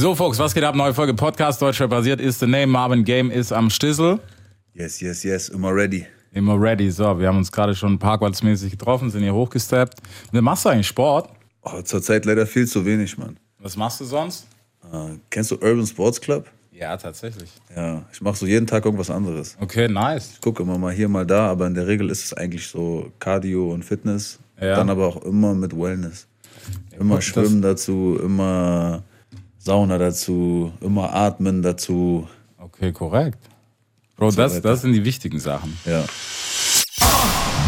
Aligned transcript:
So, 0.00 0.14
Folks, 0.14 0.38
was 0.38 0.54
geht 0.54 0.64
ab? 0.64 0.74
Neue 0.74 0.94
Folge 0.94 1.12
Podcast. 1.12 1.60
Deutscher 1.60 1.86
basiert 1.86 2.22
ist 2.22 2.40
the 2.40 2.46
name. 2.46 2.68
Marvin 2.68 3.04
Game 3.04 3.30
ist 3.30 3.52
am 3.52 3.68
Stissel. 3.68 4.18
Yes, 4.72 4.98
yes, 5.02 5.22
yes, 5.24 5.50
immer 5.50 5.74
ready. 5.74 6.06
Immer 6.32 6.58
ready. 6.58 6.90
So, 6.90 7.20
wir 7.20 7.28
haben 7.28 7.36
uns 7.36 7.52
gerade 7.52 7.74
schon 7.74 7.98
parkplatzmäßig 7.98 8.70
getroffen, 8.70 9.10
sind 9.10 9.24
hier 9.24 9.34
hochgesteppt. 9.34 9.98
Wie 10.32 10.40
machst 10.40 10.64
du 10.64 10.70
eigentlich 10.70 10.86
Sport? 10.86 11.28
Oh, 11.60 11.82
zurzeit 11.82 12.24
leider 12.24 12.46
viel 12.46 12.66
zu 12.66 12.86
wenig, 12.86 13.18
Mann. 13.18 13.36
Was 13.58 13.76
machst 13.76 14.00
du 14.00 14.06
sonst? 14.06 14.46
Äh, 14.90 15.18
kennst 15.28 15.50
du 15.50 15.56
Urban 15.56 15.86
Sports 15.86 16.18
Club? 16.18 16.46
Ja, 16.72 16.96
tatsächlich. 16.96 17.50
Ja, 17.76 18.02
ich 18.10 18.22
mache 18.22 18.36
so 18.36 18.46
jeden 18.46 18.66
Tag 18.66 18.86
irgendwas 18.86 19.10
anderes. 19.10 19.58
Okay, 19.60 19.86
nice. 19.86 20.30
Ich 20.32 20.40
gucke 20.40 20.62
immer 20.62 20.78
mal 20.78 20.94
hier, 20.94 21.10
mal 21.10 21.26
da, 21.26 21.50
aber 21.50 21.66
in 21.66 21.74
der 21.74 21.86
Regel 21.86 22.08
ist 22.08 22.24
es 22.24 22.32
eigentlich 22.32 22.66
so 22.68 23.12
Cardio 23.18 23.70
und 23.70 23.84
Fitness. 23.84 24.38
Ja. 24.58 24.76
Dann 24.76 24.88
aber 24.88 25.08
auch 25.08 25.22
immer 25.26 25.52
mit 25.52 25.78
Wellness. 25.78 26.26
Immer 26.98 27.16
das- 27.16 27.24
Schwimmen 27.24 27.60
dazu, 27.60 28.18
immer 28.24 29.02
Sauna 29.62 29.98
dazu, 29.98 30.72
immer 30.80 31.12
Atmen 31.12 31.60
dazu. 31.60 32.26
Okay, 32.56 32.92
korrekt. 32.92 33.36
Bro, 34.16 34.30
das, 34.30 34.54
weiter. 34.54 34.60
das 34.62 34.80
sind 34.80 34.94
die 34.94 35.04
wichtigen 35.04 35.38
Sachen. 35.38 35.78
Ja. 35.84 36.02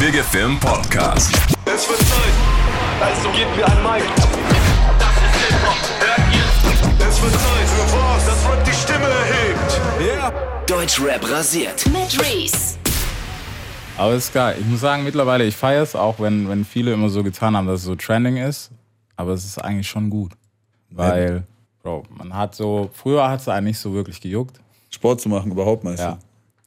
Big 0.01 0.15
FM 0.15 0.59
Podcast. 0.59 1.35
Es 1.67 1.87
wird 1.87 1.99
Zeit, 1.99 2.33
also 2.99 3.29
gebt 3.33 3.55
mir 3.55 3.67
ein 3.67 3.83
Mic. 3.83 4.09
Das 4.99 5.17
ist 5.19 5.37
Hip-Hop, 5.45 5.77
hört 6.01 6.35
ihr? 6.35 7.07
Es 7.07 7.23
wird 7.23 7.33
Zeit 7.33 7.69
für 7.69 7.95
was, 7.95 8.25
das 8.25 8.51
Rap 8.51 8.65
die 8.65 8.73
Stimme 8.73 9.05
erhebt. 9.05 10.71
Deutschrap 10.71 11.31
rasiert. 11.31 11.85
mit 11.89 12.19
Reese. 12.23 12.79
Aber 13.99 14.15
ist 14.15 14.33
geil. 14.33 14.57
Ich 14.59 14.65
muss 14.65 14.81
sagen, 14.81 15.05
mittlerweile, 15.05 15.45
ich 15.45 15.57
feiere 15.57 15.83
es, 15.83 15.95
auch 15.95 16.19
wenn, 16.21 16.49
wenn 16.49 16.65
viele 16.65 16.95
immer 16.95 17.11
so 17.11 17.23
getan 17.23 17.55
haben, 17.55 17.67
dass 17.67 17.81
es 17.81 17.85
so 17.85 17.97
trending 17.97 18.39
ist. 18.39 18.71
Aber 19.17 19.33
es 19.33 19.45
ist 19.45 19.59
eigentlich 19.59 19.89
schon 19.89 20.09
gut. 20.09 20.33
Weil, 20.89 21.45
Bro, 21.83 22.05
man 22.11 22.35
hat 22.35 22.55
so, 22.55 22.91
früher 22.93 23.29
hat 23.29 23.41
es 23.41 23.49
eigentlich 23.49 23.79
so 23.79 23.93
wirklich 23.93 24.21
gejuckt. 24.21 24.61
Sport 24.91 25.21
zu 25.21 25.29
machen 25.29 25.51
überhaupt, 25.51 25.85
meinst 25.85 26.01
Ja. 26.03 26.19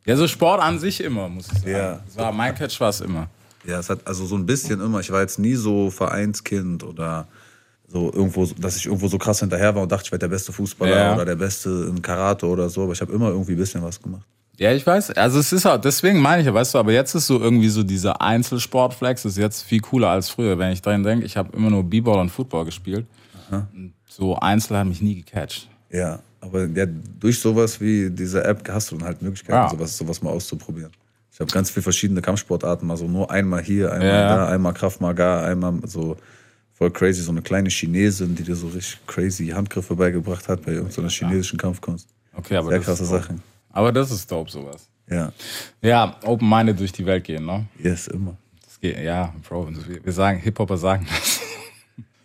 Ja, 0.05 0.15
so 0.15 0.27
Sport 0.27 0.61
an 0.61 0.77
sich 0.77 1.01
immer, 1.01 1.27
muss 1.29 1.47
ich 1.51 1.59
sagen. 1.59 1.71
Ja. 1.71 1.99
Das 2.05 2.17
war 2.17 2.31
mein 2.31 2.53
Catch 2.53 2.79
war 2.79 2.89
es 2.89 3.01
immer. 3.01 3.27
Ja, 3.65 3.79
es 3.79 3.89
hat 3.89 4.05
also 4.05 4.25
so 4.25 4.35
ein 4.35 4.45
bisschen 4.45 4.79
immer. 4.79 4.99
Ich 4.99 5.11
war 5.11 5.21
jetzt 5.21 5.39
nie 5.39 5.55
so 5.55 5.89
Vereinskind 5.89 6.83
oder 6.83 7.27
so 7.87 8.11
irgendwo, 8.13 8.45
dass 8.45 8.77
ich 8.77 8.85
irgendwo 8.85 9.07
so 9.07 9.17
krass 9.17 9.39
hinterher 9.39 9.73
war 9.73 9.81
und 9.83 9.91
dachte, 9.91 10.03
ich 10.05 10.11
werde 10.11 10.27
der 10.27 10.35
beste 10.35 10.53
Fußballer 10.53 10.95
Ja. 10.95 11.15
oder 11.15 11.25
der 11.25 11.35
beste 11.35 11.87
in 11.89 11.99
Karate 12.01 12.45
oder 12.45 12.69
so. 12.69 12.83
Aber 12.83 12.93
ich 12.93 13.01
habe 13.01 13.11
immer 13.13 13.29
irgendwie 13.29 13.53
ein 13.53 13.57
bisschen 13.57 13.81
was 13.81 13.99
gemacht. 13.99 14.25
Ja, 14.57 14.71
ich 14.71 14.85
weiß. 14.85 15.11
Also 15.11 15.39
es 15.39 15.51
ist 15.51 15.65
auch, 15.65 15.77
deswegen 15.77 16.21
meine 16.21 16.41
ich 16.41 16.45
ja, 16.45 16.53
weißt 16.53 16.75
du, 16.75 16.77
aber 16.77 16.91
jetzt 16.91 17.15
ist 17.15 17.25
so 17.25 17.39
irgendwie 17.39 17.69
so 17.69 17.81
dieser 17.81 18.21
Einzelsportflex 18.21 19.25
ist 19.25 19.37
jetzt 19.37 19.63
viel 19.63 19.79
cooler 19.81 20.09
als 20.09 20.29
früher. 20.29 20.57
Wenn 20.59 20.71
ich 20.71 20.83
dran 20.83 21.01
denke, 21.01 21.25
ich 21.25 21.35
habe 21.35 21.55
immer 21.57 21.71
nur 21.71 21.83
B-Ball 21.83 22.19
und 22.19 22.29
Football 22.29 22.65
gespielt. 22.65 23.07
Und 23.49 23.94
So 24.17 24.35
Einzel 24.37 24.77
hat 24.77 24.87
mich 24.87 25.01
nie 25.01 25.15
gecatcht. 25.21 25.67
Ja, 25.89 26.19
aber 26.39 26.65
ja, 26.67 26.85
durch 27.19 27.37
sowas 27.39 27.81
wie 27.81 28.09
diese 28.09 28.43
App 28.45 28.67
hast 28.69 28.91
du 28.91 28.95
dann 28.97 29.05
halt 29.07 29.21
Möglichkeiten, 29.21 29.53
Ja. 29.57 29.69
sowas, 29.69 29.97
sowas 29.97 30.21
mal 30.21 30.29
auszuprobieren. 30.29 30.91
Ich 31.33 31.39
habe 31.41 31.51
ganz 31.51 31.69
viele 31.69 31.83
verschiedene 31.83 32.21
Kampfsportarten, 32.21 32.87
mal 32.87 32.95
so 32.95 33.07
nur 33.09 33.29
einmal 33.29 33.61
hier, 33.61 33.91
einmal 33.91 34.07
Ja. 34.07 34.35
da, 34.37 34.47
einmal 34.49 34.73
Krav 34.73 35.01
Maga, 35.01 35.43
einmal 35.43 35.73
so 35.85 36.15
voll 36.73 36.91
crazy, 36.91 37.21
so 37.23 37.31
eine 37.31 37.41
kleine 37.41 37.67
Chinesin, 37.69 38.35
die 38.35 38.43
dir 38.43 38.55
so 38.55 38.67
richtig 38.67 39.05
crazy 39.05 39.47
Handgriffe 39.47 39.95
beigebracht 39.95 40.47
hat 40.47 40.63
bei 40.65 40.71
irgendeiner 40.71 41.09
chinesischen 41.09 41.57
Kampfkunst. 41.59 42.07
Okay, 42.33 42.55
aber 42.55 42.69
Sehr 42.69 42.77
das 42.77 42.85
krasse 42.85 43.03
ist. 43.03 43.09
Sachen. 43.09 43.43
Aber 43.73 43.91
das 43.91 44.11
ist 44.11 44.31
dope, 44.31 44.49
sowas. 44.49 44.87
Ja, 45.09 45.33
Ja, 45.81 46.15
open-minded 46.23 46.79
durch 46.79 46.93
die 46.93 47.05
Welt 47.05 47.25
gehen, 47.25 47.45
ne? 47.45 47.65
yes, 47.83 48.07
immer. 48.07 48.37
Das 48.63 48.79
geht, 48.79 48.97
ja, 48.97 49.33
Bro, 49.47 49.69
wir 49.87 50.05
wir 50.05 50.13
sagen, 50.13 50.39
Hip-Hopper 50.39 50.77
sagen 50.77 51.05
das. 51.09 51.41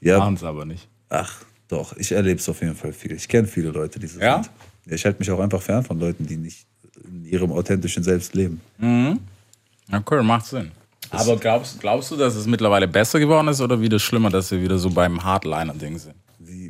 Ja, 0.00 0.18
Machen 0.18 0.34
es 0.34 0.44
aber 0.44 0.64
nicht. 0.64 0.88
ach, 1.08 1.44
doch, 1.70 1.96
ich 1.96 2.12
erlebe 2.12 2.40
es 2.40 2.48
auf 2.48 2.60
jeden 2.60 2.74
Fall 2.74 2.92
viel. 2.92 3.12
Ich 3.12 3.28
kenne 3.28 3.46
viele 3.46 3.70
Leute, 3.70 3.98
die 3.98 4.06
so 4.06 4.20
Ja? 4.20 4.42
sind. 4.42 4.94
Ich 4.94 5.04
halte 5.04 5.18
mich 5.20 5.30
auch 5.30 5.38
einfach 5.40 5.62
fern 5.62 5.84
von 5.84 5.98
Leuten, 6.00 6.26
die 6.26 6.36
nicht 6.36 6.66
in 7.04 7.24
ihrem 7.24 7.52
authentischen 7.52 8.02
Selbst 8.02 8.34
leben. 8.34 8.60
Ja, 9.90 10.02
cool, 10.10 10.22
macht 10.22 10.46
Sinn. 10.46 10.70
Aber 11.10 11.36
glaubst, 11.36 11.80
glaubst 11.80 12.10
du, 12.10 12.16
dass 12.16 12.34
es 12.36 12.46
mittlerweile 12.46 12.86
besser 12.86 13.18
geworden 13.18 13.48
ist 13.48 13.60
oder 13.60 13.80
wieder 13.80 13.98
schlimmer, 13.98 14.30
dass 14.30 14.50
wir 14.50 14.62
wieder 14.62 14.78
so 14.78 14.90
beim 14.90 15.22
Hardliner-Ding 15.22 15.98
sind? 15.98 16.14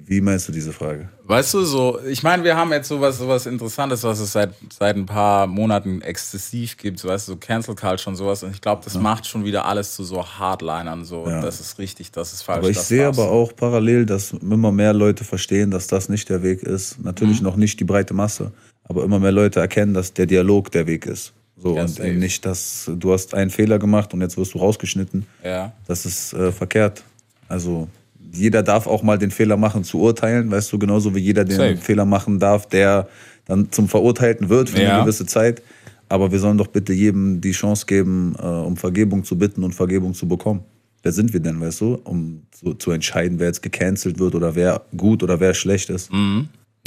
Wie, 0.06 0.16
wie 0.16 0.21
meinst 0.21 0.49
du 0.49 0.53
diese 0.53 0.72
Frage? 0.72 1.09
Weißt 1.25 1.55
du, 1.55 1.65
so, 1.65 1.99
ich 2.09 2.22
meine, 2.22 2.43
wir 2.44 2.56
haben 2.56 2.72
jetzt 2.72 2.88
sowas, 2.88 3.19
sowas 3.19 3.47
Interessantes, 3.47 4.03
was 4.03 4.19
es 4.21 4.33
seit, 4.33 4.50
seit 4.77 4.97
ein 4.97 5.06
paar 5.06 5.47
Monaten 5.47 6.03
exzessiv 6.03 6.77
gibt, 6.77 7.05
weißt 7.05 7.28
du, 7.28 7.33
so 7.33 7.37
Cancel 7.38 7.75
Culture 7.75 8.11
und 8.11 8.16
sowas. 8.16 8.43
Und 8.43 8.53
ich 8.55 8.61
glaube, 8.61 8.83
das 8.84 8.94
macht 8.99 9.27
schon 9.27 9.44
wieder 9.44 9.65
alles 9.66 9.94
zu 9.94 10.05
so 10.05 10.25
Hardlinern, 10.27 11.05
so, 11.05 11.27
Ja. 11.28 11.41
das 11.41 11.61
ist 11.61 11.78
richtig, 11.78 12.11
das 12.12 12.33
ist 12.33 12.43
falsch. 12.43 12.59
Aber 12.59 12.71
ich 12.71 12.78
sehe 12.78 13.06
aber 13.06 13.31
auch 13.31 13.55
parallel, 13.55 14.06
dass 14.06 14.33
immer 14.33 14.72
mehr 14.72 14.93
Leute 14.93 15.25
verstehen, 15.25 15.71
dass 15.71 15.87
das 15.87 16.09
nicht 16.09 16.28
der 16.28 16.43
Weg 16.43 16.62
ist. 16.62 16.99
Mhm. 16.99 17.05
Natürlich 17.05 17.43
noch 17.43 17.56
nicht 17.56 17.78
die 17.81 17.84
breite 17.84 18.15
Masse, 18.15 18.53
aber 18.84 19.05
immer 19.05 19.19
mehr 19.19 19.32
Leute 19.32 19.61
erkennen, 19.61 19.94
dass 19.94 20.12
der 20.12 20.27
Dialog 20.27 20.71
der 20.72 20.87
Weg 20.87 21.06
ist. 21.06 21.32
So, 21.56 21.77
Ja, 21.77 21.82
und 21.82 21.88
safe. 21.88 22.12
nicht, 22.15 22.44
dass 22.47 22.91
du 22.93 23.12
hast 23.12 23.34
einen 23.34 23.50
Fehler 23.50 23.78
gemacht 23.78 24.15
und 24.15 24.21
jetzt 24.22 24.37
wirst 24.38 24.55
du 24.55 24.59
rausgeschnitten. 24.59 25.27
Ja. 25.44 25.72
Das 25.87 26.06
ist 26.06 26.32
äh, 26.32 26.50
verkehrt. 26.53 27.05
Also 27.49 27.87
jeder 28.33 28.63
darf 28.63 28.87
auch 28.87 29.03
mal 29.03 29.19
den 29.19 29.31
Fehler 29.31 29.57
machen 29.57 29.85
zu 29.85 29.99
urteilen, 30.01 30.51
weißt 30.51 30.73
du, 30.73 30.79
genauso 30.79 31.15
wie 31.15 31.21
jeder 31.21 31.45
den 31.45 31.57
Safe. 31.57 31.77
Fehler 31.77 32.05
machen 32.05 32.39
darf, 32.39 32.67
der 32.69 33.09
dann 33.47 33.71
zum 33.73 33.89
Verurteilten 33.89 34.49
wird 34.49 34.71
für 34.71 34.83
Ja. 34.83 34.95
eine 34.95 35.03
gewisse 35.05 35.27
Zeit. 35.27 35.63
Aber 36.09 36.33
wir 36.33 36.39
sollen 36.41 36.59
doch 36.59 36.67
bitte 36.67 36.93
jedem 36.93 37.41
die 37.41 37.53
Chance 37.53 37.87
geben, 37.87 38.35
äh, 38.41 38.43
um 38.45 38.77
Vergebung 38.77 39.25
zu 39.25 39.39
bitten 39.39 39.63
und 39.65 39.75
Vergebung 39.75 40.13
zu 40.15 40.27
bekommen. 40.27 40.65
Wer 41.03 41.13
sind 41.13 41.33
wir 41.33 41.41
denn, 41.41 41.61
weißt 41.61 41.81
du, 41.81 41.95
um 42.05 42.43
so, 42.55 42.75
zu 42.75 42.91
entscheiden, 42.91 43.39
wer 43.39 43.47
jetzt 43.47 43.63
gecancelt 43.63 44.19
wird 44.19 44.35
oder 44.35 44.55
wer 44.55 44.83
gut 44.97 45.23
oder 45.23 45.39
wer 45.41 45.55
schlecht 45.55 45.89
ist? 45.89 46.11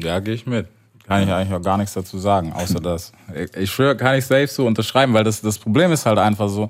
Ja, 0.02 0.20
gehe 0.20 0.34
ich 0.36 0.46
mit. 0.46 0.68
Kann 1.08 1.24
ich 1.24 1.30
eigentlich 1.30 1.54
auch 1.54 1.62
gar 1.62 1.78
nichts 1.78 1.94
dazu 1.94 2.18
sagen, 2.18 2.54
außer 2.54 2.80
das. 2.81 3.12
Ich, 3.36 3.56
ich 3.64 3.72
schwöre, 3.72 3.98
kann 3.98 4.18
ich 4.18 4.25
safe 4.25 4.48
so 4.48 4.68
unterschreiben, 4.68 5.14
weil 5.14 5.24
das, 5.24 5.42
das 5.42 5.58
Problem 5.58 5.92
ist 5.92 6.06
halt 6.06 6.18
einfach 6.20 6.48
so, 6.50 6.70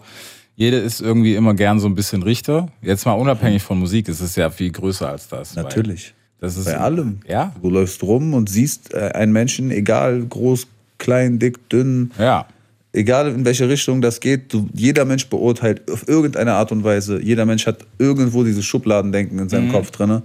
jeder 0.56 0.82
ist 0.82 1.02
irgendwie 1.02 1.36
immer 1.36 1.54
gern 1.54 1.80
so 1.80 1.88
ein 1.88 1.96
bisschen 1.96 2.24
Richter. 2.24 2.68
Jetzt 2.82 3.06
mal 3.06 3.14
unabhängig 3.14 3.64
von 3.64 3.80
Musik, 3.80 4.08
es 4.10 4.22
ist 4.22 4.36
ja 4.36 4.50
viel 4.50 4.72
größer 4.72 5.10
als 5.10 5.28
das. 5.28 5.56
Natürlich. 5.56 6.14
Das 6.40 6.58
ist, 6.58 6.66
Bei 6.66 6.78
allem. 6.78 7.20
Ja, 7.28 7.54
Du 7.62 7.70
läufst 7.70 8.04
rum 8.04 8.34
und 8.34 8.50
siehst 8.50 8.94
äh, 8.94 9.12
einen 9.14 9.32
Menschen, 9.32 9.72
egal 9.72 10.22
groß, 10.26 10.68
klein, 10.98 11.40
dick, 11.40 11.70
dünn, 11.70 12.12
ja. 12.20 12.46
egal 12.92 13.30
in 13.32 13.46
welche 13.46 13.70
Richtung 13.70 14.02
das 14.02 14.20
geht, 14.20 14.54
du, 14.54 14.68
jeder 14.74 15.06
Mensch 15.06 15.28
beurteilt 15.28 15.90
auf 15.90 16.06
irgendeine 16.08 16.54
Art 16.54 16.72
und 16.74 16.84
Weise. 16.84 17.22
Jeder 17.22 17.46
Mensch 17.46 17.66
hat 17.66 17.86
irgendwo 17.98 18.44
dieses 18.44 18.66
Schubladendenken 18.66 19.38
in 19.40 19.46
Mhm. 19.46 19.50
seinem 19.50 19.72
Kopf 19.72 19.92
drinne. 19.92 20.22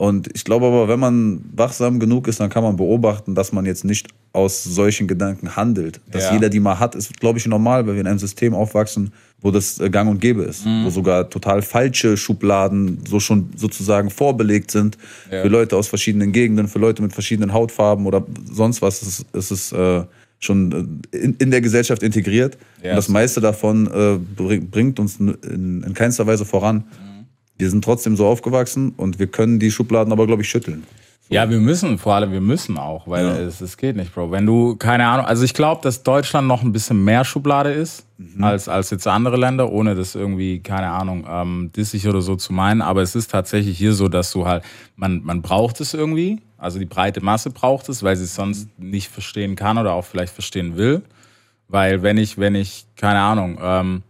Und 0.00 0.30
ich 0.34 0.44
glaube 0.44 0.64
aber, 0.64 0.88
wenn 0.88 0.98
man 0.98 1.44
wachsam 1.54 2.00
genug 2.00 2.26
ist, 2.26 2.40
dann 2.40 2.48
kann 2.48 2.62
man 2.62 2.74
beobachten, 2.76 3.34
dass 3.34 3.52
man 3.52 3.66
jetzt 3.66 3.84
nicht 3.84 4.08
aus 4.32 4.64
solchen 4.64 5.06
Gedanken 5.06 5.56
handelt. 5.56 6.00
Dass 6.10 6.24
Ja. 6.24 6.32
jeder 6.32 6.48
die 6.48 6.58
mal 6.58 6.78
hat, 6.78 6.94
ist, 6.94 7.20
glaube 7.20 7.38
ich, 7.38 7.46
normal, 7.46 7.86
weil 7.86 7.92
wir 7.96 8.00
in 8.00 8.06
einem 8.06 8.18
System 8.18 8.54
aufwachsen, 8.54 9.12
wo 9.42 9.50
das 9.50 9.78
äh, 9.78 9.90
gang 9.90 10.08
und 10.08 10.18
gäbe 10.18 10.40
ist. 10.44 10.64
Mhm. 10.64 10.86
Wo 10.86 10.90
sogar 10.90 11.28
total 11.28 11.60
falsche 11.60 12.16
Schubladen 12.16 13.00
so 13.06 13.20
schon 13.20 13.50
sozusagen 13.56 14.08
vorbelegt 14.08 14.70
sind 14.70 14.96
Ja. 15.30 15.42
für 15.42 15.48
Leute 15.48 15.76
aus 15.76 15.88
verschiedenen 15.88 16.32
Gegenden, 16.32 16.66
für 16.68 16.78
Leute 16.78 17.02
mit 17.02 17.12
verschiedenen 17.12 17.52
Hautfarben 17.52 18.06
oder 18.06 18.24
sonst 18.50 18.80
was. 18.80 19.02
Es 19.02 19.08
ist, 19.20 19.26
es 19.34 19.50
ist 19.50 19.72
äh, 19.72 20.04
schon 20.38 20.96
äh, 21.12 21.16
in, 21.18 21.34
in 21.38 21.50
der 21.50 21.60
Gesellschaft 21.60 22.02
integriert. 22.02 22.56
Ja, 22.82 22.92
und 22.92 22.96
das 22.96 23.10
meiste 23.10 23.42
davon 23.42 23.86
äh, 23.86 24.18
bring, 24.34 24.70
bringt 24.70 24.98
uns 24.98 25.20
in, 25.20 25.28
in, 25.42 25.82
in 25.82 25.92
keinster 25.92 26.26
Weise 26.26 26.46
voran. 26.46 26.76
Mhm. 26.76 27.09
Wir 27.60 27.70
sind 27.70 27.84
trotzdem 27.84 28.16
so 28.16 28.26
aufgewachsen 28.26 28.94
und 28.96 29.18
wir 29.18 29.26
können 29.26 29.58
die 29.58 29.70
Schubladen 29.70 30.12
aber, 30.12 30.26
glaube 30.26 30.42
ich, 30.42 30.48
schütteln. 30.48 30.84
Ja, 31.28 31.48
wir 31.48 31.60
müssen, 31.60 31.96
vor 31.98 32.14
allem 32.14 32.32
wir 32.32 32.40
müssen 32.40 32.76
auch, 32.76 33.06
weil 33.06 33.24
Ja. 33.24 33.36
es, 33.38 33.60
es 33.60 33.76
geht 33.76 33.94
nicht, 33.94 34.12
Bro. 34.12 34.32
Wenn 34.32 34.46
du, 34.46 34.74
keine 34.74 35.06
Ahnung, 35.06 35.26
also 35.26 35.44
ich 35.44 35.54
glaube, 35.54 35.80
dass 35.80 36.02
Deutschland 36.02 36.48
noch 36.48 36.62
ein 36.64 36.72
bisschen 36.72 37.04
mehr 37.04 37.24
Schublade 37.24 37.70
ist 37.72 38.04
Mhm. 38.18 38.42
als, 38.42 38.68
als 38.68 38.90
jetzt 38.90 39.06
andere 39.06 39.36
Länder, 39.36 39.70
ohne 39.70 39.94
das 39.94 40.16
irgendwie, 40.16 40.58
keine 40.58 40.88
Ahnung, 40.88 41.24
ähm, 41.30 41.70
dissig 41.76 42.08
oder 42.08 42.20
so 42.20 42.34
zu 42.34 42.52
meinen. 42.52 42.82
Aber 42.82 43.00
es 43.02 43.14
ist 43.14 43.30
tatsächlich 43.30 43.78
hier 43.78 43.92
so, 43.92 44.08
dass 44.08 44.32
du 44.32 44.44
halt, 44.46 44.64
man, 44.96 45.22
man 45.22 45.40
braucht 45.40 45.80
es 45.80 45.94
irgendwie, 45.94 46.40
also 46.58 46.80
die 46.80 46.84
breite 46.86 47.20
Masse 47.22 47.50
braucht 47.50 47.88
es, 47.88 48.02
weil 48.02 48.16
sie 48.16 48.24
es 48.24 48.34
sonst 48.34 48.68
nicht 48.78 49.08
verstehen 49.08 49.54
kann 49.54 49.78
oder 49.78 49.92
auch 49.92 50.04
vielleicht 50.04 50.32
verstehen 50.34 50.76
will. 50.76 51.02
Weil 51.68 52.02
wenn 52.02 52.18
ich, 52.18 52.38
wenn 52.38 52.56
ich, 52.56 52.86
keine 52.96 53.20
Ahnung, 53.20 53.56
ähm, 53.62 54.02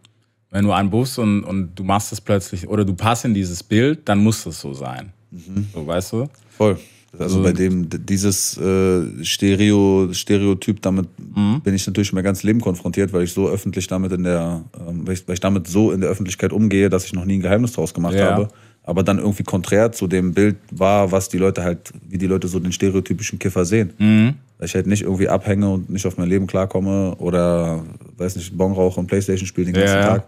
wenn 0.51 0.65
du 0.65 0.91
Bus 0.91 1.19
und, 1.19 1.45
und 1.45 1.75
du 1.77 1.85
machst 1.85 2.13
das 2.13 2.21
plötzlich 2.21 2.69
oder 2.69 2.85
du 2.85 2.95
passt 2.95 3.25
in 3.25 3.35
dieses 3.35 3.63
Bild, 3.63 4.01
dann 4.09 4.23
muss 4.23 4.45
das 4.45 4.61
so 4.61 4.73
sein. 4.75 5.13
Mhm. 5.31 5.67
So, 5.73 5.87
weißt 5.87 6.13
du? 6.13 6.29
Voll. 6.51 6.79
Also 7.19 7.43
bei 7.43 7.53
dem, 7.53 7.89
dieses 8.07 8.57
äh, 8.57 9.25
Stereo, 9.25 10.09
Stereotyp, 10.13 10.81
damit 10.83 11.09
Mhm. 11.35 11.61
bin 11.63 11.75
ich 11.75 11.87
natürlich 11.87 12.13
mein 12.13 12.23
ganzes 12.25 12.45
Leben 12.45 12.61
konfrontiert, 12.61 13.13
weil 13.13 13.25
ich 13.25 13.33
so 13.33 13.49
öffentlich 13.49 13.87
damit 13.89 14.13
in 14.13 14.23
der, 14.25 14.63
ähm, 14.89 15.07
weil, 15.07 15.15
ich, 15.15 15.27
weil 15.27 15.35
ich 15.35 15.41
damit 15.41 15.67
so 15.67 15.91
in 15.93 16.01
der 16.01 16.11
Öffentlichkeit 16.11 16.53
umgehe, 16.53 16.89
dass 16.89 17.05
ich 17.05 17.13
noch 17.13 17.25
nie 17.25 17.35
ein 17.39 17.41
Geheimnis 17.43 17.73
draus 17.73 17.95
gemacht 17.95 18.15
Ja. 18.15 18.31
habe. 18.33 18.49
Aber 18.83 19.03
dann 19.03 19.19
irgendwie 19.19 19.43
konträr 19.43 19.93
zu 19.93 20.07
dem 20.07 20.33
Bild 20.35 20.57
war, 20.71 21.13
was 21.13 21.29
die 21.29 21.39
Leute 21.39 21.63
halt, 21.63 21.93
wie 22.09 22.17
die 22.19 22.27
Leute 22.27 22.49
so 22.49 22.59
den 22.59 22.73
stereotypischen 22.73 23.39
Kiffer 23.39 23.65
sehen. 23.65 23.93
Mhm. 23.99 24.35
Weil 24.59 24.67
ich 24.67 24.75
halt 24.75 24.87
nicht 24.87 25.03
irgendwie 25.03 25.29
abhänge 25.29 25.69
und 25.69 25.91
nicht 25.91 26.07
auf 26.07 26.17
mein 26.17 26.29
Leben 26.29 26.47
klarkomme 26.47 27.15
oder, 27.17 27.85
weiß 28.19 28.37
nicht, 28.37 28.57
Bon 28.57 28.73
rauche 28.73 28.99
und 29.01 29.07
Playstation 29.07 29.47
spiele 29.47 29.67
den 29.67 29.75
ganzen 29.75 29.97
ja. 29.97 30.03
Tag, 30.07 30.27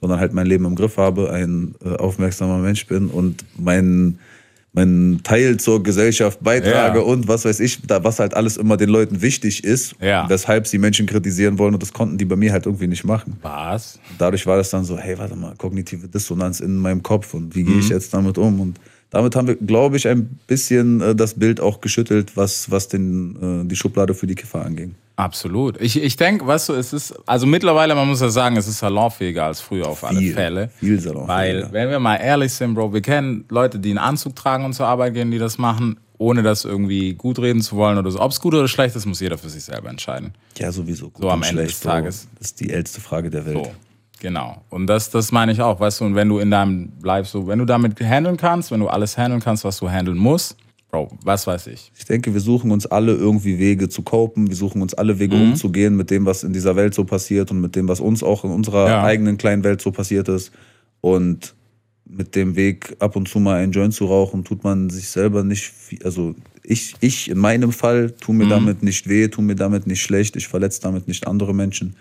sondern 0.00 0.18
halt 0.20 0.32
mein 0.32 0.46
Leben 0.46 0.64
im 0.64 0.74
Griff 0.74 0.96
habe, 0.96 1.30
ein 1.32 1.74
äh, 1.84 1.96
aufmerksamer 1.96 2.58
Mensch 2.58 2.86
bin 2.86 3.08
und 3.08 3.44
mein, 3.58 4.18
meinen 4.72 5.22
Teil 5.22 5.56
zur 5.58 5.82
Gesellschaft 5.82 6.38
beitrage 6.42 6.98
Ja. 7.00 7.04
und 7.04 7.28
was 7.28 7.44
weiß 7.44 7.60
ich, 7.60 7.82
da, 7.86 8.02
was 8.04 8.18
halt 8.20 8.34
alles 8.34 8.56
immer 8.56 8.76
den 8.76 8.88
Leuten 8.88 9.20
wichtig 9.20 9.64
ist, 9.64 9.94
Ja. 10.00 10.28
weshalb 10.28 10.66
sie 10.66 10.78
Menschen 10.78 11.06
kritisieren 11.06 11.58
wollen 11.58 11.74
und 11.74 11.82
das 11.82 11.92
konnten 11.92 12.18
die 12.18 12.24
bei 12.24 12.36
mir 12.36 12.52
halt 12.52 12.66
irgendwie 12.66 12.86
nicht 12.86 13.04
machen. 13.04 13.36
Was? 13.42 13.98
Und 14.10 14.20
dadurch 14.20 14.46
war 14.46 14.56
das 14.56 14.70
dann 14.70 14.84
so, 14.84 14.96
hey, 14.96 15.18
warte 15.18 15.36
mal, 15.36 15.54
kognitive 15.56 16.08
Dissonanz 16.08 16.60
in 16.60 16.76
meinem 16.76 17.02
Kopf 17.02 17.34
und 17.34 17.54
wie 17.54 17.64
gehe 17.64 17.78
ich 17.78 17.88
jetzt 17.88 18.14
damit 18.14 18.38
um? 18.38 18.60
Und 18.60 18.80
damit 19.10 19.36
haben 19.36 19.48
wir, 19.48 19.56
glaube 19.56 19.96
ich, 19.96 20.06
ein 20.08 20.38
bisschen 20.46 21.00
äh, 21.00 21.14
das 21.14 21.34
Bild 21.34 21.60
auch 21.60 21.80
geschüttelt, 21.80 22.36
was, 22.36 22.70
was 22.70 22.88
den, 22.88 23.62
äh, 23.64 23.68
die 23.68 23.76
Schublade 23.76 24.14
für 24.14 24.26
die 24.26 24.34
Kiffer 24.34 24.64
anging. 24.64 24.94
Absolut. 25.16 25.78
Ich, 25.80 26.00
ich 26.02 26.16
denke, 26.16 26.46
weißt 26.46 26.70
du, 26.70 26.72
es 26.72 26.92
ist, 26.94 27.14
also 27.26 27.46
mittlerweile, 27.46 27.94
man 27.94 28.08
muss 28.08 28.22
ja 28.22 28.30
sagen, 28.30 28.56
es 28.56 28.66
ist 28.66 28.78
salonfähiger 28.78 29.44
als 29.44 29.60
früher 29.60 29.86
auf 29.86 30.02
alle 30.02 30.18
Viel, 30.18 30.32
Fälle. 30.32 30.70
viel 30.78 30.98
salonfähiger. 30.98 31.64
Weil, 31.64 31.72
wenn 31.72 31.90
wir 31.90 31.98
mal 31.98 32.16
ehrlich 32.16 32.52
sind, 32.54 32.72
Bro, 32.74 32.94
wir 32.94 33.02
kennen 33.02 33.44
Leute, 33.50 33.78
die 33.78 33.90
einen 33.90 33.98
Anzug 33.98 34.34
tragen 34.34 34.64
und 34.64 34.72
zur 34.72 34.86
Arbeit 34.86 35.12
gehen, 35.12 35.30
die 35.30 35.38
das 35.38 35.58
machen, 35.58 35.98
ohne 36.16 36.42
das 36.42 36.64
irgendwie 36.64 37.12
gut 37.14 37.38
reden 37.38 37.60
zu 37.60 37.76
wollen 37.76 37.98
oder 37.98 38.10
so. 38.10 38.20
Ob 38.20 38.30
es 38.30 38.40
gut 38.40 38.54
oder 38.54 38.68
schlecht 38.68 38.96
ist, 38.96 39.04
muss 39.06 39.20
jeder 39.20 39.36
für 39.36 39.50
sich 39.50 39.64
selber 39.64 39.90
entscheiden. 39.90 40.32
Ja, 40.58 40.72
sowieso. 40.72 41.10
Gut 41.10 41.22
So 41.22 41.30
am 41.30 41.42
Ende 41.42 41.54
schlecht, 41.62 41.70
des 41.72 41.80
Tages. 41.80 42.22
So, 42.22 42.28
das 42.38 42.46
ist 42.48 42.60
die 42.60 42.70
älteste 42.70 43.00
Frage 43.02 43.28
der 43.30 43.44
Welt. 43.44 43.56
So, 43.56 43.72
genau. 44.20 44.62
Und 44.70 44.86
das, 44.86 45.10
das 45.10 45.32
meine 45.32 45.50
ich 45.52 45.60
auch, 45.60 45.80
weißt 45.80 46.00
du, 46.00 46.04
und 46.04 46.14
wenn 46.14 46.28
du 46.28 46.38
in 46.38 46.50
deinem 46.50 46.92
Life 47.02 47.28
so, 47.28 47.46
wenn 47.48 47.58
du 47.58 47.64
damit 47.64 47.98
handeln 48.00 48.36
kannst, 48.36 48.70
wenn 48.70 48.80
du 48.80 48.86
alles 48.88 49.18
handeln 49.18 49.40
kannst, 49.40 49.64
was 49.64 49.78
du 49.78 49.90
handeln 49.90 50.16
musst, 50.18 50.56
Bro, 50.92 51.08
was 51.22 51.46
weiß 51.46 51.68
ich. 51.68 51.92
Ich 51.96 52.04
denke, 52.04 52.34
wir 52.34 52.40
suchen 52.40 52.72
uns 52.72 52.84
alle 52.84 53.12
irgendwie 53.14 53.60
Wege 53.60 53.88
zu 53.88 54.02
copen. 54.02 54.48
Wir 54.48 54.56
suchen 54.56 54.82
uns 54.82 54.92
alle 54.92 55.20
Wege 55.20 55.36
Mhm. 55.36 55.42
umzugehen 55.52 55.96
mit 55.96 56.10
dem, 56.10 56.26
was 56.26 56.42
in 56.42 56.52
dieser 56.52 56.74
Welt 56.74 56.94
so 56.94 57.04
passiert 57.04 57.52
und 57.52 57.60
mit 57.60 57.76
dem, 57.76 57.86
was 57.86 58.00
uns 58.00 58.24
auch 58.24 58.44
in 58.44 58.50
unserer 58.50 58.88
Ja. 58.88 59.02
eigenen 59.04 59.38
kleinen 59.38 59.62
Welt 59.62 59.80
so 59.80 59.92
passiert 59.92 60.28
ist. 60.28 60.50
Und 61.00 61.54
mit 62.04 62.34
dem 62.34 62.56
Weg, 62.56 62.96
ab 62.98 63.14
und 63.14 63.28
zu 63.28 63.38
mal 63.38 63.62
einen 63.62 63.70
Joint 63.70 63.94
zu 63.94 64.06
rauchen, 64.06 64.42
tut 64.42 64.64
man 64.64 64.90
sich 64.90 65.08
selber 65.08 65.44
nicht 65.44 65.62
viel, 65.62 66.02
also 66.02 66.34
ich, 66.64 66.94
ich 67.00 67.30
in 67.30 67.38
meinem 67.38 67.70
Fall 67.70 68.12
Mhm. 68.26 68.36
mir 68.38 68.48
damit 68.48 68.82
nicht 68.82 69.08
weh, 69.08 69.28
tue 69.28 69.44
mir 69.44 69.54
damit 69.54 69.86
nicht 69.86 70.02
schlecht, 70.02 70.34
ich 70.34 70.48
verletze 70.48 70.80
damit 70.82 71.06
nicht 71.06 71.24
andere 71.28 71.54
Menschen. 71.54 71.94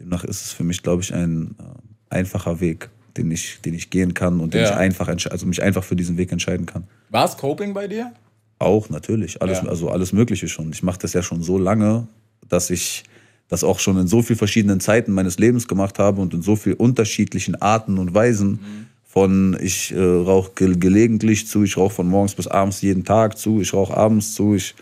Demnach 0.00 0.24
ist 0.24 0.44
es 0.44 0.52
für 0.52 0.64
mich, 0.64 0.82
glaube 0.82 1.02
ich, 1.02 1.12
ein 1.14 1.54
äh, 1.58 2.14
einfacher 2.14 2.60
Weg, 2.60 2.90
den 3.16 3.30
ich, 3.30 3.60
den 3.62 3.74
ich 3.74 3.90
gehen 3.90 4.14
kann 4.14 4.40
und 4.40 4.54
den 4.54 4.62
Ja. 4.62 4.70
ich 4.70 4.76
einfach, 4.76 5.08
also 5.08 5.46
mich 5.46 5.62
einfach 5.62 5.84
für 5.84 5.96
diesen 5.96 6.16
Weg 6.16 6.32
entscheiden 6.32 6.66
kann. 6.66 6.84
War 7.10 7.24
es 7.24 7.36
Coping 7.36 7.72
bei 7.74 7.86
dir? 7.88 8.12
Auch 8.58 8.88
natürlich, 8.88 9.40
alles, 9.42 9.62
Ja. 9.62 9.68
also 9.68 9.90
alles 9.90 10.12
Mögliche 10.12 10.48
schon. 10.48 10.70
Ich 10.72 10.82
mache 10.82 10.98
das 10.98 11.12
ja 11.12 11.22
schon 11.22 11.42
so 11.42 11.58
lange, 11.58 12.08
dass 12.48 12.70
ich 12.70 13.04
das 13.48 13.62
auch 13.64 13.78
schon 13.78 13.96
in 13.98 14.06
so 14.08 14.22
vielen 14.22 14.38
verschiedenen 14.38 14.80
Zeiten 14.80 15.12
meines 15.12 15.38
Lebens 15.38 15.68
gemacht 15.68 15.98
habe 15.98 16.20
und 16.20 16.34
in 16.34 16.42
so 16.42 16.56
vielen 16.56 16.76
unterschiedlichen 16.76 17.54
Arten 17.62 17.98
und 17.98 18.12
Weisen. 18.14 18.58
Von 19.04 19.56
ich 19.60 19.92
äh, 19.94 19.98
rauche 19.98 20.50
ge 20.54 20.76
gelegentlich 20.76 21.46
zu, 21.48 21.62
ich 21.64 21.76
rauche 21.78 21.94
von 21.94 22.08
morgens 22.08 22.34
bis 22.34 22.46
abends 22.48 22.82
jeden 22.82 23.04
Tag 23.04 23.38
zu, 23.38 23.60
ich 23.62 23.72
rauche 23.72 23.96
abends 23.96 24.34
zu, 24.34 24.54
ich 24.56 24.74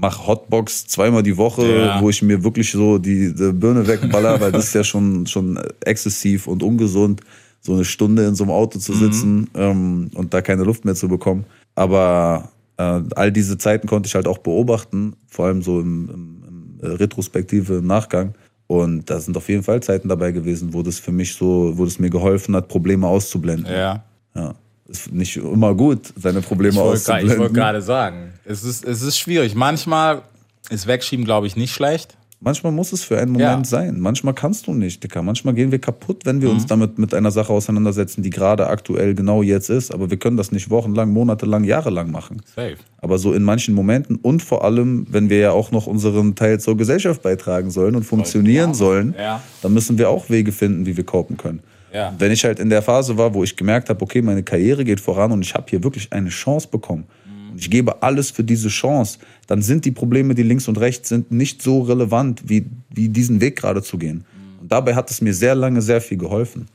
mache 0.00 0.26
Hotbox 0.26 0.86
zweimal 0.86 1.22
die 1.22 1.36
Woche, 1.36 1.66
Ja. 1.66 2.00
wo 2.00 2.08
ich 2.10 2.22
mir 2.22 2.42
wirklich 2.44 2.70
so 2.70 2.98
die, 2.98 3.34
die 3.34 3.52
Birne 3.52 3.86
wegballer, 3.86 4.40
weil 4.40 4.52
das 4.52 4.66
ist 4.66 4.74
ja 4.74 4.84
schon, 4.84 5.26
schon 5.26 5.58
exzessiv 5.84 6.46
und 6.46 6.62
ungesund, 6.62 7.20
so 7.60 7.74
eine 7.74 7.84
Stunde 7.84 8.26
in 8.26 8.34
so 8.34 8.44
einem 8.44 8.52
Auto 8.52 8.78
zu 8.78 8.92
sitzen 8.94 9.50
ähm, 9.54 10.10
und 10.14 10.32
da 10.32 10.40
keine 10.40 10.62
Luft 10.64 10.84
mehr 10.84 10.94
zu 10.94 11.08
bekommen. 11.08 11.44
Aber 11.74 12.50
äh, 12.76 13.00
all 13.16 13.32
diese 13.32 13.58
Zeiten 13.58 13.88
konnte 13.88 14.06
ich 14.06 14.14
halt 14.14 14.28
auch 14.28 14.38
beobachten, 14.38 15.14
vor 15.28 15.46
allem 15.46 15.62
so 15.62 15.80
im, 15.80 16.08
im, 16.08 16.78
im 16.82 16.90
Retrospektive, 16.96 17.76
im 17.78 17.86
Nachgang. 17.86 18.34
Und 18.68 19.08
da 19.10 19.18
sind 19.18 19.36
auf 19.36 19.48
jeden 19.48 19.62
Fall 19.62 19.82
Zeiten 19.82 20.08
dabei 20.08 20.30
gewesen, 20.30 20.72
wo 20.74 20.82
das 20.82 20.98
für 20.98 21.10
mich 21.12 21.34
so, 21.34 21.72
wo 21.76 21.84
das 21.84 21.98
mir 21.98 22.10
geholfen 22.10 22.54
hat, 22.54 22.68
Probleme 22.68 23.06
auszublenden. 23.06 23.72
Ja. 23.72 24.04
Ja. 24.36 24.54
Ist 24.88 25.12
nicht 25.12 25.36
immer 25.36 25.74
gut, 25.74 26.12
seine 26.16 26.40
Probleme 26.40 26.74
Ich 26.74 26.80
auszublenden. 26.80 27.32
ich 27.32 27.38
wollte 27.38 27.52
gerade 27.54 27.82
sagen, 27.82 28.32
es 28.46 28.64
ist, 28.64 28.84
es 28.86 29.02
ist 29.02 29.18
schwierig. 29.18 29.54
Manchmal 29.54 30.22
ist 30.70 30.86
Wegschieben, 30.86 31.24
glaube 31.26 31.46
ich, 31.46 31.56
nicht 31.56 31.72
schlecht. 31.74 32.16
Manchmal 32.40 32.70
muss 32.70 32.92
es 32.92 33.02
für 33.02 33.18
einen 33.18 33.32
Moment 33.32 33.50
Ja. 33.50 33.56
Mhm. 33.58 33.64
sein. 33.64 34.00
Manchmal 34.00 34.32
kannst 34.32 34.68
du 34.68 34.72
nicht, 34.72 35.02
Dicker. 35.02 35.22
Manchmal 35.22 35.54
gehen 35.54 35.72
wir 35.72 35.80
kaputt, 35.80 36.24
wenn 36.24 36.40
wir 36.40 36.48
uns 36.50 36.66
damit 36.66 36.96
mit 36.96 37.12
einer 37.12 37.32
Sache 37.32 37.52
auseinandersetzen, 37.52 38.22
die 38.22 38.30
gerade 38.30 38.68
aktuell 38.68 39.16
genau 39.16 39.42
jetzt 39.42 39.70
ist. 39.70 39.92
Aber 39.92 40.08
wir 40.08 40.18
können 40.18 40.36
das 40.36 40.52
nicht 40.52 40.70
wochenlang, 40.70 41.10
monatelang, 41.12 41.64
jahrelang 41.64 42.12
machen. 42.12 42.40
Safe. 42.54 42.76
Aber 42.98 43.18
so 43.18 43.32
in 43.32 43.42
manchen 43.42 43.74
Momenten 43.74 44.16
und 44.16 44.40
vor 44.40 44.62
allem, 44.64 45.06
wenn 45.10 45.28
wir 45.30 45.38
ja 45.38 45.50
auch 45.50 45.72
noch 45.72 45.88
unseren 45.88 46.36
Teil 46.36 46.60
zur 46.60 46.76
Gesellschaft 46.76 47.22
beitragen 47.22 47.70
sollen 47.72 47.96
und 47.96 48.04
funktionieren 48.04 48.72
sollen, 48.72 49.16
Ja. 49.18 49.42
dann 49.62 49.74
müssen 49.74 49.98
wir 49.98 50.08
auch 50.08 50.30
Wege 50.30 50.52
finden, 50.52 50.86
wie 50.86 50.96
wir 50.96 51.04
kopen 51.04 51.36
können. 51.38 51.58
Ja. 51.92 52.14
Wenn 52.18 52.32
ich 52.32 52.44
halt 52.44 52.58
in 52.58 52.70
der 52.70 52.82
Phase 52.82 53.16
war, 53.16 53.32
wo 53.34 53.44
ich 53.44 53.56
gemerkt 53.56 53.88
habe, 53.88 54.02
okay, 54.02 54.22
meine 54.22 54.42
Karriere 54.42 54.84
geht 54.84 55.00
voran 55.00 55.32
und 55.32 55.42
ich 55.42 55.54
habe 55.54 55.66
hier 55.68 55.82
wirklich 55.82 56.12
eine 56.12 56.28
Chance 56.28 56.68
bekommen 56.70 57.04
und 57.50 57.58
ich 57.60 57.70
gebe 57.70 58.02
alles 58.02 58.30
für 58.30 58.44
diese 58.44 58.68
Chance, 58.68 59.18
dann 59.46 59.62
sind 59.62 59.84
die 59.84 59.90
Probleme, 59.90 60.34
die 60.34 60.42
links 60.42 60.68
und 60.68 60.78
rechts 60.78 61.08
sind, 61.08 61.32
nicht 61.32 61.62
so 61.62 61.80
relevant, 61.80 62.42
wie, 62.46 62.66
wie 62.90 63.08
diesen 63.08 63.40
Weg 63.40 63.56
gerade 63.56 63.82
zu 63.82 63.96
gehen. 63.98 64.24
Und 64.60 64.70
dabei 64.70 64.94
hat 64.94 65.10
es 65.10 65.20
mir 65.20 65.32
sehr 65.32 65.54
lange 65.54 65.80
sehr 65.80 66.00
viel 66.00 66.18
geholfen. 66.18 66.66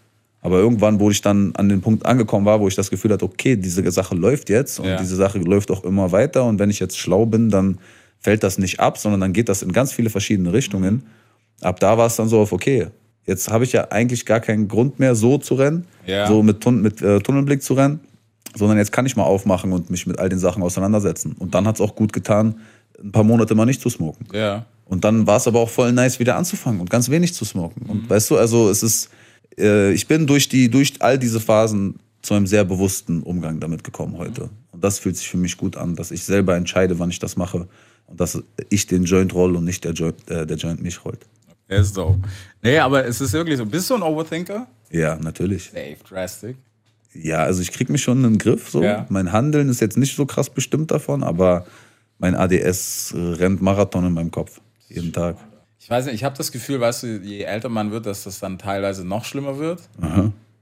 Aber 0.41 0.57
irgendwann, 0.57 0.99
wo 0.99 1.09
ich 1.09 1.21
dann 1.21 1.55
an 1.55 1.69
den 1.69 1.79
Punkt 1.81 2.05
angekommen 2.05 2.45
war, 2.45 2.59
wo 2.59 2.67
ich 2.67 2.75
das 2.75 2.89
Gefühl 2.89 3.11
hatte, 3.13 3.23
okay, 3.23 3.55
diese 3.55 3.89
Sache 3.91 4.13
läuft 4.15 4.49
jetzt 4.49 4.79
und 4.79 4.87
Ja. 4.87 4.97
diese 4.97 5.15
Sache 5.15 5.37
läuft 5.37 5.71
auch 5.71 5.83
immer 5.85 6.11
weiter 6.11 6.43
und 6.43 6.59
wenn 6.59 6.69
ich 6.69 6.79
jetzt 6.79 6.97
schlau 6.97 7.25
bin, 7.25 7.49
dann 7.49 7.77
fällt 8.19 8.43
das 8.43 8.57
nicht 8.57 8.79
ab, 8.79 8.97
sondern 8.97 9.21
dann 9.21 9.31
geht 9.31 9.47
das 9.47 9.61
in 9.61 9.71
ganz 9.71 9.93
viele 9.93 10.09
verschiedene 10.09 10.51
Richtungen. 10.51 11.03
Ab 11.61 11.79
da 11.79 11.97
war 11.97 12.07
es 12.07 12.17
dann 12.17 12.27
so 12.27 12.39
auf, 12.41 12.51
okay, 12.51 12.87
jetzt 13.25 13.49
habe 13.49 13.63
ich 13.63 13.71
ja 13.71 13.89
eigentlich 13.91 14.25
gar 14.25 14.39
keinen 14.39 14.67
Grund 14.67 14.99
mehr, 14.99 15.15
so 15.15 15.37
zu 15.37 15.55
rennen, 15.55 15.85
Ja. 16.05 16.27
so 16.27 16.43
mit, 16.43 16.61
Tun 16.61 16.81
mit 16.81 17.01
äh, 17.01 17.19
Tunnelblick 17.19 17.63
zu 17.63 17.73
rennen, 17.73 17.99
sondern 18.55 18.77
jetzt 18.77 18.91
kann 18.91 19.05
ich 19.05 19.15
mal 19.15 19.23
aufmachen 19.23 19.71
und 19.71 19.89
mich 19.89 20.05
mit 20.05 20.19
all 20.19 20.29
den 20.29 20.39
Sachen 20.39 20.61
auseinandersetzen. 20.63 21.35
Und 21.39 21.55
dann 21.55 21.67
hat 21.67 21.75
es 21.75 21.81
auch 21.81 21.95
gut 21.95 22.13
getan, 22.13 22.55
ein 23.01 23.11
paar 23.11 23.23
Monate 23.23 23.55
mal 23.55 23.65
nicht 23.65 23.81
zu 23.81 23.89
smoken. 23.89 24.27
Ja. 24.33 24.65
Und 24.85 25.03
dann 25.03 25.25
war 25.25 25.37
es 25.37 25.47
aber 25.47 25.59
auch 25.59 25.69
voll 25.69 25.91
nice, 25.91 26.19
wieder 26.19 26.35
anzufangen 26.35 26.79
und 26.79 26.89
ganz 26.89 27.09
wenig 27.09 27.33
zu 27.33 27.45
smoken. 27.45 27.83
Mhm. 27.85 27.89
Und 27.89 28.09
weißt 28.09 28.29
du, 28.31 28.37
also 28.37 28.69
es 28.69 28.83
ist, 28.83 29.09
äh, 29.57 29.91
ich 29.93 30.07
bin 30.07 30.27
durch, 30.27 30.49
die, 30.49 30.69
durch 30.69 30.93
all 30.99 31.17
diese 31.17 31.39
Phasen 31.39 31.99
zu 32.21 32.33
einem 32.33 32.47
sehr 32.47 32.63
bewussten 32.63 33.23
Umgang 33.23 33.59
damit 33.59 33.83
gekommen 33.83 34.17
heute. 34.17 34.49
Und 34.71 34.83
das 34.83 34.99
fühlt 34.99 35.17
sich 35.17 35.27
für 35.27 35.37
mich 35.37 35.57
gut 35.57 35.75
an, 35.77 35.95
dass 35.95 36.11
ich 36.11 36.23
selber 36.23 36.55
entscheide, 36.55 36.99
wann 36.99 37.09
ich 37.09 37.19
das 37.19 37.35
mache. 37.37 37.67
Und 38.07 38.19
dass 38.19 38.41
ich 38.69 38.85
den 38.87 39.03
Joint 39.05 39.33
roll 39.33 39.55
und 39.55 39.63
nicht 39.65 39.83
der 39.83 39.93
Joint, 39.93 40.29
äh, 40.29 40.45
der 40.45 40.57
Joint 40.57 40.81
mich 40.81 41.03
rollt. 41.03 41.25
Er 41.67 41.79
ist 41.79 41.97
dope. 41.97 42.19
Nee, 42.63 42.79
aber 42.79 43.05
es 43.05 43.19
ist 43.21 43.33
wirklich 43.33 43.57
so. 43.57 43.65
Bist 43.65 43.89
du 43.89 43.95
ein 43.95 44.01
Overthinker? 44.01 44.67
Ja, 44.89 45.15
natürlich. 45.17 45.65
Safe, 45.65 45.97
drastic. 46.07 46.55
Ja, 47.13 47.39
also 47.43 47.61
ich 47.61 47.71
krieg 47.71 47.89
mich 47.89 48.01
schon 48.01 48.23
in 48.23 48.33
den 48.33 48.37
Griff. 48.39 48.69
So. 48.69 48.81
Ja. 48.81 49.05
Mein 49.09 49.31
Handeln 49.31 49.69
ist 49.69 49.81
jetzt 49.81 49.97
nicht 49.97 50.15
so 50.15 50.25
krass 50.25 50.49
bestimmt 50.49 50.89
davon, 50.91 51.23
aber 51.23 51.65
mein 52.19 52.35
ADS 52.35 53.13
rennt 53.15 53.61
Marathon 53.61 54.05
in 54.05 54.13
meinem 54.13 54.31
Kopf. 54.31 54.61
Jeden 54.87 55.11
Tag. 55.13 55.37
Ich 55.79 55.89
weiß 55.89 56.05
nicht, 56.05 56.15
ich 56.15 56.23
habe 56.23 56.37
das 56.37 56.51
Gefühl, 56.51 56.79
weißt 56.79 57.03
du, 57.03 57.07
je 57.17 57.41
älter 57.43 57.67
man 57.69 57.91
wird, 57.91 58.05
dass 58.05 58.23
das 58.23 58.39
dann 58.39 58.57
teilweise 58.57 59.05
noch 59.05 59.25
schlimmer 59.25 59.59
wird. 59.59 59.81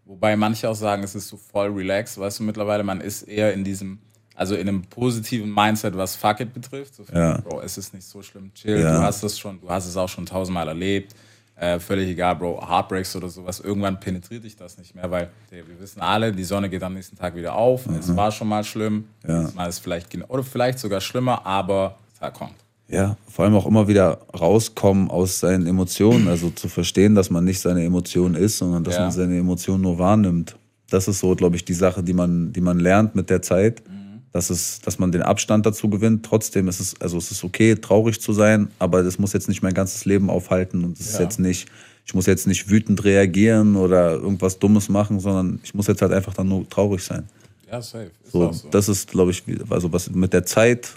Wobei 0.06 0.36
manche 0.36 0.68
auch 0.68 0.76
sagen, 0.76 1.04
es 1.04 1.14
ist 1.16 1.28
so 1.28 1.38
voll 1.38 1.70
relaxed, 1.70 2.18
weißt 2.18 2.40
du, 2.40 2.44
mittlerweile, 2.44 2.84
man 2.84 3.00
ist 3.00 3.22
eher 3.24 3.54
in 3.54 3.64
diesem, 3.64 4.00
also 4.36 4.56
in 4.56 4.68
einem 4.68 4.82
positiven 4.82 5.54
Mindset, 5.54 5.96
was 5.96 6.16
Fuck 6.16 6.40
it 6.42 6.54
betrifft. 6.54 6.96
So, 6.96 7.04
Ja. 7.14 7.38
Bro, 7.38 7.62
es 7.62 7.78
ist 7.78 7.94
nicht 7.94 8.06
so 8.08 8.22
schlimm, 8.24 8.52
chill, 8.56 8.80
Ja. 8.80 8.98
du 8.98 9.04
hast 9.04 9.24
das 9.24 9.38
schon, 9.40 9.62
du 9.62 9.70
hast 9.70 9.86
es 9.88 9.96
auch 9.96 10.10
schon 10.10 10.26
tausendmal 10.26 10.68
erlebt. 10.68 11.14
Äh, 11.62 11.80
völlig 11.80 12.10
egal, 12.10 12.36
Bro, 12.38 12.60
Heartbreaks 12.68 13.16
oder 13.16 13.30
sowas, 13.30 13.60
irgendwann 13.60 14.00
penetriert 14.00 14.44
dich 14.44 14.56
das 14.56 14.80
nicht 14.80 14.96
mehr, 14.96 15.12
weil 15.12 15.30
ey, 15.52 15.62
wir 15.68 15.80
wissen 15.80 16.02
alle, 16.02 16.32
die 16.32 16.44
Sonne 16.44 16.70
geht 16.70 16.82
am 16.82 16.96
nächsten 16.96 17.16
Tag 17.16 17.36
wieder 17.36 17.54
auf. 17.54 17.86
Es 17.86 18.16
war 18.16 18.32
schon 18.32 18.48
mal 18.48 18.64
schlimm, 18.64 19.04
Ja. 19.28 19.44
diesmal 19.44 19.70
ist 19.70 19.78
vielleicht 19.78 20.08
oder 20.28 20.42
vielleicht 20.42 20.80
sogar 20.80 21.00
schlimmer, 21.02 21.46
aber 21.46 22.00
es 22.20 22.34
kommt. 22.34 22.56
Ja, 22.88 23.16
vor 23.30 23.46
allem 23.46 23.54
auch 23.54 23.68
immer 23.68 23.88
wieder 23.88 24.22
rauskommen 24.38 25.12
aus 25.12 25.40
seinen 25.40 25.68
Emotionen, 25.68 26.28
also 26.28 26.50
zu 26.50 26.68
verstehen, 26.68 27.14
dass 27.14 27.30
man 27.30 27.44
nicht 27.44 27.60
seine 27.60 27.84
Emotion 27.86 28.34
ist, 28.34 28.58
sondern 28.58 28.84
dass 28.84 28.96
Ja. 28.96 29.02
man 29.04 29.12
seine 29.12 29.38
Emotionen 29.38 29.84
nur 29.84 30.00
wahrnimmt. 30.00 30.56
Das 30.90 31.08
ist 31.08 31.20
so, 31.20 31.36
glaube 31.36 31.58
ich, 31.58 31.64
die 31.64 31.76
Sache, 31.76 32.02
die 32.02 32.14
man, 32.14 32.52
die 32.54 32.62
man 32.62 32.80
lernt 32.80 33.14
mit 33.14 33.30
der 33.30 33.44
Zeit, 33.44 33.84
dass, 34.32 34.50
es, 34.50 34.80
dass 34.80 34.98
man 35.00 35.12
den 35.12 35.22
Abstand 35.22 35.66
dazu 35.66 35.90
gewinnt. 35.90 36.26
Trotzdem 36.26 36.68
ist 36.68 36.80
es, 36.80 37.00
also 37.02 37.18
es 37.18 37.32
ist 37.32 37.44
okay, 37.44 37.76
traurig 37.76 38.22
zu 38.22 38.34
sein, 38.34 38.70
aber 38.80 39.04
das 39.04 39.20
muss 39.20 39.34
jetzt 39.34 39.50
nicht 39.50 39.62
mein 39.62 39.74
ganzes 39.74 40.06
Leben 40.06 40.30
aufhalten 40.30 40.84
und 40.84 41.00
es 41.00 41.08
ist 41.10 41.16
Ja. 41.16 41.22
jetzt 41.24 41.40
nicht, 41.40 41.68
ich 42.06 42.14
muss 42.14 42.26
jetzt 42.26 42.48
nicht 42.48 42.70
wütend 42.70 43.04
reagieren 43.04 43.76
oder 43.76 44.14
irgendwas 44.14 44.58
Dummes 44.60 44.90
machen, 44.90 45.20
sondern 45.20 45.60
ich 45.64 45.74
muss 45.74 45.88
jetzt 45.88 46.02
halt 46.02 46.14
einfach 46.14 46.34
dann 46.34 46.48
nur 46.48 46.68
traurig 46.70 47.04
sein. 47.04 47.28
Ja, 47.70 47.82
safe. 47.82 48.12
Ist 48.24 48.32
So, 48.32 48.52
so. 48.52 48.68
Das 48.70 48.90
ist, 48.90 49.12
glaube 49.12 49.32
ich, 49.32 49.44
also 49.70 49.92
was 49.94 50.10
mit 50.10 50.34
der 50.34 50.46
Zeit 50.46 50.94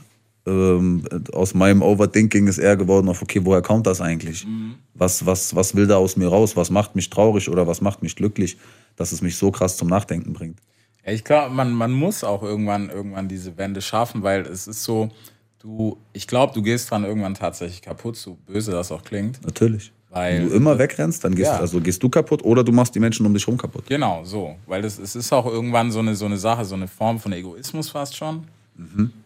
ähm, 0.47 1.05
aus 1.33 1.55
meinem 1.55 1.83
Overthinking 1.83 2.47
ist 2.49 2.59
eher 2.59 2.77
geworden 2.77 3.09
auf, 3.09 3.23
okay, 3.23 3.41
woher 3.45 3.63
kommt 3.63 3.87
das 3.87 4.01
eigentlich? 4.01 4.47
Mhm. 4.47 4.75
Was, 4.95 5.25
was, 5.25 5.55
was 5.55 5.75
will 5.75 5.87
da 5.87 5.97
aus 5.97 6.17
mir 6.17 6.29
raus? 6.29 6.57
Was 6.57 6.71
macht 6.71 6.95
mich 6.97 7.11
traurig 7.11 7.49
oder 7.49 7.67
was 7.67 7.81
macht 7.81 8.03
mich 8.03 8.15
glücklich, 8.17 8.57
dass 8.97 9.13
es 9.13 9.23
mich 9.23 9.37
so 9.37 9.51
krass 9.51 9.77
zum 9.77 9.89
Nachdenken 9.89 10.33
bringt? 10.33 10.59
Ja, 11.07 11.13
ich 11.13 11.25
glaube, 11.25 11.55
man, 11.55 11.73
man 11.73 11.93
muss 11.93 12.25
auch 12.25 12.43
irgendwann, 12.43 12.89
irgendwann 12.91 13.29
diese 13.29 13.57
Wende 13.59 13.83
schaffen, 13.83 14.23
weil 14.23 14.43
es 14.43 14.67
ist 14.67 14.85
so, 14.85 15.11
du, 15.59 15.99
ich 16.13 16.27
glaube, 16.27 16.53
du 16.55 16.63
gehst 16.63 16.91
dran 16.91 17.05
irgendwann 17.05 17.35
tatsächlich 17.35 17.83
kaputt, 17.83 18.17
so 18.17 18.39
böse 18.47 18.73
das 18.73 18.91
auch 18.91 19.03
klingt. 19.03 19.45
Natürlich. 19.45 19.93
Weil 20.11 20.39
Wenn 20.43 20.49
du 20.51 20.55
immer 20.55 20.79
wegrennst, 20.79 21.25
dann 21.25 21.35
gehst, 21.35 21.51
Ja. 21.51 21.59
also 21.59 21.81
gehst 21.81 22.01
du 22.03 22.09
kaputt 22.09 22.45
oder 22.45 22.63
du 22.63 22.71
machst 22.71 22.95
die 22.95 23.01
Menschen 23.01 23.27
um 23.27 23.35
dich 23.35 23.47
rum 23.49 23.57
kaputt. 23.59 23.85
Genau, 23.89 24.23
so. 24.25 24.55
Weil 24.67 24.81
das, 24.83 24.99
es 24.99 25.17
ist 25.17 25.33
auch 25.33 25.45
irgendwann 25.47 25.91
so 25.91 25.99
eine, 25.99 26.15
so 26.15 26.27
eine 26.27 26.37
Sache, 26.39 26.65
so 26.65 26.77
eine 26.77 26.87
Form 26.87 27.19
von 27.19 27.33
Egoismus 27.33 27.91
fast 27.91 28.17
schon. 28.17 28.45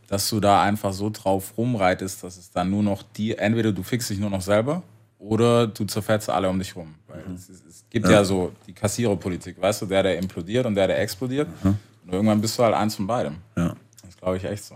Dass 0.09 0.29
du 0.31 0.41
da 0.41 0.63
einfach 0.63 0.93
so 0.93 1.11
drauf 1.11 1.55
rumreitest, 1.57 2.23
dass 2.25 2.37
es 2.39 2.51
dann 2.51 2.71
nur 2.71 2.83
noch 2.83 3.03
die, 3.03 3.37
entweder 3.37 3.73
du 3.73 3.83
fixst 3.83 4.11
dich 4.11 4.19
nur 4.19 4.29
noch 4.31 4.43
selber 4.43 4.83
oder 5.19 5.67
du 5.67 5.85
zerfetzt 5.85 6.31
alle 6.31 6.49
um 6.49 6.59
dich 6.59 6.75
rum. 6.77 6.95
Weil 7.07 7.23
es, 7.35 7.49
es, 7.49 7.85
gibt 7.91 8.09
ja. 8.09 8.25
so 8.25 8.53
die 8.67 8.73
Kassiererpolitik, 8.73 9.61
weißt 9.61 9.83
du, 9.83 9.87
der, 9.87 10.03
der 10.03 10.19
implodiert 10.19 10.67
und 10.67 10.75
der, 10.75 10.87
der 10.87 11.01
explodiert. 11.01 11.49
Und 11.63 12.13
irgendwann 12.13 12.41
bist 12.41 12.59
du 12.59 12.63
halt 12.63 12.75
eins 12.75 12.95
von 12.95 13.07
beidem. 13.07 13.37
Ja. 13.57 13.75
Das 14.05 14.17
glaube 14.17 14.37
ich 14.37 14.45
echt 14.45 14.65
so. 14.65 14.75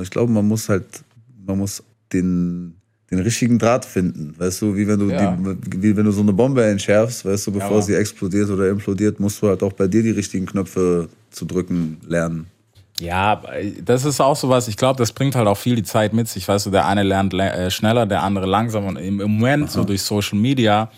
Ich 0.00 0.10
glaube, 0.10 0.30
man 0.32 0.46
muss 0.46 0.68
halt, 0.68 1.04
man 1.46 1.58
muss 1.58 1.82
den, 2.12 2.76
den 3.10 3.20
richtigen 3.20 3.58
Draht 3.58 3.84
finden. 3.84 4.34
Weißt 4.36 4.60
du, 4.62 4.74
wie 4.76 4.86
wenn 4.86 4.98
du, 4.98 5.10
Ja. 5.10 5.36
die, 5.36 5.82
wie 5.82 5.96
wenn 5.96 6.04
du 6.04 6.10
so 6.10 6.22
eine 6.22 6.32
Bombe 6.32 6.64
entschärfst, 6.64 7.24
weißt 7.24 7.46
du, 7.46 7.52
bevor 7.52 7.78
Mann. 7.78 7.82
sie 7.82 7.94
explodiert 7.94 8.50
oder 8.50 8.68
implodiert, 8.68 9.20
musst 9.20 9.40
du 9.40 9.48
halt 9.48 9.62
auch 9.62 9.72
bei 9.72 9.86
dir 9.86 10.02
die 10.02 10.10
richtigen 10.10 10.46
Knöpfe 10.46 11.08
zu 11.30 11.44
drücken 11.44 11.98
lernen. 12.06 12.46
Ja, 13.00 13.42
das 13.84 14.04
ist 14.04 14.20
auch 14.20 14.36
sowas, 14.36 14.68
ich 14.68 14.76
glaube, 14.76 14.96
das 14.98 15.12
bringt 15.12 15.34
halt 15.36 15.46
auch 15.48 15.56
viel 15.58 15.76
die 15.76 15.82
Zeit 15.82 16.12
mit 16.14 16.28
sich. 16.28 16.48
Weißt 16.48 16.64
du, 16.66 16.70
der 16.70 16.86
eine 16.86 17.02
lernt 17.02 17.32
le- 17.34 17.50
äh, 17.52 17.70
schneller, 17.70 18.06
der 18.06 18.22
andere 18.22 18.46
langsamer. 18.46 18.88
Und 18.88 18.96
im 18.96 19.16
Moment, 19.16 19.70
so 19.70 19.84
durch 19.84 20.02
Social 20.02 20.38
Media, 20.38 20.90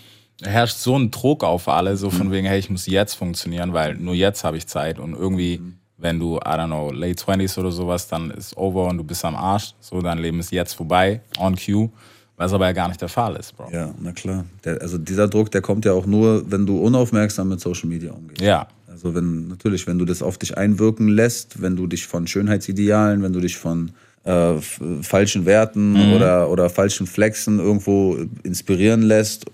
herrscht 0.43 0.77
so 0.77 0.97
ein 0.97 1.11
Druck 1.11 1.43
auf 1.43 1.67
alle, 1.69 1.97
so 1.97 2.11
von 2.11 2.31
wegen, 2.31 2.47
hey, 2.47 2.59
ich 2.61 2.71
muss 2.71 2.87
jetzt 2.87 3.15
funktionieren, 3.15 3.73
weil 3.73 3.97
nur 3.97 4.15
jetzt 4.15 4.45
habe 4.45 4.57
ich 4.57 4.69
Zeit. 4.69 5.01
Und 5.01 5.15
irgendwie, 5.15 5.61
wenn 5.97 6.21
du, 6.21 6.37
I 6.37 6.41
don't 6.41 6.67
know, 6.67 6.93
late 6.93 7.15
20s 7.21 7.59
oder 7.59 7.73
sowas, 7.73 8.07
dann 8.07 8.31
ist 8.31 8.57
over 8.57 8.87
und 8.87 8.99
du 8.99 9.03
bist 9.05 9.25
am 9.25 9.35
Arsch. 9.35 9.73
So, 9.81 10.01
dein 10.01 10.19
Leben 10.19 10.39
ist 10.39 10.53
jetzt 10.53 10.75
vorbei, 10.75 11.21
on 11.41 11.57
cue. 11.57 11.91
Was 12.37 12.53
aber 12.53 12.67
ja 12.67 12.73
gar 12.73 12.87
nicht 12.87 13.01
der 13.03 13.09
Fall 13.09 13.35
ist, 13.35 13.57
Bro. 13.57 13.71
Ja, 13.73 13.93
na 14.01 14.13
klar. 14.13 14.45
Der, 14.65 14.81
also 14.81 14.97
dieser 14.97 15.27
Druck, 15.27 15.51
der 15.51 15.61
kommt 15.61 15.85
ja 15.85 15.93
auch 15.93 16.07
nur, 16.07 16.49
wenn 16.49 16.65
du 16.67 16.79
unaufmerksam 16.79 17.49
mit 17.49 17.59
Social 17.59 17.89
Media 17.89 18.13
umgehst. 18.13 18.41
Ja, 18.41 18.69
Also 19.05 19.15
wenn, 19.15 19.47
natürlich, 19.47 19.87
wenn 19.87 19.99
du 19.99 20.05
das 20.05 20.23
auf 20.23 20.39
dich 20.39 20.57
einwirken 20.59 21.07
lässt, 21.09 21.63
wenn 21.63 21.77
du 21.77 21.87
dich 21.87 22.07
von 22.09 22.27
Schönheitsidealen, 22.27 23.23
wenn 23.23 23.33
du 23.33 23.39
dich 23.41 23.57
von 23.57 23.93
äh, 24.25 24.55
falschen 25.03 25.47
Werten 25.47 25.93
Mhm. 25.93 26.13
oder, 26.15 26.51
oder 26.51 26.69
falschen 26.69 27.07
Flexen 27.07 27.61
irgendwo 27.61 28.19
inspirieren 28.43 29.03
lässt 29.03 29.47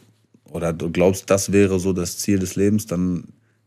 oder 0.51 0.73
du 0.73 0.91
glaubst, 0.91 1.29
das 1.29 1.53
wäre 1.53 1.79
so 1.79 1.93
das 1.93 2.17
Ziel 2.19 2.39
des 2.39 2.57
Lebens, 2.57 2.87
dann 2.87 3.25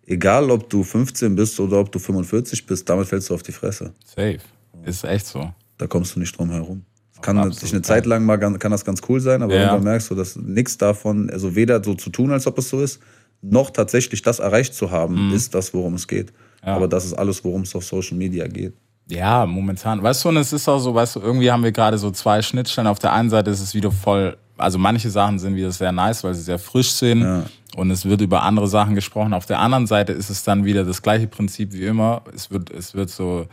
egal 0.07 0.49
ob 0.49 0.69
du 0.69 0.83
15 0.83 1.35
bist 1.35 1.59
oder 1.59 1.79
ob 1.79 1.91
du 1.91 1.99
45 1.99 2.65
bist, 2.65 2.89
damit 2.89 3.07
fällst 3.07 3.29
du 3.29 3.35
auf 3.35 3.43
die 3.43 3.51
Fresse. 3.51 3.93
safe. 4.03 4.39
Ist 4.85 5.03
echt 5.03 5.27
so. 5.27 5.51
Da 5.77 5.85
kommst 5.85 6.15
du 6.15 6.19
nicht 6.19 6.35
drum 6.37 6.49
herum. 6.49 6.81
Es 7.13 7.21
kann 7.21 7.35
natürlich 7.35 7.73
eine 7.73 7.81
Zeit 7.83 8.05
lang 8.05 8.25
mal 8.25 8.37
kann 8.37 8.71
das 8.71 8.83
ganz 8.85 9.01
cool 9.07 9.19
sein, 9.21 9.41
aber 9.43 9.53
Ja. 9.55 9.77
merkst 9.79 10.09
du, 10.11 10.15
dass 10.15 10.35
nichts 10.35 10.77
davon, 10.77 11.29
also 11.29 11.55
weder 11.55 11.83
so 11.83 11.93
zu 11.93 12.09
tun, 12.09 12.31
als 12.31 12.47
ob 12.47 12.57
es 12.57 12.69
so 12.69 12.81
ist, 12.81 12.99
noch 13.41 13.69
tatsächlich 13.69 14.21
das 14.21 14.39
erreicht 14.39 14.73
zu 14.73 14.91
haben, 14.91 15.31
ist 15.33 15.53
das, 15.53 15.73
worum 15.73 15.93
es 15.95 16.07
geht. 16.07 16.31
Mhm. 16.31 16.67
Ja. 16.67 16.75
Aber 16.75 16.87
das 16.87 17.05
ist 17.05 17.13
alles, 17.13 17.43
worum 17.43 17.61
es 17.61 17.75
auf 17.75 17.85
Social 17.85 18.17
Media 18.17 18.47
geht. 18.47 18.73
Ja, 19.09 19.45
momentan. 19.45 20.03
Weißt 20.03 20.25
du, 20.25 20.29
und 20.29 20.37
es 20.37 20.51
ist 20.51 20.67
auch 20.67 20.79
so, 20.79 20.93
weißt 20.93 21.15
du, 21.15 21.19
irgendwie 21.21 21.49
haben 21.49 21.63
wir 21.63 21.71
gerade 21.71 21.97
so 21.97 22.11
zwei 22.11 22.41
Schnittstellen. 22.41 22.87
Auf 22.87 22.99
der 22.99 23.13
einen 23.13 23.29
Seite 23.29 23.49
ist 23.51 23.61
es 23.61 23.73
wieder 23.73 23.89
voll, 23.91 24.35
also 24.57 24.77
manche 24.77 25.09
Sachen 25.09 25.39
sind 25.39 25.55
wieder 25.55 25.71
sehr 25.71 25.93
nice, 25.93 26.23
weil 26.25 26.33
sie 26.33 26.41
sehr 26.41 26.59
frisch 26.59 26.91
sind 26.91 27.21
Ja. 27.21 27.45
und 27.77 27.89
es 27.91 28.03
wird 28.03 28.19
über 28.19 28.41
andere 28.43 28.67
Sachen 28.67 28.95
gesprochen. 28.95 29.33
Auf 29.33 29.45
der 29.45 29.59
anderen 29.59 29.87
Seite 29.87 30.11
ist 30.11 30.29
es 30.29 30.43
dann 30.43 30.65
wieder 30.65 30.83
das 30.83 31.01
gleiche 31.01 31.27
Prinzip 31.27 31.71
wie 31.71 31.85
immer. 31.85 32.21
Es 32.35 32.51
wird, 32.51 32.69
es 32.71 32.95
wird 32.95 33.09
so, 33.09 33.45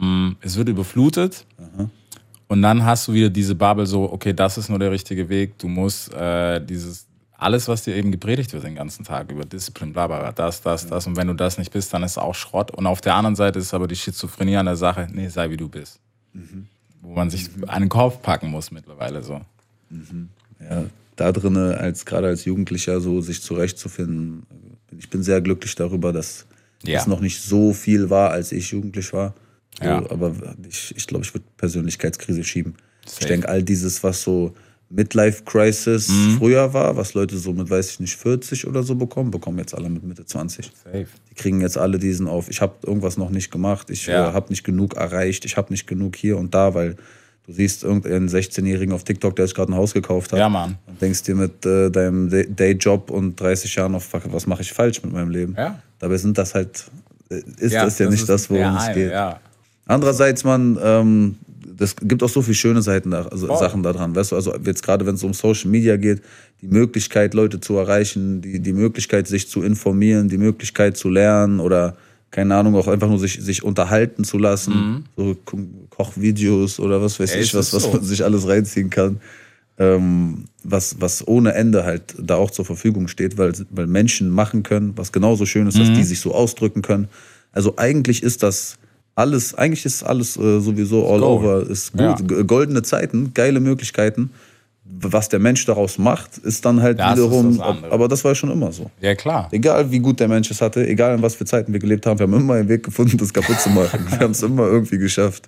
mh, 0.00 0.36
es 0.40 0.56
wird 0.56 0.70
überflutet. 0.70 1.44
Und 2.46 2.62
dann 2.62 2.82
hast 2.86 3.08
du 3.08 3.12
wieder 3.12 3.28
diese 3.28 3.54
Bubble 3.54 3.84
so, 3.84 4.10
okay, 4.10 4.32
das 4.32 4.56
ist 4.56 4.70
nur 4.70 4.78
der 4.78 4.90
richtige 4.90 5.28
Weg. 5.28 5.58
Du 5.58 5.68
musst 5.68 6.14
äh, 6.14 6.64
dieses, 6.64 7.06
alles, 7.38 7.68
was 7.68 7.84
dir 7.84 7.94
eben 7.96 8.10
gepredigt 8.10 8.52
wird 8.52 8.64
den 8.64 8.74
ganzen 8.74 9.04
Tag 9.04 9.30
über 9.30 9.44
Disziplin, 9.44 9.92
bla 9.92 10.06
bla 10.08 10.18
bla, 10.18 10.32
das, 10.32 10.60
das, 10.60 10.86
das. 10.88 11.06
Und 11.06 11.16
wenn 11.16 11.28
du 11.28 11.34
das 11.34 11.56
nicht 11.56 11.72
bist, 11.72 11.94
dann 11.94 12.02
ist 12.02 12.12
es 12.12 12.18
auch 12.18 12.34
Schrott. 12.34 12.72
Und 12.72 12.86
auf 12.86 13.00
der 13.00 13.14
anderen 13.14 13.36
Seite 13.36 13.58
ist 13.60 13.72
aber 13.72 13.86
die 13.88 13.96
Schizophrenie 13.96 14.56
an 14.56 14.66
der 14.66 14.76
Sache, 14.76 15.06
nee, 15.12 15.28
sei 15.28 15.48
wie 15.50 15.56
du 15.56 15.68
bist. 15.68 16.00
Wo 17.00 17.14
man 17.14 17.30
sich 17.30 17.48
an 17.68 17.82
den 17.82 17.88
Kopf 17.88 18.20
packen 18.22 18.48
muss 18.50 18.70
mittlerweile 18.72 19.22
so. 19.22 19.40
Ja, 20.60 20.84
da 21.16 21.32
drinne 21.32 21.78
als 21.78 22.04
gerade 22.04 22.26
als 22.26 22.44
Jugendlicher 22.44 23.00
so 23.00 23.20
sich 23.20 23.40
zurechtzufinden. 23.42 24.44
Ich 24.98 25.08
bin 25.08 25.22
sehr 25.22 25.40
glücklich 25.40 25.74
darüber, 25.74 26.12
dass 26.12 26.46
Ja. 26.82 26.98
es 27.00 27.06
noch 27.06 27.20
nicht 27.20 27.40
so 27.42 27.72
viel 27.72 28.10
war, 28.10 28.30
als 28.30 28.52
ich 28.52 28.70
jugendlich 28.72 29.12
war. 29.12 29.34
So, 29.78 29.84
Ja. 29.84 29.98
Aber 30.10 30.34
ich, 30.68 30.92
ich 30.96 31.06
glaube, 31.06 31.24
ich 31.24 31.32
würde 31.34 31.46
Persönlichkeitskrise 31.56 32.42
schieben. 32.44 32.74
Ich 33.04 33.12
Safe. 33.12 33.26
denke, 33.26 33.48
all 33.48 33.62
dieses, 33.62 34.02
was 34.02 34.22
so 34.22 34.54
Midlife 34.90 35.44
Crisis 35.44 36.08
Mhm. 36.08 36.38
früher 36.38 36.72
war, 36.72 36.96
was 36.96 37.12
Leute 37.14 37.36
so 37.36 37.52
mit, 37.52 37.68
weiß 37.68 37.90
ich 37.90 38.00
nicht, 38.00 38.16
40 38.16 38.66
oder 38.66 38.82
so 38.82 38.94
bekommen, 38.94 39.30
bekommen 39.30 39.58
jetzt 39.58 39.74
alle 39.74 39.90
mit 39.90 40.02
Mitte 40.02 40.24
20. 40.24 40.70
Safe. 40.84 41.06
Die 41.30 41.34
kriegen 41.34 41.60
jetzt 41.60 41.76
alle 41.76 41.98
diesen 41.98 42.26
auf, 42.26 42.48
ich 42.48 42.60
habe 42.62 42.74
irgendwas 42.86 43.16
noch 43.18 43.28
nicht 43.30 43.50
gemacht, 43.50 43.90
ich 43.90 44.06
Ja. 44.06 44.30
äh, 44.30 44.32
habe 44.32 44.48
nicht 44.48 44.64
genug 44.64 44.94
erreicht, 44.96 45.44
ich 45.44 45.56
habe 45.58 45.72
nicht 45.72 45.86
genug 45.86 46.16
hier 46.16 46.38
und 46.38 46.54
da, 46.54 46.72
weil 46.72 46.96
du 47.46 47.52
siehst 47.52 47.84
irgendeinen 47.84 48.28
16-Jährigen 48.28 48.94
auf 48.94 49.04
TikTok, 49.04 49.36
der 49.36 49.46
sich 49.46 49.54
gerade 49.54 49.72
ein 49.72 49.76
Haus 49.76 49.92
gekauft 49.92 50.32
hat 50.32 50.38
Ja, 50.38 50.48
Mann. 50.48 50.78
und 50.86 51.00
denkst 51.02 51.22
dir 51.24 51.34
mit 51.34 51.66
äh, 51.66 51.90
deinem 51.90 52.30
Day- 52.30 52.48
Dayjob 52.48 53.10
und 53.10 53.38
30 53.38 53.74
Jahren 53.74 53.94
auf, 53.94 54.04
fuck, 54.04 54.22
was 54.32 54.46
mache 54.46 54.62
ich 54.62 54.72
falsch 54.72 55.02
mit 55.02 55.12
meinem 55.12 55.30
Leben? 55.30 55.54
Ja. 55.56 55.78
Dabei 55.98 56.16
sind 56.16 56.38
das 56.38 56.54
halt, 56.54 56.86
äh, 57.30 57.42
ist 57.58 57.74
das 57.74 57.98
ja 57.98 58.08
nicht 58.08 58.20
ist 58.20 58.28
das, 58.28 58.48
worum 58.48 58.74
es 58.76 58.94
geht. 58.94 59.10
Ja. 59.12 59.38
Andererseits, 59.86 60.44
man, 60.44 60.78
ähm, 60.82 61.36
das 61.78 61.96
gibt 61.96 62.22
auch 62.22 62.28
so 62.28 62.42
viele 62.42 62.54
schöne 62.56 62.82
Seiten 62.82 63.10
da, 63.12 63.22
also 63.22 63.46
Voll. 63.46 63.56
Sachen 63.58 63.82
daran, 63.82 64.14
weißt 64.14 64.32
du, 64.32 64.36
also 64.36 64.54
jetzt 64.64 64.82
gerade 64.82 65.06
wenn 65.06 65.14
es 65.14 65.22
um 65.24 65.32
Social 65.32 65.70
Media 65.70 65.96
geht, 65.96 66.20
die 66.60 66.66
Möglichkeit, 66.68 67.34
Leute 67.34 67.60
zu 67.60 67.76
erreichen, 67.76 68.42
die, 68.42 68.60
die 68.60 68.72
Möglichkeit, 68.72 69.26
sich 69.28 69.48
zu 69.48 69.62
informieren, 69.62 70.28
die 70.28 70.38
Möglichkeit 70.38 70.96
zu 70.96 71.08
lernen 71.08 71.60
oder 71.60 71.96
keine 72.30 72.54
Ahnung, 72.56 72.74
auch 72.74 72.88
einfach 72.88 73.08
nur 73.08 73.18
sich, 73.18 73.40
sich 73.40 73.62
unterhalten 73.62 74.22
zu 74.24 74.36
lassen, 74.36 75.06
so 75.16 75.34
Ko- 75.46 75.66
Kochvideos 75.88 76.78
oder 76.78 77.00
was 77.00 77.18
weiß 77.18 77.30
Mhm. 77.30 77.36
Ey, 77.38 77.42
ich, 77.44 77.54
was, 77.54 77.72
was 77.72 77.82
so. 77.84 77.92
man 77.92 78.02
sich 78.04 78.22
alles 78.24 78.46
reinziehen 78.46 78.90
kann. 78.90 79.20
Ähm, 79.80 80.46
was, 80.64 80.96
was 81.00 81.26
ohne 81.28 81.54
Ende 81.54 81.84
halt 81.84 82.16
da 82.20 82.34
auch 82.34 82.50
zur 82.50 82.64
Verfügung 82.64 83.06
steht, 83.06 83.38
weil, 83.38 83.52
weil 83.70 83.86
Menschen 83.86 84.28
machen 84.28 84.64
können, 84.64 84.92
was 84.96 85.12
genauso 85.12 85.46
schön 85.46 85.68
ist, 85.68 85.76
Mhm. 85.76 85.80
dass 85.80 85.92
die 85.92 86.02
sich 86.02 86.18
so 86.20 86.34
ausdrücken 86.34 86.82
können. 86.82 87.08
Also 87.52 87.74
eigentlich 87.76 88.22
ist 88.24 88.42
das 88.42 88.76
alles, 89.18 89.54
eigentlich 89.54 89.84
ist 89.84 90.02
alles 90.02 90.36
äh, 90.36 90.60
sowieso 90.60 91.02
all 91.10 91.20
Gold. 91.20 91.22
over, 91.22 91.70
ist 91.70 91.92
gut. 91.92 92.00
Ja. 92.30 92.42
Goldene 92.42 92.82
Zeiten, 92.82 93.32
geile 93.34 93.60
Möglichkeiten. 93.60 94.30
Was 94.84 95.28
der 95.28 95.38
Mensch 95.38 95.66
daraus 95.66 95.98
macht, 95.98 96.38
ist 96.38 96.64
dann 96.64 96.80
halt 96.80 96.98
Das 96.98 97.12
wiederum, 97.18 97.58
das 97.58 97.66
andere. 97.66 97.92
aber 97.92 98.08
das 98.08 98.24
war 98.24 98.34
schon 98.34 98.50
immer 98.50 98.72
so. 98.72 98.90
ja, 99.00 99.14
klar. 99.14 99.48
Egal 99.50 99.90
wie 99.90 99.98
gut 99.98 100.18
der 100.18 100.28
Mensch 100.28 100.50
es 100.50 100.62
hatte, 100.62 100.86
egal 100.86 101.14
in 101.16 101.22
was 101.22 101.34
für 101.34 101.44
Zeiten 101.44 101.72
wir 101.74 101.80
gelebt 101.80 102.06
haben, 102.06 102.18
wir 102.18 102.24
haben 102.26 102.32
immer 102.34 102.54
einen 102.54 102.68
Weg 102.70 102.84
gefunden, 102.84 103.18
das 103.18 103.32
kaputt 103.34 103.60
zu 103.60 103.68
machen. 103.70 104.06
wir 104.08 104.18
haben 104.20 104.30
es 104.30 104.42
immer 104.42 104.66
irgendwie 104.66 104.96
geschafft. 104.98 105.46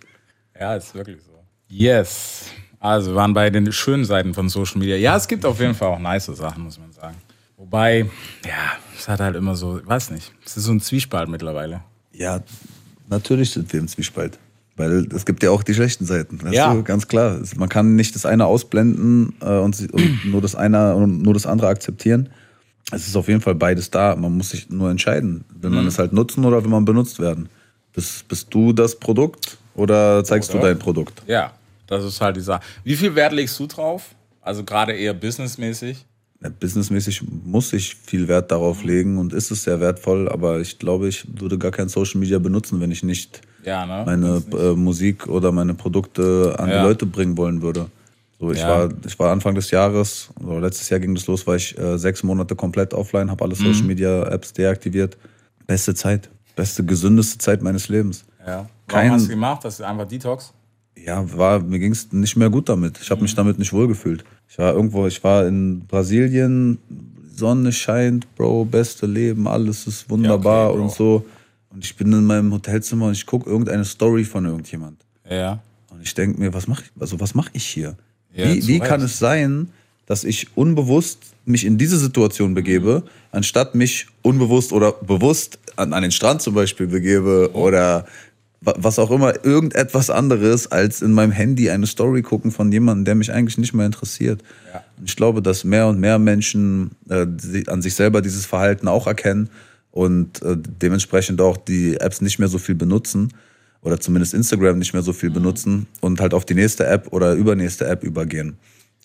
Ja, 0.58 0.74
ist 0.76 0.94
wirklich 0.94 1.16
so. 1.22 1.30
Yes. 1.68 2.42
Also 2.80 3.12
wir 3.12 3.16
waren 3.16 3.32
bei 3.32 3.48
den 3.50 3.72
schönen 3.72 4.04
Seiten 4.04 4.34
von 4.34 4.48
Social 4.50 4.78
Media. 4.78 4.96
Ja, 4.96 5.16
es 5.16 5.26
gibt 5.26 5.46
auf 5.46 5.58
jeden 5.60 5.74
Fall 5.74 5.88
auch 5.88 5.98
nice 5.98 6.26
Sachen, 6.26 6.64
muss 6.64 6.78
man 6.78 6.92
sagen. 6.92 7.16
Wobei, 7.56 8.06
ja, 8.44 8.72
es 8.98 9.08
hat 9.08 9.20
halt 9.20 9.36
immer 9.36 9.54
so, 9.54 9.80
weiß 9.84 10.10
nicht, 10.10 10.32
es 10.44 10.56
ist 10.58 10.64
so 10.64 10.72
ein 10.72 10.80
Zwiespalt 10.80 11.28
mittlerweile. 11.30 11.80
Ja, 12.12 12.40
natürlich 13.10 13.50
sind 13.50 13.72
wir 13.72 13.80
im 13.80 13.88
Zwiespalt. 13.88 14.38
Weil 14.76 15.06
es 15.14 15.26
gibt 15.26 15.42
ja 15.42 15.50
auch 15.50 15.62
die 15.62 15.74
schlechten 15.74 16.06
Seiten. 16.06 16.40
Ja. 16.52 16.72
du? 16.72 16.82
Ganz 16.82 17.06
klar. 17.06 17.38
Man 17.56 17.68
kann 17.68 17.96
nicht 17.96 18.14
das 18.14 18.24
eine 18.24 18.46
ausblenden 18.46 19.34
äh, 19.42 19.58
und, 19.58 19.92
und 19.92 20.24
nur 20.24 20.40
das 20.40 20.54
eine 20.54 20.94
und 20.94 21.20
nur 21.22 21.34
das 21.34 21.44
andere 21.44 21.68
akzeptieren. 21.68 22.30
Es 22.90 23.06
ist 23.06 23.14
auf 23.14 23.28
jeden 23.28 23.42
Fall 23.42 23.54
beides 23.56 23.90
da. 23.90 24.16
Man 24.16 24.36
muss 24.36 24.50
sich 24.50 24.70
nur 24.70 24.90
entscheiden. 24.90 25.44
Will 25.60 25.68
Mhm. 25.70 25.76
man 25.76 25.86
es 25.86 25.98
halt 25.98 26.12
nutzen 26.14 26.44
oder 26.46 26.62
will 26.64 26.70
man 26.70 26.84
benutzt 26.86 27.18
werden? 27.20 27.48
Bist, 27.92 28.26
bist 28.28 28.46
du 28.54 28.72
das 28.72 28.98
Produkt 28.98 29.58
oder 29.74 30.24
zeigst 30.24 30.50
Oder? 30.50 30.60
du 30.60 30.66
dein 30.68 30.78
Produkt? 30.78 31.22
Ja, 31.26 31.52
das 31.86 32.04
ist 32.04 32.20
halt 32.20 32.36
die 32.36 32.40
Sache. 32.40 32.62
Wie 32.84 32.96
viel 32.96 33.14
Wert 33.14 33.32
legst 33.32 33.58
du 33.58 33.66
drauf? 33.66 34.14
Also 34.40 34.64
gerade 34.64 34.92
eher 34.92 35.12
businessmäßig? 35.12 36.06
Businessmäßig 36.48 37.22
muss 37.44 37.72
ich 37.74 37.94
viel 37.96 38.26
Wert 38.26 38.50
darauf 38.50 38.82
legen 38.82 39.18
und 39.18 39.34
ist 39.34 39.50
es 39.50 39.64
sehr 39.64 39.78
wertvoll, 39.80 40.26
aber 40.28 40.58
ich 40.60 40.78
glaube, 40.78 41.06
ich 41.08 41.26
würde 41.38 41.58
gar 41.58 41.70
kein 41.70 41.88
Social 41.90 42.18
Media 42.18 42.38
benutzen, 42.38 42.80
wenn 42.80 42.90
ich 42.90 43.02
nicht 43.02 43.42
Ja, 43.62 43.84
ne? 43.84 44.04
meine 44.06 44.36
nicht- 44.36 44.54
äh, 44.54 44.72
Musik 44.74 45.26
oder 45.28 45.52
meine 45.52 45.74
Produkte 45.74 46.54
an 46.58 46.70
Ja. 46.70 46.78
die 46.80 46.88
Leute 46.88 47.04
bringen 47.04 47.36
wollen 47.36 47.60
würde. 47.60 47.86
So, 48.38 48.50
ich, 48.52 48.60
Ja. 48.60 48.68
war, 48.68 48.88
ich 49.06 49.18
war 49.18 49.32
Anfang 49.32 49.54
des 49.54 49.70
Jahres, 49.70 50.30
oder 50.42 50.60
letztes 50.62 50.88
Jahr 50.88 50.98
ging 50.98 51.14
das 51.14 51.26
los, 51.26 51.46
war 51.46 51.56
ich 51.56 51.76
äh, 51.78 51.98
sechs 51.98 52.22
Monate 52.22 52.56
komplett 52.56 52.94
offline, 52.94 53.30
habe 53.30 53.44
alle 53.44 53.54
Mhm. 53.54 53.58
Social 53.74 53.84
Media 53.86 54.22
Apps 54.32 54.54
deaktiviert. 54.54 55.18
Beste 55.66 55.94
Zeit, 55.94 56.30
beste, 56.56 56.82
gesündeste 56.84 57.36
Zeit 57.36 57.60
meines 57.62 57.88
Lebens. 57.90 58.24
ja. 58.46 58.66
Warum 58.88 59.02
kein- 59.02 59.12
hast 59.12 59.26
du 59.26 59.28
gemacht? 59.28 59.62
Das 59.64 59.74
ist 59.74 59.82
einfach 59.82 60.08
Detox? 60.08 60.52
Ja, 60.96 61.24
war, 61.36 61.60
mir 61.60 61.78
ging 61.78 61.92
es 61.92 62.12
nicht 62.12 62.36
mehr 62.36 62.50
gut 62.50 62.68
damit. 62.68 62.98
Ich 63.00 63.08
Mhm. 63.08 63.10
habe 63.12 63.22
mich 63.22 63.34
damit 63.34 63.58
nicht 63.58 63.72
wohlgefühlt. 63.72 64.24
Ich 64.48 64.58
war 64.58 64.74
irgendwo, 64.74 65.06
ich 65.06 65.22
war 65.24 65.46
in 65.46 65.80
Brasilien, 65.86 66.78
Sonne 67.34 67.72
scheint, 67.72 68.26
Bro, 68.36 68.66
beste 68.66 69.06
Leben, 69.06 69.48
alles 69.48 69.86
ist 69.86 70.10
wunderbar 70.10 70.66
Ja, 70.66 70.70
okay, 70.70 70.80
und 70.82 70.92
so. 70.92 71.24
Und 71.70 71.84
ich 71.84 71.96
bin 71.96 72.12
in 72.12 72.24
meinem 72.24 72.52
Hotelzimmer 72.52 73.06
und 73.06 73.12
ich 73.12 73.24
gucke 73.24 73.48
irgendeine 73.48 73.84
Story 73.84 74.24
von 74.24 74.44
irgendjemand. 74.44 75.00
Ja. 75.28 75.60
Und 75.90 76.02
ich 76.02 76.12
denke 76.14 76.38
mir, 76.40 76.52
was 76.52 76.66
mache 76.66 76.82
ich, 76.84 77.00
also 77.00 77.18
was 77.20 77.34
mache 77.34 77.50
ich 77.54 77.64
hier? 77.64 77.96
Ja, 78.34 78.44
wie 78.46 78.66
wie 78.66 78.78
kann 78.80 79.00
es 79.00 79.18
sein, 79.18 79.68
dass 80.06 80.24
ich 80.24 80.48
unbewusst 80.56 81.18
mich 81.46 81.64
in 81.64 81.78
diese 81.78 81.96
Situation 81.98 82.52
begebe, 82.54 83.04
anstatt 83.30 83.74
mich 83.74 84.06
unbewusst 84.22 84.72
oder 84.72 84.92
bewusst 84.92 85.58
an, 85.76 85.92
an 85.92 86.02
den 86.02 86.10
Strand 86.12 86.42
zum 86.42 86.54
Beispiel 86.54 86.88
begebe 86.88 87.50
oder 87.54 88.04
wa- 88.04 88.06
was 88.62 88.98
auch 88.98 89.10
immer, 89.10 89.42
irgendetwas 89.44 90.10
anderes, 90.10 90.70
als 90.70 91.00
in 91.00 91.12
meinem 91.12 91.32
Handy 91.32 91.70
eine 91.70 91.86
Story 91.86 92.20
gucken 92.22 92.50
von 92.50 92.70
jemandem, 92.70 93.04
der 93.06 93.14
mich 93.14 93.32
eigentlich 93.32 93.56
nicht 93.56 93.72
mehr 93.72 93.86
interessiert. 93.86 94.42
Und 94.98 95.08
ich 95.08 95.16
glaube, 95.16 95.40
dass 95.40 95.64
mehr 95.64 95.86
und 95.86 95.98
mehr 95.98 96.18
Menschen 96.18 96.90
äh, 97.08 97.26
an 97.68 97.80
sich 97.80 97.94
selber 97.94 98.20
dieses 98.20 98.44
Verhalten 98.44 98.86
auch 98.86 99.06
erkennen 99.06 99.48
und 99.92 100.42
äh, 100.42 100.56
dementsprechend 100.58 101.40
auch 101.40 101.56
die 101.56 101.96
Apps 102.00 102.20
nicht 102.20 102.38
mehr 102.38 102.48
so 102.48 102.58
viel 102.58 102.74
benutzen 102.74 103.32
oder 103.82 103.98
zumindest 103.98 104.34
Instagram 104.34 104.78
nicht 104.78 104.92
mehr 104.92 105.02
so 105.02 105.14
viel 105.14 105.30
benutzen 105.30 105.86
und 106.02 106.20
halt 106.20 106.34
auf 106.34 106.44
die 106.44 106.54
nächste 106.54 106.86
App 106.86 107.08
oder 107.12 107.32
übernächste 107.32 107.86
App 107.86 108.04
übergehen. 108.04 108.58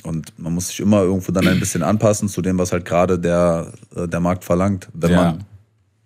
Und 0.03 0.37
man 0.37 0.53
muss 0.53 0.67
sich 0.67 0.81
immer 0.81 1.01
irgendwo 1.03 1.31
dann 1.31 1.47
ein 1.47 1.59
bisschen 1.61 1.81
anpassen 1.81 2.27
zu 2.27 2.41
dem, 2.41 2.57
was 2.57 2.73
halt 2.73 2.83
gerade 2.83 3.17
der, 3.17 3.71
äh, 3.95 4.05
der 4.05 4.19
Markt 4.19 4.43
verlangt, 4.43 4.89
wenn 4.93 5.11
Ja. 5.11 5.23
man 5.23 5.43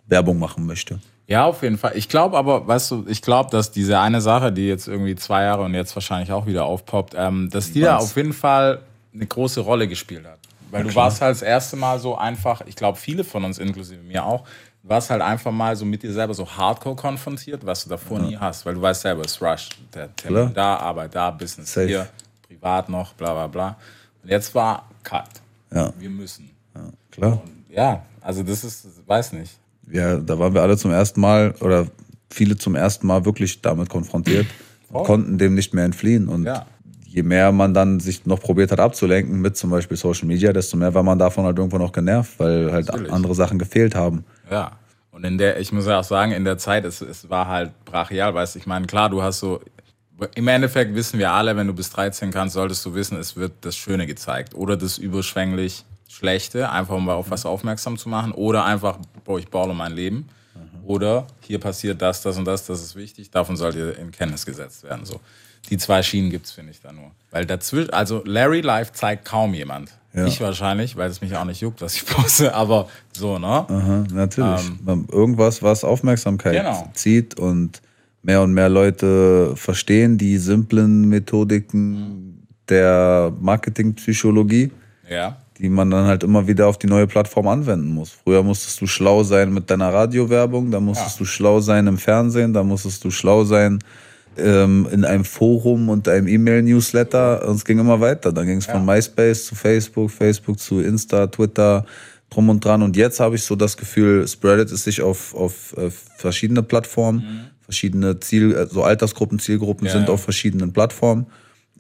Werbung 0.08 0.38
machen 0.38 0.68
möchte. 0.68 1.00
Ja, 1.30 1.46
auf 1.46 1.62
jeden 1.62 1.78
Fall. 1.78 1.92
Ich 1.96 2.10
glaube 2.10 2.36
aber, 2.38 2.68
weißt 2.68 2.90
du, 2.90 3.06
ich 3.08 3.22
glaube, 3.22 3.52
dass 3.52 3.70
diese 3.72 4.00
eine 4.00 4.20
Sache, 4.20 4.52
die 4.52 4.68
jetzt 4.68 4.88
irgendwie 4.88 5.16
zwei 5.16 5.44
Jahre 5.44 5.62
und 5.62 5.76
jetzt 5.76 5.96
wahrscheinlich 5.96 6.32
auch 6.32 6.48
wieder 6.48 6.66
aufpoppt, 6.66 7.14
ähm, 7.16 7.50
dass 7.52 7.72
die 7.72 7.82
da 7.82 7.98
Was? 7.98 8.06
auf 8.06 8.16
jeden 8.18 8.34
Fall 8.34 8.82
eine 9.14 9.28
große 9.28 9.60
Rolle 9.62 9.88
gespielt 9.88 10.26
hat. 10.26 10.40
Weil 10.72 10.84
du 10.84 10.96
warst 10.96 11.22
halt 11.22 11.36
das 11.36 11.44
erste 11.44 11.76
Mal 11.78 12.00
so 12.00 12.16
einfach, 12.18 12.62
ich 12.66 12.76
glaube, 12.76 12.98
viele 12.98 13.24
von 13.24 13.44
uns, 13.44 13.60
inklusive 13.60 14.02
mir 14.02 14.26
auch, 14.26 14.44
warst 14.82 15.12
halt 15.12 15.22
einfach 15.22 15.52
mal 15.52 15.76
so 15.76 15.86
mit 15.86 16.02
dir 16.02 16.12
selber 16.12 16.34
so 16.34 16.48
hardcore 16.50 16.96
konfrontiert, 16.96 17.64
was 17.64 17.84
du 17.84 17.90
davor 17.92 18.20
nie 18.20 18.36
hast. 18.38 18.66
Weil 18.66 18.74
du 18.74 18.82
weißt 18.82 19.02
selber, 19.02 19.22
es 19.22 19.34
ist 19.34 19.42
Rush. 19.42 19.70
Der 19.94 20.16
Termin 20.16 20.52
Klar. 20.54 20.78
da, 20.80 20.84
Arbeit 20.84 21.14
da, 21.14 21.30
Business 21.30 21.72
Safe. 21.74 21.88
hier, 21.88 22.08
privat 22.48 22.90
noch, 22.90 23.14
bla 23.14 23.34
bla 23.34 23.48
bla. 23.48 23.78
Und 24.24 24.30
jetzt 24.30 24.54
war 24.56 24.88
Cut. 25.04 25.26
Ja, 25.72 25.94
Wir 26.00 26.10
müssen. 26.10 26.50
klar. 27.12 27.40
Ja, 27.70 28.04
also 28.22 28.42
das 28.42 28.64
ist, 28.64 28.88
weiß 29.08 29.34
nicht. 29.34 29.60
Ja, 29.92 30.18
da 30.18 30.38
waren 30.40 30.54
wir 30.54 30.62
alle 30.62 30.78
zum 30.78 30.92
ersten 30.92 31.20
Mal 31.22 31.54
oder 31.62 31.88
viele 32.30 32.58
zum 32.58 32.76
ersten 32.76 33.08
Mal 33.08 33.26
wirklich 33.26 33.62
damit 33.62 33.90
konfrontiert 33.90 34.46
und 34.90 34.94
Voll. 34.98 35.04
konnten 35.06 35.38
dem 35.38 35.56
nicht 35.56 35.74
mehr 35.74 35.86
entfliehen. 35.86 36.28
Und 36.30 36.44
Ja. 36.46 36.66
je 37.06 37.24
mehr 37.24 37.52
man 37.52 37.74
dann 37.74 38.00
sich 38.00 38.26
noch 38.26 38.40
probiert 38.40 38.72
hat 38.72 38.80
abzulenken 38.80 39.42
mit 39.42 39.58
zum 39.58 39.70
Beispiel 39.72 39.98
Social 39.98 40.28
Media, 40.28 40.54
desto 40.54 40.78
mehr 40.78 40.94
war 40.94 41.04
man 41.04 41.18
davon 41.18 41.46
halt 41.46 41.58
irgendwann 41.58 41.82
auch 41.82 41.92
genervt, 41.92 42.34
weil 42.40 42.72
halt 42.72 42.88
Natürlich. 42.88 43.12
andere 43.12 43.34
Sachen 43.36 43.58
gefehlt 43.58 43.96
haben. 43.96 44.24
Ja. 44.52 44.74
Und 45.12 45.26
in 45.26 45.38
der, 45.38 45.60
ich 45.60 45.72
muss 45.74 45.86
ja 45.88 46.00
auch 46.00 46.04
sagen, 46.04 46.32
in 46.32 46.46
der 46.46 46.58
Zeit, 46.60 46.86
es, 46.86 47.02
es 47.02 47.30
war 47.30 47.48
halt 47.48 47.72
brachial, 47.84 48.34
weißt 48.36 48.56
du, 48.56 48.60
ich 48.60 48.68
meine, 48.68 48.86
klar, 48.86 49.10
du 49.10 49.22
hast 49.24 49.40
so, 49.40 49.60
im 50.36 50.48
Endeffekt 50.48 50.94
wissen 50.96 51.18
wir 51.20 51.32
alle, 51.32 51.58
wenn 51.58 51.66
du 51.68 51.74
bis 51.74 51.90
13 51.90 52.32
kannst, 52.32 52.54
solltest 52.54 52.86
du 52.86 52.94
wissen, 52.94 53.18
es 53.18 53.36
wird 53.36 53.52
das 53.62 53.76
Schöne 53.76 54.06
gezeigt 54.06 54.54
oder 54.54 54.78
das 54.78 54.98
überschwänglich 54.98 55.84
Schlechte, 56.10 56.70
einfach 56.70 56.96
um 56.96 57.08
auf 57.08 57.30
was 57.30 57.46
aufmerksam 57.46 57.98
zu 57.98 58.10
machen 58.10 58.32
oder 58.34 58.66
einfach, 58.66 58.98
boah, 59.24 59.40
ich 59.40 59.48
baue 59.48 59.74
mein 59.74 59.94
Leben. 59.94 60.28
Oder 60.84 61.28
hier 61.42 61.60
passiert 61.60 62.02
das, 62.02 62.24
das 62.24 62.36
und 62.38 62.46
das, 62.46 62.66
das 62.66 62.82
ist 62.82 62.96
wichtig, 62.96 63.30
davon 63.30 63.56
sollt 63.56 63.76
ihr 63.76 63.98
in 64.00 64.12
Kenntnis 64.12 64.44
gesetzt 64.44 64.84
werden. 64.84 65.06
So. 65.06 65.20
Die 65.70 65.78
zwei 65.78 66.02
Schienen 66.02 66.32
gibt's 66.32 66.52
finde 66.52 66.72
ich, 66.72 66.82
da 66.82 66.92
nur. 66.92 67.12
Weil 67.30 67.46
dazwischen, 67.46 67.92
also 67.92 68.24
Larry 68.26 68.62
Live 68.62 68.92
zeigt 68.94 69.24
kaum 69.24 69.54
jemand. 69.54 69.92
Ja. 70.16 70.26
Ich 70.26 70.42
wahrscheinlich, 70.42 70.98
weil 70.98 71.12
es 71.12 71.22
mich 71.22 71.36
auch 71.36 71.46
nicht 71.46 71.62
juckt, 71.62 71.82
was 71.82 71.96
ich 71.96 72.06
poste, 72.08 72.56
aber 72.56 72.88
so, 73.16 73.38
ne? 73.38 73.48
Aha, 73.70 74.04
natürlich. 74.12 74.72
Irgendwas, 75.12 75.62
was 75.62 75.84
Aufmerksamkeit 75.84 76.56
Ähm. 76.56 76.64
Genau. 76.64 76.90
zieht 76.96 77.40
und 77.40 77.82
mehr 78.24 78.42
und 78.42 78.54
mehr 78.54 78.70
Leute 78.70 79.54
verstehen 79.56 80.18
die 80.18 80.38
simplen 80.40 81.08
Methodiken 81.08 82.48
der 82.68 83.32
Marketingpsychologie, 83.40 84.72
Ja. 85.08 85.38
Die 85.60 85.70
man 85.70 85.92
dann 85.92 86.06
halt 86.08 86.24
immer 86.24 86.48
wieder 86.48 86.68
auf 86.68 86.78
die 86.78 86.88
neue 86.88 87.06
Plattform 87.06 87.48
anwenden 87.48 87.94
muss. 87.94 88.12
Früher 88.24 88.44
musstest 88.44 88.80
du 88.82 88.88
schlau 88.88 89.24
sein 89.24 89.54
mit 89.54 89.70
deiner 89.70 89.94
Radiowerbung, 89.94 90.72
dann 90.72 90.86
musstest 90.86 91.16
Ja. 91.18 91.20
du 91.20 91.26
schlau 91.26 91.60
sein 91.60 91.86
im 91.88 91.98
Fernsehen, 91.98 92.54
dann 92.54 92.68
musstest 92.68 93.04
du 93.04 93.12
schlau 93.12 93.44
sein 93.44 93.80
ähm, 94.38 94.88
in 94.92 95.04
einem 95.04 95.26
Forum 95.26 95.90
und 95.90 96.08
einem 96.08 96.28
E-Mail-Newsletter 96.28 97.48
und 97.48 97.56
es 97.58 97.66
ging 97.66 97.80
immer 97.80 98.00
weiter. 98.00 98.32
Dann 98.32 98.46
ging 98.46 98.58
es 98.60 98.66
von 98.68 98.86
Ja. 98.88 98.94
MySpace 98.96 99.46
zu 99.48 99.56
Facebook, 99.56 100.12
Facebook 100.12 100.60
zu 100.60 100.80
Insta, 100.80 101.28
Twitter, 101.28 101.86
drum 102.30 102.48
und 102.50 102.64
dran. 102.64 102.82
Und 102.82 102.96
jetzt 102.96 103.20
habe 103.20 103.36
ich 103.36 103.44
so 103.44 103.56
das 103.56 103.76
Gefühl, 103.76 104.28
spreadet 104.28 104.72
es 104.72 104.84
sich 104.84 105.02
auf, 105.02 105.34
auf 105.36 105.76
äh, 105.78 105.90
verschiedene 106.18 106.64
Plattformen, 106.64 107.48
verschiedene 107.64 108.20
Ziel, 108.20 108.54
äh, 108.56 108.68
so 108.68 108.84
Altersgruppen, 108.84 109.40
Zielgruppen 109.40 109.84
Mhm. 109.86 109.88
Ja, 109.88 109.94
sind 109.94 110.10
auf 110.10 110.24
verschiedenen 110.24 110.72
Plattformen. 110.72 111.26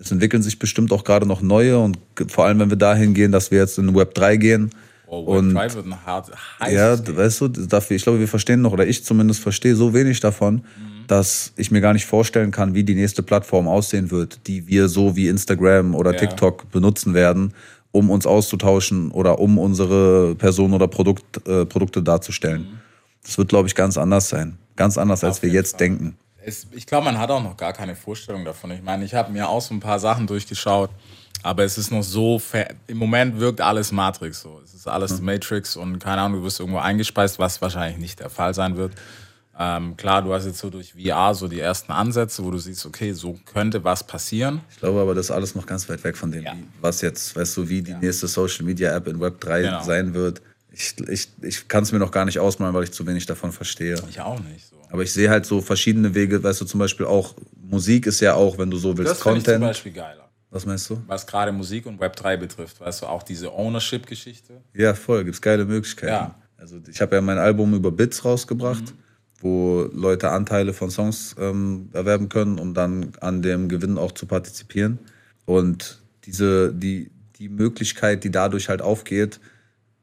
Es 0.01 0.11
entwickeln 0.11 0.41
sich 0.41 0.59
bestimmt 0.59 0.91
auch 0.93 1.03
gerade 1.03 1.25
noch 1.25 1.41
neue 1.41 1.77
und 1.77 1.97
vor 2.27 2.45
allem, 2.45 2.59
wenn 2.59 2.69
wir 2.69 2.77
dahin 2.77 3.13
gehen, 3.13 3.31
dass 3.31 3.51
wir 3.51 3.59
jetzt 3.59 3.77
in 3.77 3.93
Web 3.95 4.13
3 4.13 4.37
gehen. 4.37 4.69
Oh, 5.07 5.19
und 5.21 5.49
Web 5.55 5.69
3 5.69 5.73
wird 5.75 5.85
ein 5.87 6.05
hart, 6.05 6.31
ja, 6.71 6.95
Ding. 6.95 7.17
weißt 7.17 7.41
du, 7.41 7.47
dafür, 7.47 7.95
ich 7.97 8.03
glaube, 8.03 8.19
wir 8.19 8.27
verstehen 8.27 8.61
noch, 8.61 8.71
oder 8.71 8.85
ich 8.87 9.03
zumindest 9.03 9.41
verstehe 9.41 9.75
so 9.75 9.93
wenig 9.93 10.19
davon, 10.19 10.55
Mhm. 10.57 10.61
dass 11.07 11.51
ich 11.57 11.71
mir 11.71 11.81
gar 11.81 11.93
nicht 11.93 12.05
vorstellen 12.05 12.51
kann, 12.51 12.75
wie 12.75 12.83
die 12.83 12.95
nächste 12.95 13.23
Plattform 13.23 13.67
aussehen 13.67 14.11
wird, 14.11 14.39
die 14.47 14.67
wir 14.67 14.87
so 14.87 15.15
wie 15.15 15.27
Instagram 15.27 15.95
oder 15.95 16.13
Ja. 16.13 16.19
TikTok 16.19 16.69
benutzen 16.71 17.13
werden, 17.15 17.53
um 17.91 18.09
uns 18.11 18.27
auszutauschen 18.27 19.09
oder 19.11 19.39
um 19.39 19.57
unsere 19.57 20.35
Person 20.35 20.73
oder 20.73 20.87
Produkt, 20.87 21.45
äh, 21.47 21.65
Produkte 21.65 22.03
darzustellen. 22.03 22.67
Das 23.23 23.37
wird, 23.37 23.49
glaube 23.49 23.67
ich, 23.67 23.75
ganz 23.75 23.97
anders 23.97 24.29
sein. 24.29 24.57
Ganz 24.75 24.97
anders, 24.97 25.23
als 25.23 25.37
Auf 25.37 25.41
wir 25.43 25.49
jeden 25.49 25.55
jetzt 25.57 25.71
Fall. 25.71 25.79
denken. 25.79 26.15
Es, 26.49 26.67
ich 26.71 26.85
glaube, 26.85 27.05
man 27.05 27.17
hat 27.17 27.29
auch 27.31 27.41
noch 27.41 27.55
gar 27.57 27.73
keine 27.73 27.95
Vorstellung 27.95 28.43
davon. 28.45 28.71
Ich 28.71 28.81
meine, 28.81 29.05
ich 29.05 29.13
habe 29.13 29.31
mir 29.31 29.47
auch 29.47 29.61
so 29.61 29.73
ein 29.73 29.79
paar 29.79 29.99
Sachen 29.99 30.27
durchgeschaut, 30.27 30.89
aber 31.43 31.63
es 31.63 31.77
ist 31.77 31.91
noch 31.91 32.03
so, 32.03 32.41
im 32.87 32.97
Moment 32.97 33.39
wirkt 33.39 33.61
alles 33.61 33.91
Matrix 33.91 34.41
so. 34.41 34.59
Es 34.63 34.73
ist 34.73 34.87
alles 34.87 35.21
Matrix 35.21 35.75
und 35.77 35.99
keine 35.99 36.21
Ahnung, 36.21 36.39
du 36.39 36.45
wirst 36.45 36.59
irgendwo 36.59 36.79
eingespeist, 36.79 37.39
was 37.39 37.61
wahrscheinlich 37.61 37.99
nicht 37.99 38.19
der 38.19 38.29
Fall 38.29 38.53
sein 38.53 38.75
wird. 38.75 38.93
Ähm, 39.61 39.97
klar, 39.97 40.21
du 40.21 40.33
hast 40.33 40.45
jetzt 40.45 40.59
so 40.59 40.69
durch 40.69 40.93
VR 40.93 41.35
so 41.35 41.49
die 41.49 41.59
ersten 41.59 41.91
Ansätze, 41.91 42.43
wo 42.45 42.49
du 42.51 42.57
siehst, 42.57 42.85
okay, 42.85 43.11
so 43.11 43.37
könnte 43.53 43.83
was 43.83 44.05
passieren. 44.07 44.61
Ich 44.71 44.77
glaube 44.79 45.01
aber, 45.01 45.13
das 45.13 45.25
ist 45.25 45.31
alles 45.31 45.53
noch 45.53 45.65
ganz 45.65 45.89
weit 45.89 46.01
weg 46.05 46.15
von 46.15 46.31
dem, 46.31 46.43
Ja. 46.45 46.53
was 46.79 47.01
jetzt, 47.01 47.35
weißt 47.35 47.57
du, 47.57 47.67
wie 47.67 47.81
die 47.81 47.93
nächste 47.93 48.27
Social 48.29 48.65
Media 48.65 48.95
App 48.95 49.07
in 49.07 49.19
Web 49.19 49.41
3 49.41 49.61
Genau. 49.63 49.83
sein 49.83 50.13
wird. 50.13 50.41
Ich, 50.71 50.95
ich, 51.09 51.27
ich 51.41 51.67
kann 51.67 51.83
es 51.83 51.91
mir 51.91 51.99
noch 51.99 52.11
gar 52.11 52.23
nicht 52.23 52.39
ausmalen, 52.39 52.73
weil 52.73 52.83
ich 52.85 52.93
zu 52.93 53.05
wenig 53.05 53.25
davon 53.25 53.51
verstehe. 53.51 54.01
Ich 54.09 54.21
auch 54.21 54.39
nicht 54.39 54.65
so. 54.69 54.77
Aber 54.89 55.03
ich 55.03 55.13
sehe 55.13 55.29
halt 55.29 55.45
so 55.45 55.61
verschiedene 55.61 56.13
Wege, 56.15 56.43
weißt 56.43 56.61
du, 56.61 56.65
zum 56.65 56.79
Beispiel 56.79 57.05
auch 57.05 57.35
Musik 57.61 58.07
ist 58.07 58.19
ja 58.19 58.33
auch, 58.33 58.57
wenn 58.57 58.71
du 58.71 58.77
so 58.77 58.97
willst, 58.97 59.11
Das 59.11 59.21
finde 59.21 59.37
ich 59.39 59.43
zum 59.43 59.53
Content. 59.53 59.69
Beispiel 59.69 59.91
geiler. 59.91 60.29
Was 60.51 60.65
meinst 60.65 60.89
du? 60.89 61.01
Was 61.05 61.27
gerade 61.27 61.51
Musik 61.51 61.85
und 61.85 61.99
Web 61.99 62.15
3 62.15 62.37
betrifft, 62.37 62.79
weißt 62.79 63.03
du, 63.03 63.05
auch 63.05 63.21
diese 63.21 63.51
Ownership-Geschichte. 63.53 64.61
Ja, 64.73 64.95
voll, 64.95 65.23
gibt's 65.23 65.41
geile 65.41 65.65
Möglichkeiten. 65.65 66.11
Ja. 66.11 66.35
Also 66.57 66.77
ich 66.89 66.99
habe 67.01 67.15
ja 67.15 67.21
mein 67.21 67.37
Album 67.37 67.73
über 67.75 67.91
Bits 67.91 68.25
rausgebracht, 68.25 68.95
wo 69.39 69.87
Leute 69.93 70.31
Anteile 70.31 70.73
von 70.73 70.89
Songs 70.89 71.35
ähm, 71.39 71.89
erwerben 71.93 72.29
können, 72.29 72.57
um 72.57 72.73
dann 72.73 73.13
an 73.21 73.41
dem 73.43 73.69
Gewinn 73.69 73.97
auch 73.97 74.11
zu 74.11 74.25
partizipieren. 74.25 74.97
Und 75.45 76.01
diese, 76.25 76.73
die, 76.73 77.11
die 77.37 77.47
Möglichkeit, 77.47 78.23
die 78.23 78.31
dadurch 78.31 78.69
halt 78.69 78.81
aufgeht, 78.81 79.39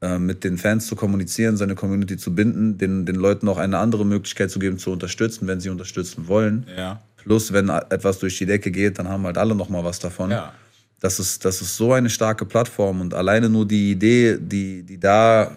äh, 0.02 0.18
mit 0.18 0.44
den 0.44 0.58
Fans 0.58 0.86
zu 0.86 0.96
kommunizieren, 0.96 1.56
seine 1.56 1.74
Community 1.74 2.16
zu 2.16 2.34
binden, 2.34 2.76
den, 2.78 3.06
den 3.06 3.16
Leuten 3.16 3.48
auch 3.48 3.58
eine 3.58 3.78
andere 3.78 4.04
Möglichkeit 4.04 4.50
zu 4.50 4.58
geben, 4.58 4.78
zu 4.78 4.90
unterstützen, 4.90 5.46
wenn 5.46 5.60
sie 5.60 5.70
unterstützen 5.70 6.28
wollen. 6.28 6.66
Ja. 6.76 7.00
Plus, 7.16 7.52
wenn 7.52 7.68
etwas 7.68 8.18
durch 8.18 8.38
die 8.38 8.46
Decke 8.46 8.70
geht, 8.70 8.98
dann 8.98 9.08
haben 9.08 9.24
halt 9.24 9.38
alle 9.38 9.54
noch 9.54 9.68
mal 9.68 9.84
was 9.84 9.98
davon. 9.98 10.30
Ja. 10.30 10.52
Das 11.00 11.18
ist, 11.18 11.44
das 11.44 11.60
ist 11.60 11.76
so 11.76 11.92
eine 11.92 12.10
starke 12.10 12.44
Plattform 12.44 13.00
und 13.00 13.14
alleine 13.14 13.48
nur 13.48 13.66
die 13.66 13.90
Idee, 13.90 14.38
die, 14.38 14.82
die 14.82 14.98
da 14.98 15.56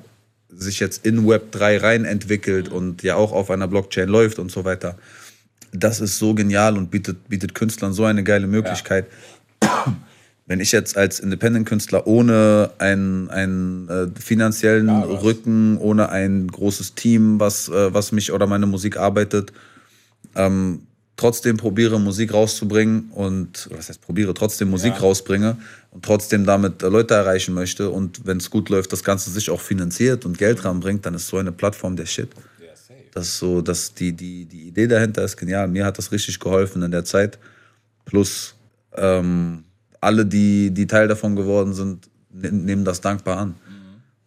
sich 0.49 0.79
jetzt 0.79 1.05
in 1.05 1.27
Web 1.27 1.51
3 1.51 1.77
rein 1.77 2.05
entwickelt 2.05 2.69
und 2.69 3.03
ja 3.03 3.15
auch 3.15 3.31
auf 3.31 3.51
einer 3.51 3.67
Blockchain 3.67 4.09
läuft 4.09 4.39
und 4.39 4.51
so 4.51 4.65
weiter, 4.65 4.97
das 5.71 6.01
ist 6.01 6.17
so 6.17 6.33
genial 6.33 6.77
und 6.77 6.91
bietet, 6.91 7.29
bietet 7.29 7.53
Künstlern 7.53 7.93
so 7.93 8.05
eine 8.05 8.23
geile 8.23 8.47
Möglichkeit. 8.47 9.05
Wenn 10.49 10.61
ich 10.61 10.71
jetzt 10.71 10.97
als 10.97 11.19
Independent-Künstler 11.19 12.07
ohne 12.07 12.71
einen, 12.79 13.29
einen 13.29 13.87
äh, 13.87 14.07
finanziellen 14.19 14.87
Ja? 14.87 15.03
Rücken, 15.03 15.77
ohne 15.77 16.09
ein 16.09 16.47
großes 16.47 16.95
Team, 16.95 17.39
was, 17.39 17.69
äh, 17.69 17.93
was 17.93 18.11
mich 18.11 18.31
oder 18.31 18.47
meine 18.47 18.65
Musik 18.65 18.97
arbeitet, 18.97 19.53
ähm, 20.33 20.87
trotzdem 21.17 21.57
probiere, 21.57 21.99
Musik 21.99 22.33
rauszubringen 22.33 23.11
und, 23.13 23.69
was 23.71 23.89
heißt 23.89 24.01
probiere, 24.01 24.33
trotzdem 24.33 24.71
Musik 24.71 24.95
Ja. 24.95 25.01
rausbringe 25.01 25.57
und 25.91 26.03
trotzdem 26.03 26.47
damit 26.47 26.81
äh, 26.81 26.87
Leute 26.87 27.13
erreichen 27.13 27.53
möchte 27.53 27.91
und 27.91 28.25
wenn 28.25 28.37
es 28.37 28.49
gut 28.49 28.69
läuft, 28.69 28.91
das 28.91 29.03
Ganze 29.03 29.29
sich 29.29 29.51
auch 29.51 29.61
finanziert 29.61 30.25
und 30.25 30.39
Geld 30.39 30.65
ranbringt, 30.65 31.05
dann 31.05 31.13
ist 31.13 31.27
so 31.27 31.37
eine 31.37 31.51
Plattform 31.51 31.95
der 31.95 32.07
Shit. 32.07 32.29
Das 33.13 33.37
so, 33.37 33.61
dass 33.61 33.93
die, 33.93 34.13
die, 34.13 34.45
die 34.45 34.67
Idee 34.69 34.87
dahinter 34.87 35.23
ist 35.23 35.37
genial. 35.37 35.67
Mir 35.67 35.85
hat 35.85 35.99
das 35.99 36.11
richtig 36.11 36.39
geholfen 36.39 36.81
in 36.81 36.89
der 36.89 37.05
Zeit. 37.05 37.37
Plus 38.05 38.55
ähm, 38.95 39.63
alle, 40.01 40.25
die, 40.25 40.71
die 40.71 40.87
Teil 40.87 41.07
davon 41.07 41.35
geworden 41.35 41.73
sind, 41.73 42.09
ne- 42.33 42.51
nehmen 42.51 42.85
das 42.85 43.01
dankbar 43.01 43.37
an. 43.37 43.55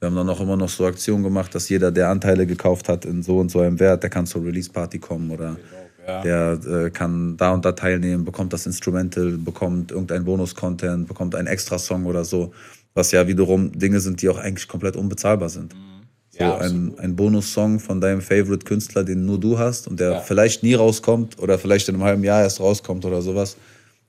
Wir 0.01 0.07
haben 0.09 0.17
dann 0.17 0.29
auch 0.31 0.41
immer 0.41 0.57
noch 0.57 0.69
so 0.69 0.85
Aktionen 0.85 1.23
gemacht, 1.23 1.55
dass 1.55 1.69
jeder, 1.69 1.93
der 1.93 2.09
Anteile 2.09 2.45
gekauft 2.47 2.89
hat 2.89 3.05
in 3.05 3.23
so 3.23 3.39
und 3.39 3.51
so 3.51 3.61
einem 3.61 3.79
Wert, 3.79 4.03
der 4.03 4.11
kann 4.11 4.27
zur 4.27 4.45
Release-Party 4.45 4.99
kommen 4.99 5.31
oder. 5.31 5.57
Der 6.25 6.59
äh, 6.67 6.91
kann 6.91 7.37
da 7.37 7.53
und 7.53 7.65
da 7.65 7.71
teilnehmen, 7.71 8.25
bekommt 8.25 8.53
das 8.53 8.67
Instrumental, 8.67 9.39
bekommt 9.39 9.93
irgendeinen 9.93 10.25
Bonus-Content, 10.25 11.07
bekommt 11.07 11.37
einen 11.37 11.47
Extra-Song 11.47 12.07
oder 12.07 12.25
so. 12.25 12.51
Was 12.95 13.13
ja 13.13 13.29
wiederum 13.29 13.71
Dinge 13.71 14.01
sind, 14.01 14.21
die 14.21 14.29
auch 14.29 14.39
eigentlich 14.39 14.67
komplett 14.67 14.97
unbezahlbar 14.97 15.49
sind. 15.49 15.77
So 16.31 16.41
Ja, 16.43 16.59
ein, 16.59 16.95
ein 16.99 17.15
Bonus-Song 17.15 17.79
von 17.79 18.01
deinem 18.01 18.21
Favorite-Künstler, 18.21 19.05
den 19.05 19.25
nur 19.25 19.39
du 19.39 19.57
hast 19.61 19.87
und 19.87 20.01
der 20.01 20.11
Ja. 20.11 20.21
vielleicht 20.21 20.65
nie 20.65 20.75
rauskommt 20.75 21.39
oder 21.39 21.57
vielleicht 21.57 21.89
in 21.89 21.95
einem 21.95 22.03
halben 22.03 22.25
Jahr 22.25 22.43
erst 22.43 22.59
rauskommt 22.59 23.05
oder 23.05 23.23
sowas. 23.23 23.57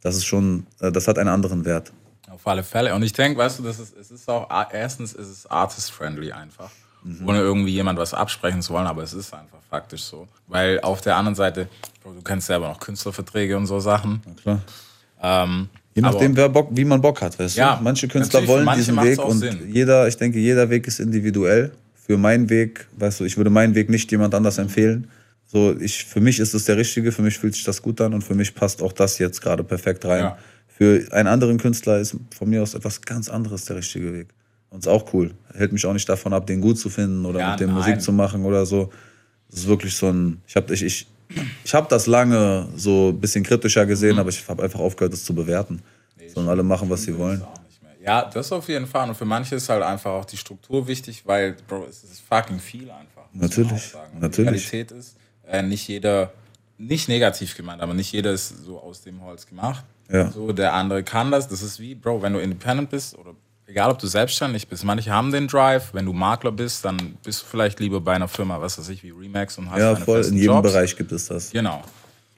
Das 0.04 0.16
ist 0.16 0.26
schon, 0.26 0.66
äh, 0.82 0.92
das 0.92 1.08
hat 1.08 1.18
einen 1.18 1.30
anderen 1.30 1.66
Wert. 1.66 1.92
Auf 2.30 2.46
alle 2.48 2.64
Fälle. 2.64 2.94
Und 2.94 3.04
ich 3.04 3.14
denke, 3.14 3.38
weißt 3.40 3.60
du, 3.60 3.64
das 3.64 3.80
ist, 3.80 3.96
es 3.98 4.12
ist 4.12 4.30
auch, 4.30 4.48
erstens 4.72 5.14
ist 5.14 5.28
es 5.28 5.46
artist-friendly 5.48 6.32
einfach. 6.32 6.70
Mhm. 7.04 7.28
Ohne 7.28 7.40
irgendwie 7.40 7.72
jemand 7.72 8.00
was 8.00 8.14
absprechen 8.14 8.62
zu 8.62 8.74
wollen, 8.74 8.88
aber 8.88 9.04
es 9.04 9.14
ist 9.14 9.34
einfach 9.34 9.60
faktisch 9.70 10.04
so. 10.04 10.28
Weil 10.48 10.80
auf 10.82 11.02
der 11.02 11.16
anderen 11.16 11.36
Seite, 11.36 11.68
du 12.04 12.22
kennst 12.22 12.48
selber 12.48 12.68
noch 12.70 12.80
Künstlerverträge 12.80 13.56
und 13.58 13.66
so 13.66 13.80
Sachen. 13.80 14.22
Klar. 14.42 14.62
Ähm, 15.22 15.70
Je 15.96 16.02
nachdem, 16.02 16.32
aber- 16.32 16.38
wer 16.42 16.50
Bock, 16.50 16.68
wie 16.72 16.86
man 16.86 17.02
Bock 17.02 17.22
hat, 17.22 17.38
weißt 17.38 17.56
Ja, 17.56 17.76
du? 17.76 17.84
Manche 17.84 18.08
Künstler 18.08 18.46
wollen 18.48 18.66
manche 18.66 18.80
diesen 18.82 19.02
Weg 19.04 19.20
und 19.24 19.38
Sinn. 19.40 19.70
jeder, 19.72 20.08
ich 20.08 20.18
denke, 20.18 20.40
jeder 20.40 20.70
Weg 20.70 20.88
ist 20.88 21.00
individuell. 21.00 21.72
Für 21.96 22.18
meinen 22.18 22.50
Weg, 22.50 22.88
weißt 22.98 23.20
du, 23.22 23.24
ich 23.26 23.38
würde 23.38 23.50
meinen 23.50 23.76
Weg 23.76 23.90
nicht 23.90 24.12
jemand 24.12 24.34
anders 24.36 24.58
empfehlen. 24.58 25.08
So, 25.54 25.80
ich, 25.80 26.04
für 26.06 26.20
mich 26.20 26.40
ist 26.40 26.56
es 26.56 26.66
der 26.66 26.78
richtige, 26.78 27.12
für 27.12 27.22
mich 27.22 27.38
fühlt 27.38 27.54
sich 27.54 27.64
das 27.64 27.80
gut 27.82 28.02
an 28.02 28.16
und 28.16 28.24
für 28.24 28.34
mich 28.34 28.56
passt 28.56 28.82
auch 28.82 28.92
das 28.92 29.20
jetzt 29.20 29.40
gerade 29.40 29.64
perfekt 29.64 30.04
rein. 30.04 30.20
Ja. 30.24 30.38
Für 30.68 31.06
einen 31.12 31.28
anderen 31.28 31.60
Künstler 31.60 32.00
ist 32.00 32.18
von 32.36 32.50
mir 32.50 32.64
aus 32.64 32.74
etwas 32.74 33.00
ganz 33.02 33.30
anderes 33.30 33.66
der 33.66 33.76
richtige 33.76 34.12
Weg. 34.14 34.30
Und 34.72 34.80
ist 34.80 34.88
auch 34.88 35.14
cool. 35.14 35.36
Hält 35.54 35.72
mich 35.72 35.86
auch 35.86 35.94
nicht 35.94 36.10
davon 36.10 36.34
ab, 36.34 36.48
den 36.48 36.60
gut 36.60 36.80
zu 36.80 36.90
finden 36.90 37.24
oder 37.26 37.40
Ja, 37.40 37.52
mit 37.52 37.60
dem 37.60 37.68
nein. 37.68 37.78
Musik 37.78 38.02
zu 38.02 38.12
machen 38.12 38.44
oder 38.46 38.66
so. 38.66 38.90
Das 39.52 39.60
ist 39.60 39.68
wirklich 39.68 39.96
so 39.96 40.10
ein. 40.10 40.42
Ich 40.48 40.56
habe 40.56 40.74
ich, 40.74 40.82
ich, 40.82 41.08
ich 41.64 41.74
hab 41.76 41.88
das 41.90 42.08
lange 42.08 42.68
so 42.76 43.10
ein 43.10 43.20
bisschen 43.22 43.44
kritischer 43.44 43.84
Mhm. 43.84 43.90
gesehen, 43.90 44.18
aber 44.18 44.30
ich 44.30 44.48
habe 44.50 44.64
einfach 44.64 44.80
aufgehört, 44.80 45.14
das 45.14 45.24
zu 45.24 45.36
bewerten. 45.36 45.80
Sondern 46.34 46.54
alle 46.54 46.64
machen, 46.64 46.90
was 46.90 47.04
sie 47.04 47.16
wollen. 47.16 47.44
Ja, 48.04 48.28
das 48.34 48.52
auf 48.52 48.68
jeden 48.68 48.88
Fall. 48.88 49.08
Und 49.10 49.16
für 49.16 49.26
manche 49.26 49.54
ist 49.56 49.70
halt 49.70 49.84
einfach 49.84 50.10
auch 50.12 50.26
die 50.26 50.38
Struktur 50.38 50.88
wichtig, 50.88 51.22
weil, 51.26 51.56
Bro, 51.68 51.86
es 51.88 52.04
ist 52.04 52.22
fucking 52.28 52.60
viel 52.60 52.90
einfach. 52.90 53.26
Natürlich, 53.34 53.94
natürlich. 54.20 54.68
Die 54.70 54.76
Realität 54.78 54.92
ist, 54.92 55.16
äh, 55.54 55.62
nicht 55.62 55.88
jeder, 55.88 56.32
nicht 56.78 57.08
negativ 57.08 57.56
gemeint, 57.56 57.82
aber 57.82 57.94
nicht 57.94 58.12
jeder 58.12 58.32
ist 58.32 58.66
so 58.66 58.80
aus 58.80 59.02
dem 59.02 59.24
Holz 59.24 59.46
gemacht. 59.46 59.86
Ja. 60.12 60.30
So, 60.32 60.52
der 60.52 60.74
andere 60.74 61.04
kann 61.04 61.32
das. 61.32 61.48
Das 61.48 61.62
ist 61.62 61.80
wie, 61.80 61.96
Bro, 61.96 62.22
wenn 62.22 62.34
du 62.34 62.40
independent 62.40 62.90
bist 62.90 63.18
oder 63.18 63.32
egal, 63.68 63.92
ob 63.92 64.00
du 64.00 64.08
selbstständig 64.08 64.68
bist, 64.68 64.84
manche 64.84 65.10
haben 65.12 65.32
den 65.32 65.48
Drive. 65.48 65.94
Wenn 65.94 66.06
du 66.06 66.14
Makler 66.14 66.52
bist, 66.52 66.84
dann 66.84 67.18
bist 67.24 67.42
du 67.44 67.46
vielleicht 67.46 67.80
lieber 67.80 68.02
bei 68.02 68.14
einer 68.14 68.28
Firma, 68.28 68.60
was 68.60 68.78
weiß 68.78 68.90
ich, 68.90 69.04
wie 69.04 69.12
Remax 69.12 69.58
und 69.58 69.70
hast 69.72 69.80
Ja, 69.80 69.96
voll. 69.96 70.22
In 70.26 70.34
jedem 70.36 70.56
Jobs. 70.56 70.72
Bereich 70.72 70.96
gibt 70.96 71.12
es 71.12 71.28
das. 71.28 71.52
Genau. 71.52 71.82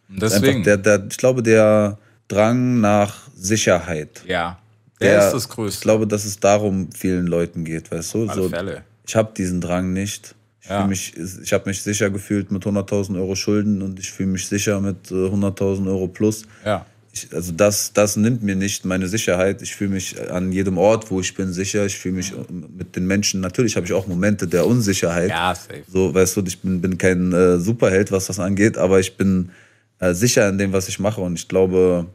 Und 0.09 0.21
deswegen, 0.21 0.63
der, 0.63 0.77
der, 0.77 1.05
ich 1.09 1.17
glaube, 1.17 1.41
der 1.41 1.97
Drang 2.27 2.79
nach 2.81 3.15
Sicherheit. 3.35 4.21
ja, 4.27 4.59
der, 5.01 5.17
Der, 5.17 5.27
ist 5.27 5.33
das 5.33 5.49
Größte. 5.49 5.77
Ich 5.77 5.81
glaube, 5.81 6.05
dass 6.07 6.25
es 6.25 6.39
darum 6.39 6.89
vielen 6.91 7.27
Leuten 7.27 7.65
geht, 7.65 7.91
weißt 7.91 8.13
du? 8.13 8.23
Auf 8.25 8.29
alle 8.29 8.43
So, 8.43 8.49
Fälle. 8.49 8.83
ich 9.07 9.15
habe 9.15 9.33
diesen 9.35 9.59
Drang 9.61 9.91
nicht. 9.93 10.34
Ich, 10.65 10.69
Ja. 10.71 10.87
mich, 10.87 11.13
ich 11.43 11.53
habe 11.53 11.69
mich 11.69 11.81
sicher 11.83 12.09
gefühlt 12.09 12.51
mit 12.51 12.63
100.000 12.63 13.15
Euro 13.17 13.35
Schulden 13.35 13.81
und 13.83 13.99
ich 13.99 14.11
fühle 14.11 14.29
mich 14.29 14.47
sicher 14.47 14.81
mit 14.81 15.11
äh, 15.11 15.13
100.000 15.13 15.87
Euro 15.87 16.07
plus. 16.07 16.43
Ja. 16.65 16.85
Ich, 17.13 17.29
also 17.31 17.51
das, 17.53 17.93
das 17.93 18.17
nimmt 18.17 18.41
mir 18.43 18.55
nicht 18.55 18.83
meine 18.83 19.07
Sicherheit. 19.07 19.61
Ich 19.61 19.75
fühle 19.75 19.91
mich 19.91 20.15
an 20.31 20.51
jedem 20.51 20.77
Ort, 20.77 21.11
wo 21.11 21.21
ich 21.21 21.33
bin, 21.35 21.53
sicher. 21.53 21.85
Ich 21.85 21.97
fühle 21.97 22.15
mich 22.15 22.33
mit 22.77 22.95
den 22.95 23.05
Menschen, 23.05 23.39
natürlich 23.41 23.75
habe 23.77 23.85
ich 23.85 23.93
auch 23.93 24.07
Momente 24.07 24.47
der 24.47 24.65
Unsicherheit. 24.65 25.29
Ja, 25.29 25.53
safe. 25.55 25.83
So, 25.87 26.13
weißt 26.13 26.35
du, 26.35 26.43
ich 26.45 26.59
bin, 26.59 26.81
bin 26.81 26.97
kein 26.97 27.31
äh, 27.31 27.57
Superheld, 27.59 28.11
was 28.11 28.25
das 28.25 28.39
angeht, 28.39 28.77
aber 28.77 28.99
ich 28.99 29.15
bin 29.15 29.51
äh, 29.99 30.13
sicher 30.13 30.49
in 30.49 30.57
dem, 30.57 30.73
was 30.73 30.89
ich 30.89 30.99
mache. 30.99 31.21
Und 31.21 31.39
ich 31.39 31.47
glaube, 31.47 32.07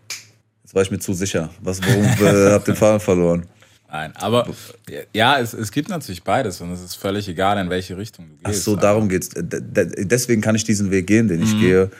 jetzt 0.64 0.74
war 0.74 0.82
ich 0.82 0.90
mir 0.90 0.98
zu 0.98 1.14
sicher. 1.14 1.48
Was, 1.62 1.80
warum 1.80 2.04
äh, 2.26 2.50
hab 2.50 2.64
den 2.66 2.76
Faden 2.76 3.00
verloren? 3.00 3.46
Nein, 3.92 4.12
aber 4.16 4.46
ja, 5.12 5.38
es, 5.40 5.52
es 5.52 5.70
gibt 5.72 5.88
natürlich 5.88 6.22
beides 6.22 6.60
und 6.60 6.70
es 6.72 6.80
ist 6.82 6.94
völlig 6.94 7.28
egal, 7.28 7.58
in 7.58 7.70
welche 7.70 7.96
Richtung 7.96 8.26
du 8.28 8.34
Ach 8.44 8.50
gehst. 8.50 8.64
so, 8.64 8.76
darum 8.76 9.08
geht's. 9.08 9.28
Äh, 9.34 9.42
Deswegen 10.06 10.40
kann 10.40 10.54
ich 10.54 10.64
diesen 10.64 10.90
Weg 10.90 11.06
gehen, 11.06 11.26
den 11.28 11.42
ich 11.42 11.54
Mhm. 11.54 11.60
gehe. 11.60 11.90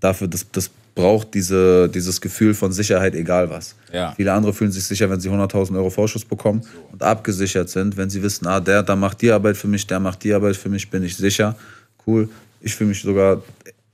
Dafür, 0.00 0.28
das, 0.28 0.46
das 0.52 0.70
braucht 0.94 1.34
diese, 1.34 1.88
dieses 1.88 2.20
Gefühl 2.20 2.54
von 2.54 2.72
Sicherheit, 2.72 3.14
egal 3.14 3.50
was. 3.50 3.74
Ja. 3.92 4.12
Viele 4.16 4.32
andere 4.32 4.52
fühlen 4.52 4.70
sich 4.72 4.84
sicher, 4.84 5.08
wenn 5.10 5.20
sie 5.20 5.28
100.000 5.28 5.76
Euro 5.76 5.90
Vorschuss 5.90 6.24
bekommen 6.24 6.62
und 6.92 7.02
abgesichert 7.02 7.68
sind. 7.68 7.96
Wenn 7.96 8.10
sie 8.10 8.22
wissen, 8.22 8.46
ah, 8.46 8.60
der, 8.60 8.82
der 8.82 8.96
macht 8.96 9.20
die 9.22 9.30
Arbeit 9.30 9.56
für 9.56 9.68
mich, 9.68 9.86
der 9.86 10.00
macht 10.00 10.22
die 10.24 10.32
Arbeit 10.32 10.56
für 10.56 10.68
mich, 10.68 10.88
bin 10.88 11.02
ich 11.02 11.16
sicher. 11.16 11.56
Cool. 12.06 12.28
Ich 12.60 12.74
fühle 12.74 12.88
mich 12.90 13.02
sogar 13.02 13.42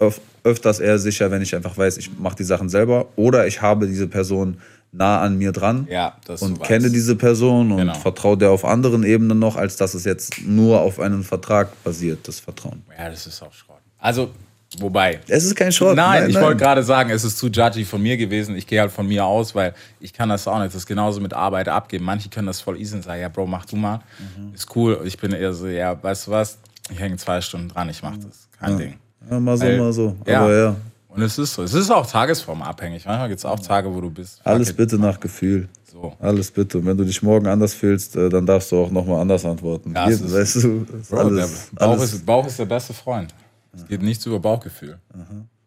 öf 0.00 0.20
öfters 0.44 0.78
eher 0.78 0.96
sicher, 0.98 1.28
wenn 1.32 1.42
ich 1.42 1.56
einfach 1.56 1.76
weiß, 1.76 1.96
ich 1.98 2.08
mache 2.20 2.36
die 2.36 2.44
Sachen 2.44 2.68
selber 2.68 3.08
oder 3.16 3.48
ich 3.48 3.60
habe 3.62 3.88
diese 3.88 4.06
Person 4.06 4.58
nah 4.92 5.20
an 5.20 5.36
mir 5.38 5.52
dran 5.52 5.86
Ja, 5.90 6.16
und 6.40 6.62
kenne 6.62 6.90
diese 6.90 7.16
Person 7.16 7.70
und 7.72 7.78
Genau. 7.78 7.94
vertraue 7.94 8.36
der 8.38 8.50
auf 8.50 8.64
anderen 8.64 9.02
Ebenen 9.04 9.38
noch, 9.38 9.56
als 9.56 9.76
dass 9.76 9.94
es 9.94 10.04
jetzt 10.04 10.42
nur 10.44 10.80
auf 10.80 11.00
einen 11.00 11.22
Vertrag 11.22 11.68
basiert, 11.84 12.26
das 12.28 12.40
Vertrauen. 12.40 12.82
Ja, 12.98 13.08
das 13.10 13.26
ist 13.26 13.42
auch 13.42 13.52
Schrott. 13.52 13.76
Also, 13.98 14.30
wobei. 14.78 15.20
Es 15.28 15.44
ist 15.44 15.54
kein 15.54 15.70
Schrott. 15.72 15.96
Nein, 15.96 16.30
ich 16.30 16.40
wollte 16.40 16.56
gerade 16.58 16.82
sagen, 16.82 17.10
es 17.10 17.24
ist 17.24 17.38
zu 17.38 17.48
judgy 17.48 17.84
von 17.84 18.02
mir 18.02 18.16
gewesen. 18.16 18.56
Ich 18.56 18.66
gehe 18.66 18.80
halt 18.80 18.90
von 18.92 19.06
mir 19.06 19.24
aus, 19.24 19.54
weil 19.54 19.74
ich 20.00 20.12
kann 20.12 20.28
das 20.28 20.46
auch 20.48 20.56
nicht. 20.58 20.68
Das 20.68 20.76
ist 20.82 20.86
genauso 20.86 21.20
mit 21.20 21.34
Arbeit 21.34 21.68
abgeben. 21.68 22.04
Manche 22.04 22.28
können 22.28 22.46
das 22.46 22.60
voll 22.60 22.80
easy 22.80 22.94
und 22.96 23.02
sagen, 23.02 23.20
ja, 23.20 23.28
Bro, 23.28 23.46
mach 23.46 23.64
du 23.66 23.76
mal. 23.76 24.00
Mhm. 24.38 24.54
Ist 24.54 24.74
cool. 24.76 25.00
Ich 25.04 25.18
bin 25.18 25.32
eher 25.32 25.52
so, 25.52 25.66
ja, 25.66 26.00
weißt 26.02 26.26
du 26.26 26.30
was? 26.30 26.58
Ich 26.90 26.98
hänge 27.00 27.16
zwei 27.16 27.40
Stunden 27.40 27.68
dran, 27.68 27.88
ich 27.88 28.02
mach 28.02 28.16
das. 28.16 28.48
Kein 28.58 28.78
Ding. 28.78 28.94
Ja, 29.30 29.40
mal 29.40 29.56
so, 29.56 29.64
Weil- 29.64 29.78
mal 29.78 29.92
so. 29.92 30.16
ja. 30.26 30.40
Aber 30.40 30.56
ja, 30.56 30.76
Und 31.16 31.22
es 31.22 31.38
ist 31.38 31.54
so. 31.54 31.62
Es 31.62 31.72
ist 31.74 31.90
auch 31.90 32.06
tagesformabhängig. 32.06 33.04
Manchmal 33.06 33.28
gibt 33.28 33.38
es 33.38 33.44
auch 33.44 33.58
Tage, 33.58 33.92
wo 33.94 34.00
du 34.00 34.10
bist. 34.10 34.36
fuck 34.38 34.46
alles 34.46 34.70
it. 34.70 34.76
bitte 34.76 34.98
nach 34.98 35.18
Gefühl. 35.18 35.68
So. 35.90 36.12
Alles 36.20 36.50
bitte. 36.50 36.78
Und 36.78 36.86
wenn 36.86 36.96
du 36.96 37.04
dich 37.04 37.22
morgen 37.22 37.46
anders 37.46 37.72
fühlst, 37.74 38.16
äh, 38.16 38.28
dann 38.28 38.44
darfst 38.44 38.70
du 38.70 38.76
auch 38.76 38.90
nochmal 38.90 39.20
anders 39.20 39.44
antworten. 39.44 39.92
Ja, 39.94 40.06
Hier, 40.06 40.32
weißt 40.32 40.56
du, 40.62 40.86
Bro, 41.08 41.16
alles, 41.18 41.70
Bauch, 41.74 41.88
alles 41.88 42.12
ist, 42.12 42.26
Bauch 42.26 42.46
ist 42.46 42.58
der 42.58 42.66
beste 42.66 42.92
Freund. 42.92 43.34
Es 43.74 43.86
geht 43.86 44.02
nichts 44.02 44.24
über 44.26 44.38
Bauchgefühl. 44.40 44.98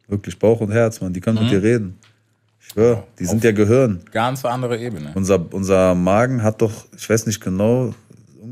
wirklich 0.08 0.38
Bauch 0.38 0.62
und 0.62 0.72
Herz, 0.72 1.02
Mann. 1.02 1.14
Die 1.14 1.20
können 1.22 1.38
Mhm. 1.38 1.44
mit 1.44 1.52
dir 1.54 1.64
reden. 1.64 1.98
Ich 2.62 2.68
schwör, 2.74 3.04
die 3.18 3.26
sind 3.26 3.44
ja 3.44 3.52
Gehirn. 3.52 4.02
Ganz 4.12 4.46
andere 4.46 4.78
Ebene. 4.80 5.12
Unser, 5.16 5.44
unser 5.54 5.96
Magen 5.96 6.44
hat 6.44 6.62
doch, 6.62 6.72
ich 6.96 7.10
weiß 7.10 7.26
nicht 7.26 7.42
genau, 7.42 7.94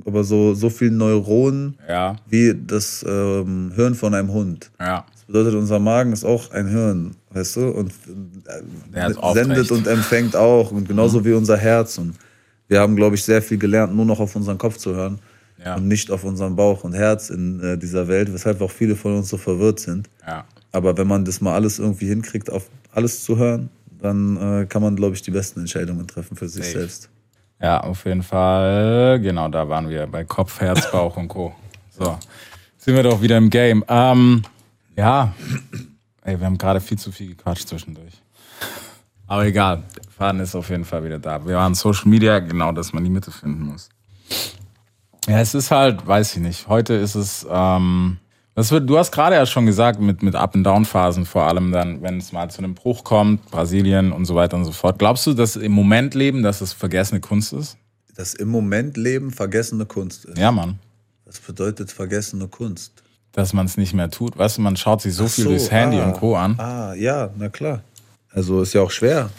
aber 0.06 0.24
so, 0.24 0.54
so 0.56 0.70
viel 0.72 0.90
Neuronen 0.92 1.78
Ja, 1.88 2.16
wie 2.28 2.56
das 2.56 3.06
ähm, 3.08 3.72
Hirn 3.76 3.94
von 3.94 4.14
einem 4.16 4.32
Hund. 4.32 4.72
ja. 4.80 5.06
Das 5.28 5.34
bedeutet, 5.34 5.56
unser 5.56 5.80
Magen 5.80 6.14
ist 6.14 6.24
auch 6.24 6.52
ein 6.52 6.68
Hirn, 6.68 7.16
weißt 7.32 7.58
du? 7.58 7.68
Und 7.70 7.92
äh, 7.92 8.62
sendet 8.94 9.18
aufrecht. 9.18 9.72
und 9.72 9.88
empfängt 9.88 10.36
auch. 10.36 10.72
Und 10.72 10.88
genauso 10.88 11.26
wie 11.26 11.34
unser 11.34 11.58
Herz. 11.58 11.98
Und 11.98 12.16
wir 12.70 12.80
haben, 12.80 12.96
glaube 12.96 13.16
ich, 13.16 13.24
sehr 13.24 13.42
viel 13.42 13.58
gelernt, 13.58 13.94
nur 13.96 14.06
noch 14.06 14.20
auf 14.20 14.36
unseren 14.36 14.58
Kopf 14.58 14.78
zu 14.78 14.96
hören 14.96 15.20
Ja. 15.64 15.76
und 15.76 15.88
nicht 15.88 16.10
auf 16.12 16.24
unseren 16.24 16.56
Bauch 16.56 16.84
und 16.86 16.94
Herz 16.94 17.30
in 17.30 17.60
äh, 17.62 17.78
dieser 17.78 18.08
Welt, 18.08 18.32
weshalb 18.34 18.62
auch 18.62 18.72
viele 18.72 18.96
von 18.96 19.18
uns 19.18 19.30
so 19.30 19.38
verwirrt 19.38 19.80
sind. 19.80 20.10
ja. 20.26 20.46
Aber 20.74 20.98
wenn 20.98 21.08
man 21.08 21.24
das 21.26 21.40
mal 21.42 21.54
alles 21.56 21.80
irgendwie 21.80 22.08
hinkriegt, 22.08 22.52
auf 22.52 22.70
alles 22.94 23.24
zu 23.24 23.38
hören, 23.38 23.70
dann 24.00 24.38
äh, 24.62 24.66
kann 24.66 24.82
man, 24.82 24.96
glaube 24.96 25.16
ich, 25.16 25.22
die 25.24 25.32
besten 25.32 25.62
Entscheidungen 25.62 26.06
treffen 26.06 26.36
für 26.38 26.48
sich 26.48 26.66
Safe. 26.66 26.80
selbst. 26.80 27.10
Ja, 27.60 27.80
auf 27.80 28.06
jeden 28.06 28.22
Fall. 28.22 29.20
Genau, 29.22 29.48
da 29.48 29.68
waren 29.68 29.90
wir 29.90 30.06
bei 30.08 30.24
Kopf, 30.24 30.60
Herz, 30.60 30.92
Bauch 30.92 31.18
und 31.18 31.30
Co. 31.30 31.56
So, 31.98 32.18
sind 32.78 32.96
wir 32.96 33.02
doch 33.04 33.22
wieder 33.22 33.38
im 33.38 33.50
Game. 33.50 33.84
Ähm, 33.88 34.44
ja, 34.98 35.34
ey, 36.24 36.40
wir 36.40 36.46
haben 36.46 36.58
gerade 36.58 36.82
viel 36.82 36.98
zu 36.98 37.12
viel 37.12 37.30
gequatscht 37.30 37.68
zwischendurch. 37.68 38.22
Aber 39.28 39.46
egal, 39.46 39.84
der 39.96 40.12
Faden 40.12 40.42
ist 40.42 40.56
auf 40.56 40.70
jeden 40.70 40.86
Fall 40.86 41.04
wieder 41.04 41.20
da. 41.20 41.46
Wir 41.46 41.56
waren 41.56 41.76
Social 41.76 42.10
Media, 42.10 42.40
genau, 42.40 42.72
dass 42.72 42.94
man 42.94 43.04
die 43.04 43.10
Mitte 43.10 43.30
finden 43.32 43.64
muss. 43.64 43.90
Ja, 45.28 45.40
es 45.40 45.54
ist 45.54 45.72
halt, 45.72 46.08
weiß 46.08 46.36
ich 46.36 46.42
nicht. 46.42 46.68
Heute 46.68 46.94
ist 46.94 47.16
es, 47.16 47.46
ähm, 47.50 48.18
das 48.56 48.72
wird, 48.72 48.90
du 48.90 48.98
hast 48.98 49.12
gerade 49.12 49.36
ja 49.36 49.46
schon 49.46 49.66
gesagt, 49.66 50.00
mit, 50.00 50.24
mit 50.24 50.36
Up-and-Down-Phasen 50.36 51.26
vor 51.26 51.44
allem 51.44 51.72
dann, 51.72 52.02
wenn 52.02 52.18
es 52.18 52.32
mal 52.32 52.50
zu 52.50 52.60
einem 52.60 52.74
Bruch 52.74 53.04
kommt, 53.04 53.46
Brasilien 53.52 54.14
und 54.14 54.26
so 54.26 54.36
weiter 54.36 54.56
und 54.56 54.66
so 54.66 54.72
fort. 54.72 54.98
Glaubst 54.98 55.28
du, 55.28 55.34
dass 55.34 55.58
im 55.58 55.74
Moment 55.74 56.16
leben, 56.16 56.42
dass 56.42 56.62
es 56.62 56.72
vergessene 56.74 57.20
Kunst 57.20 57.54
ist? 57.54 57.78
Das 58.16 58.34
im 58.34 58.48
Moment 58.48 58.98
Leben 58.98 59.32
vergessene 59.32 59.86
Kunst 59.86 60.26
ist. 60.26 60.38
Ja, 60.38 60.52
Mann. 60.52 60.80
Das 61.26 61.40
bedeutet 61.40 61.92
vergessene 61.92 62.48
Kunst. 62.48 63.04
Dass 63.38 63.54
man 63.54 63.68
es 63.68 63.78
nicht 63.78 63.94
mehr 63.94 64.10
tut. 64.10 64.36
Weißt 64.36 64.58
du, 64.58 64.64
man 64.64 64.76
schaut 64.78 65.00
sich 65.04 65.14
so 65.14 65.26
Ach 65.26 65.30
viel 65.30 65.44
so, 65.44 65.50
durchs 65.52 65.70
Handy 65.70 66.00
ah, 66.00 66.08
und 66.08 66.14
Co. 66.14 66.36
an. 66.36 66.60
Ah, 66.60 66.96
ja, 66.96 67.30
na 67.38 67.50
klar. 67.50 67.84
Also 68.32 68.64
ist 68.64 68.74
ja 68.74 68.82
auch 68.82 68.90
schwer. 68.90 69.30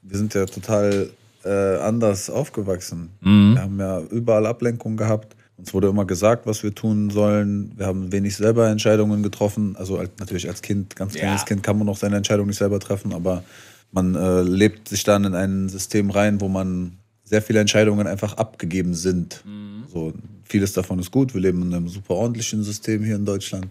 Wir 0.00 0.16
sind 0.16 0.32
ja 0.32 0.46
total 0.46 1.10
äh, 1.44 1.76
anders 1.76 2.30
aufgewachsen. 2.30 3.10
Mhm. 3.20 3.52
Wir 3.54 3.60
haben 3.60 3.78
ja 3.78 4.00
überall 4.00 4.46
Ablenkung 4.46 4.96
gehabt. 4.96 5.36
Uns 5.58 5.74
wurde 5.74 5.88
immer 5.88 6.06
gesagt, 6.06 6.46
was 6.46 6.62
wir 6.62 6.74
tun 6.74 7.10
sollen. 7.10 7.72
Wir 7.76 7.84
haben 7.84 8.10
wenig 8.12 8.34
selber 8.34 8.70
Entscheidungen 8.70 9.22
getroffen. 9.22 9.76
Also 9.76 9.98
als, 9.98 10.08
natürlich 10.18 10.48
als 10.48 10.62
Kind, 10.62 10.96
ganz 10.96 11.12
kleines 11.12 11.42
Ja. 11.42 11.46
Kind 11.46 11.62
kann 11.62 11.78
man 11.78 11.86
auch 11.90 11.98
seine 11.98 12.16
Entscheidung 12.16 12.46
nicht 12.46 12.56
selber 12.56 12.80
treffen, 12.80 13.12
aber 13.12 13.44
man 13.92 14.14
äh, 14.14 14.40
lebt 14.40 14.88
sich 14.88 15.04
dann 15.04 15.24
in 15.24 15.34
ein 15.34 15.68
System 15.68 16.08
rein, 16.08 16.40
wo 16.40 16.48
man 16.48 16.96
sehr 17.24 17.42
viele 17.42 17.60
Entscheidungen 17.60 18.06
einfach 18.06 18.38
abgegeben 18.38 18.94
sind. 18.94 19.44
So, 19.92 20.14
vieles 20.44 20.72
davon 20.72 20.98
ist 20.98 21.10
gut. 21.10 21.34
Wir 21.34 21.40
leben 21.40 21.62
in 21.62 21.74
einem 21.74 21.88
super 21.88 22.14
ordentlichen 22.14 22.62
System 22.62 23.04
hier 23.04 23.16
in 23.16 23.24
Deutschland. 23.24 23.68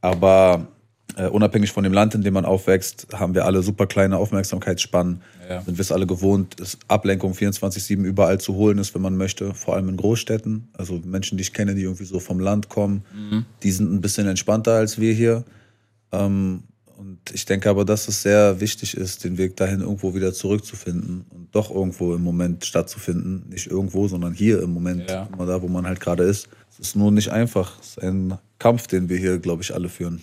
Aber 0.00 0.68
Äh, 1.14 1.28
unabhängig 1.28 1.70
von 1.72 1.84
dem 1.84 1.92
Land, 1.92 2.14
in 2.14 2.22
dem 2.22 2.34
man 2.34 2.44
aufwächst, 2.44 3.06
haben 3.12 3.34
wir 3.34 3.46
alle 3.46 3.62
super 3.62 3.86
kleine 3.86 4.18
Aufmerksamkeitsspannen. 4.18 5.22
Ja. 5.48 5.62
Sind 5.62 5.78
wir 5.78 5.80
es 5.80 5.92
alle 5.92 6.06
gewohnt, 6.06 6.60
dass 6.60 6.78
Ablenkung 6.88 7.32
24-7 7.32 8.02
überall 8.02 8.38
zu 8.38 8.54
holen 8.54 8.76
ist, 8.78 8.92
wenn 8.94 9.02
man 9.02 9.16
möchte. 9.16 9.54
Vor 9.54 9.74
allem 9.74 9.88
in 9.88 9.96
Großstädten. 9.96 10.68
Also 10.76 11.00
Menschen, 11.04 11.38
die 11.38 11.42
ich 11.42 11.52
kenne, 11.54 11.74
die 11.74 11.82
irgendwie 11.82 12.04
so 12.04 12.18
vom 12.20 12.40
Land 12.40 12.68
kommen, 12.68 13.04
die 13.62 13.70
sind 13.70 13.94
ein 13.94 14.00
bisschen 14.00 14.26
entspannter 14.26 14.72
als 14.72 14.98
wir 15.00 15.14
hier. 15.14 15.44
Ähm, 16.12 16.64
und 16.98 17.18
ich 17.32 17.44
denke 17.44 17.68
aber, 17.70 17.84
dass 17.84 18.08
es 18.08 18.22
sehr 18.22 18.60
wichtig 18.60 18.96
ist, 18.96 19.24
den 19.24 19.38
Weg 19.38 19.56
dahin 19.56 19.80
irgendwo 19.80 20.14
wieder 20.14 20.32
zurückzufinden 20.32 21.26
und 21.30 21.54
doch 21.54 21.70
irgendwo 21.70 22.14
im 22.14 22.22
Moment 22.22 22.64
stattzufinden. 22.64 23.44
Nicht 23.48 23.66
irgendwo, 23.68 24.08
sondern 24.08 24.32
hier 24.34 24.62
im 24.62 24.72
Moment, 24.72 25.10
Ja. 25.10 25.28
immer 25.32 25.46
da, 25.46 25.60
wo 25.62 25.68
man 25.68 25.86
halt 25.86 26.00
gerade 26.00 26.24
ist. 26.24 26.48
Es 26.70 26.78
ist 26.78 26.96
nur 26.96 27.10
nicht 27.10 27.30
einfach. 27.30 27.78
Es 27.80 27.88
ist 27.90 28.02
ein 28.02 28.38
Kampf, 28.58 28.86
den 28.86 29.08
wir 29.08 29.18
hier, 29.18 29.38
glaube 29.38 29.62
ich, 29.62 29.74
alle 29.74 29.88
führen. 29.88 30.22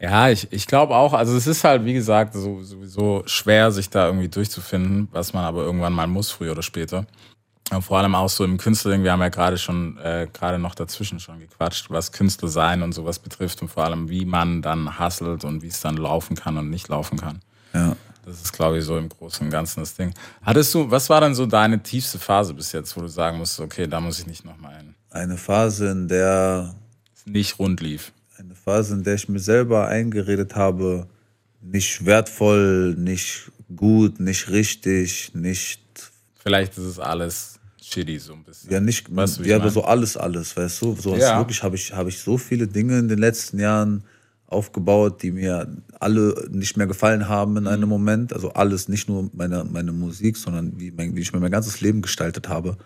Ja, 0.00 0.30
ich, 0.30 0.46
ich 0.52 0.66
glaube 0.66 0.94
auch, 0.94 1.12
also 1.12 1.36
es 1.36 1.48
ist 1.48 1.64
halt, 1.64 1.84
wie 1.84 1.92
gesagt, 1.94 2.34
so, 2.34 2.62
sowieso 2.62 3.24
schwer, 3.26 3.72
sich 3.72 3.90
da 3.90 4.06
irgendwie 4.06 4.28
durchzufinden, 4.28 5.08
was 5.10 5.32
man 5.32 5.44
aber 5.44 5.64
irgendwann 5.64 5.92
mal 5.92 6.06
muss, 6.06 6.30
früher 6.30 6.52
oder 6.52 6.62
später. 6.62 7.04
Und 7.70 7.82
vor 7.82 7.98
allem 7.98 8.14
auch 8.14 8.28
so 8.30 8.44
im 8.44 8.56
Künstlerding, 8.56 9.02
wir 9.04 9.12
haben 9.12 9.20
ja 9.20 9.28
gerade 9.28 9.58
schon, 9.58 9.98
äh, 9.98 10.26
gerade 10.32 10.58
noch 10.58 10.74
dazwischen 10.74 11.20
schon 11.20 11.38
gequatscht, 11.38 11.90
was 11.90 12.12
Künstler 12.12 12.48
sein 12.48 12.82
und 12.82 12.92
sowas 12.92 13.18
betrifft 13.18 13.60
und 13.60 13.68
vor 13.68 13.84
allem, 13.84 14.08
wie 14.08 14.24
man 14.24 14.62
dann 14.62 14.98
hasselt 14.98 15.44
und 15.44 15.62
wie 15.62 15.68
es 15.68 15.80
dann 15.80 15.96
laufen 15.96 16.34
kann 16.34 16.56
und 16.56 16.70
nicht 16.70 16.88
laufen 16.88 17.18
kann. 17.18 17.40
Ja. 17.74 17.94
Das 18.24 18.42
ist, 18.42 18.52
glaube 18.52 18.78
ich, 18.78 18.84
so 18.84 18.96
im 18.98 19.08
Großen 19.08 19.46
und 19.46 19.50
Ganzen 19.50 19.80
das 19.80 19.94
Ding. 19.94 20.12
Hattest 20.42 20.74
du, 20.74 20.90
was 20.90 21.08
war 21.08 21.20
denn 21.20 21.34
so 21.34 21.46
deine 21.46 21.82
tiefste 21.82 22.18
Phase 22.18 22.52
bis 22.54 22.72
jetzt, 22.72 22.96
wo 22.96 23.00
du 23.00 23.08
sagen 23.08 23.38
musst, 23.38 23.58
okay, 23.60 23.86
da 23.86 24.00
muss 24.00 24.18
ich 24.18 24.26
nicht 24.26 24.44
nochmal 24.44 24.76
hin? 24.76 24.94
Eine 25.10 25.36
Phase, 25.38 25.90
in 25.90 26.08
der 26.08 26.74
Es 27.14 27.26
nicht 27.26 27.58
rund 27.58 27.80
lief. 27.80 28.12
eine 28.38 28.54
Phase, 28.54 28.94
in 28.94 29.02
der 29.02 29.14
ich 29.14 29.28
mir 29.28 29.40
selber 29.40 29.88
eingeredet 29.88 30.54
habe, 30.54 31.06
nicht 31.60 32.04
wertvoll, 32.04 32.94
nicht 32.96 33.50
gut, 33.74 34.20
nicht 34.20 34.48
richtig, 34.50 35.34
nicht, 35.34 35.80
Vielleicht 36.40 36.78
ist 36.78 36.84
es 36.84 36.98
alles 36.98 37.57
shitty 37.92 38.18
so 38.18 38.32
ein 38.34 38.44
bisschen. 38.44 38.70
ja, 38.70 38.80
nicht, 38.80 39.14
Weißt 39.14 39.38
du, 39.40 39.42
ja, 39.44 39.56
aber 39.56 39.70
so 39.70 39.82
alles, 39.84 40.16
alles, 40.16 40.56
weißt 40.56 40.82
du? 40.82 40.94
So 40.96 41.16
Ja. 41.16 41.38
wirklich 41.38 41.62
habe 41.62 41.76
ich, 41.76 41.92
habe 41.92 42.08
ich 42.08 42.18
so 42.20 42.38
viele 42.38 42.66
Dinge 42.66 42.98
in 42.98 43.08
den 43.08 43.18
letzten 43.18 43.58
Jahren 43.58 44.04
aufgebaut, 44.46 45.22
die 45.22 45.30
mir 45.30 45.68
alle 46.00 46.48
nicht 46.50 46.76
mehr 46.76 46.86
gefallen 46.86 47.28
haben 47.28 47.56
in 47.56 47.64
Mhm. 47.64 47.68
einem 47.68 47.88
Moment. 47.88 48.32
Also 48.32 48.50
alles, 48.52 48.88
nicht 48.88 49.08
nur 49.08 49.28
meine, 49.34 49.64
meine 49.64 49.92
Musik, 49.92 50.36
sondern 50.36 50.78
wie, 50.80 50.90
mein, 50.90 51.14
wie 51.14 51.20
ich 51.20 51.32
mir 51.32 51.40
mein 51.40 51.50
ganzes 51.50 51.80
Leben 51.80 52.00
gestaltet 52.02 52.48
habe. 52.48 52.76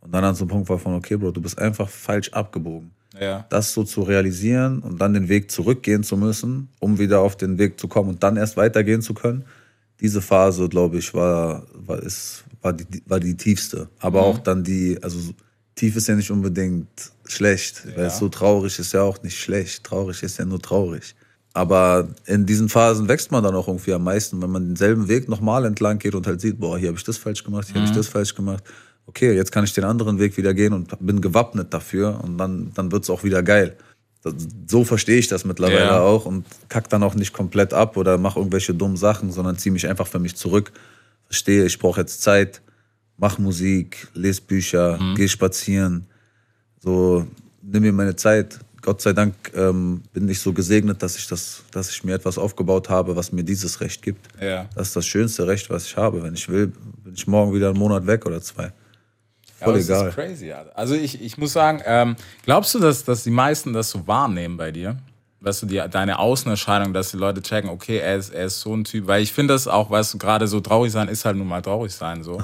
Und 0.00 0.12
dann 0.14 0.24
an 0.24 0.34
so 0.34 0.44
einem 0.44 0.50
Punkt 0.50 0.68
war 0.70 0.78
von, 0.78 0.94
okay, 0.94 1.16
Bro, 1.16 1.32
du 1.32 1.42
bist 1.42 1.58
einfach 1.58 1.88
falsch 1.88 2.30
abgebogen. 2.30 2.90
Ja. 3.20 3.44
das 3.50 3.74
so 3.74 3.82
zu 3.82 4.02
realisieren 4.02 4.78
und 4.78 5.00
dann 5.00 5.14
den 5.14 5.28
Weg 5.28 5.50
zurückgehen 5.50 6.04
zu 6.04 6.16
müssen, 6.16 6.68
um 6.78 7.00
wieder 7.00 7.18
auf 7.20 7.36
den 7.36 7.58
Weg 7.58 7.80
zu 7.80 7.88
kommen 7.88 8.08
und 8.10 8.22
dann 8.22 8.36
erst 8.36 8.56
weitergehen 8.56 9.02
zu 9.02 9.14
können. 9.14 9.44
Diese 10.00 10.22
Phase, 10.22 10.68
glaube 10.68 10.98
ich, 10.98 11.12
war, 11.12 11.64
war, 11.74 11.98
ist, 12.00 12.44
war, 12.62 12.72
die, 12.72 13.02
war 13.06 13.20
die 13.20 13.36
tiefste. 13.36 13.88
Aber 14.00 14.22
auch 14.22 14.38
dann 14.38 14.62
die, 14.64 14.98
also 15.02 15.18
so- 15.18 15.32
tief 15.74 15.96
ist 15.96 16.08
ja 16.08 16.14
nicht 16.14 16.30
unbedingt 16.30 16.88
schlecht. 17.26 17.84
Weil 17.96 18.10
so 18.10 18.28
traurig 18.28 18.78
ist 18.78 18.92
ja 18.92 19.02
auch 19.02 19.22
nicht 19.22 19.38
schlecht. 19.38 19.84
Traurig 19.84 20.22
ist 20.22 20.38
ja 20.38 20.44
nur 20.44 20.60
traurig. 20.60 21.14
Aber 21.52 22.08
in 22.26 22.46
diesen 22.46 22.68
Phasen 22.68 23.08
wächst 23.08 23.32
man 23.32 23.42
dann 23.42 23.54
auch 23.54 23.66
irgendwie 23.66 23.92
am 23.92 24.04
meisten, 24.04 24.40
wenn 24.42 24.50
man 24.50 24.66
denselben 24.66 25.08
Weg 25.08 25.28
nochmal 25.28 25.64
entlang 25.64 25.98
geht 25.98 26.14
und 26.14 26.26
halt 26.26 26.40
sieht, 26.40 26.60
boah, 26.60 26.78
hier 26.78 26.88
habe 26.88 26.98
ich 26.98 27.04
das 27.04 27.16
falsch 27.16 27.42
gemacht, 27.42 27.66
hier 27.68 27.76
habe 27.80 27.86
ich 27.90 27.96
das 27.96 28.06
falsch 28.08 28.34
gemacht. 28.34 28.62
Okay, 29.06 29.34
jetzt 29.34 29.50
kann 29.50 29.64
ich 29.64 29.72
den 29.72 29.82
anderen 29.84 30.20
Weg 30.20 30.36
wieder 30.36 30.54
gehen 30.54 30.72
und 30.72 30.94
bin 31.04 31.20
gewappnet 31.20 31.74
dafür 31.74 32.20
und 32.22 32.38
dann, 32.38 32.70
dann 32.74 32.92
wird's 32.92 33.10
auch 33.10 33.24
wieder 33.24 33.42
geil. 33.42 33.76
Das, 34.22 34.34
so 34.68 34.84
verstehe 34.84 35.18
ich 35.18 35.26
das 35.26 35.44
mittlerweile 35.44 35.80
Ja. 35.86 36.00
auch 36.00 36.26
und 36.26 36.44
kack 36.68 36.88
dann 36.90 37.02
auch 37.02 37.14
nicht 37.16 37.32
komplett 37.32 37.72
ab 37.74 37.96
oder 37.96 38.18
mache 38.18 38.38
irgendwelche 38.38 38.74
dummen 38.74 38.96
Sachen, 38.98 39.32
sondern 39.32 39.56
ziehe 39.56 39.72
mich 39.72 39.88
einfach 39.88 40.06
für 40.06 40.18
mich 40.20 40.36
zurück. 40.36 40.70
Verstehe, 41.30 41.64
ich 41.64 41.78
brauche 41.78 42.00
jetzt 42.00 42.22
Zeit, 42.22 42.60
mach 43.16 43.38
Musik, 43.38 44.08
lese 44.14 44.42
Bücher, 44.42 44.98
geh 45.14 45.28
spazieren, 45.28 46.06
so 46.80 47.24
nimm 47.62 47.84
mir 47.84 47.92
meine 47.92 48.16
Zeit. 48.16 48.58
Gott 48.82 49.00
sei 49.00 49.12
Dank 49.12 49.34
ähm, 49.54 50.02
bin 50.12 50.28
ich 50.28 50.40
so 50.40 50.52
gesegnet, 50.52 51.02
dass 51.02 51.16
ich 51.16 51.28
das, 51.28 51.62
dass 51.70 51.90
ich 51.90 52.02
mir 52.02 52.14
etwas 52.14 52.36
aufgebaut 52.36 52.88
habe, 52.88 53.14
was 53.14 53.30
mir 53.30 53.44
dieses 53.44 53.80
Recht 53.80 54.02
gibt. 54.02 54.26
Ja. 54.40 54.68
Das 54.74 54.88
ist 54.88 54.96
das 54.96 55.06
schönste 55.06 55.46
Recht, 55.46 55.70
was 55.70 55.84
ich 55.84 55.96
habe. 55.96 56.22
Wenn 56.22 56.34
ich 56.34 56.48
will, 56.48 56.72
bin 57.04 57.14
ich 57.14 57.26
morgen 57.26 57.54
wieder 57.54 57.68
einen 57.68 57.78
Monat 57.78 58.06
weg 58.06 58.26
oder 58.26 58.40
zwei. 58.40 58.64
Ja, 58.64 59.66
Voll 59.66 59.76
es 59.76 59.88
egal. 59.88 60.08
ist 60.08 60.14
crazy. 60.14 60.52
Also 60.74 60.94
ich, 60.94 61.20
ich 61.20 61.36
muss 61.36 61.52
sagen, 61.52 61.82
ähm, 61.84 62.16
glaubst 62.44 62.74
du, 62.74 62.78
dass, 62.80 63.04
dass 63.04 63.22
die 63.22 63.30
meisten 63.30 63.74
das 63.74 63.90
so 63.90 64.06
wahrnehmen 64.06 64.56
bei 64.56 64.72
dir? 64.72 64.96
Weißt 65.42 65.62
du, 65.62 65.66
die, 65.66 65.82
deine 65.90 66.18
Außenerscheinung, 66.18 66.92
dass 66.92 67.12
die 67.12 67.16
Leute 67.16 67.40
checken, 67.40 67.70
okay, 67.70 67.96
er 67.98 68.16
ist, 68.16 68.30
er 68.30 68.46
ist 68.46 68.60
so 68.60 68.74
ein 68.74 68.84
Typ. 68.84 69.06
Weil 69.06 69.22
ich 69.22 69.32
finde 69.32 69.54
das 69.54 69.66
auch, 69.66 69.90
weißt 69.90 70.14
du, 70.14 70.18
gerade 70.18 70.46
so 70.46 70.60
traurig 70.60 70.92
sein 70.92 71.08
ist 71.08 71.24
halt 71.24 71.36
nun 71.36 71.48
mal 71.48 71.62
traurig 71.62 71.92
sein. 71.92 72.22
So. 72.22 72.42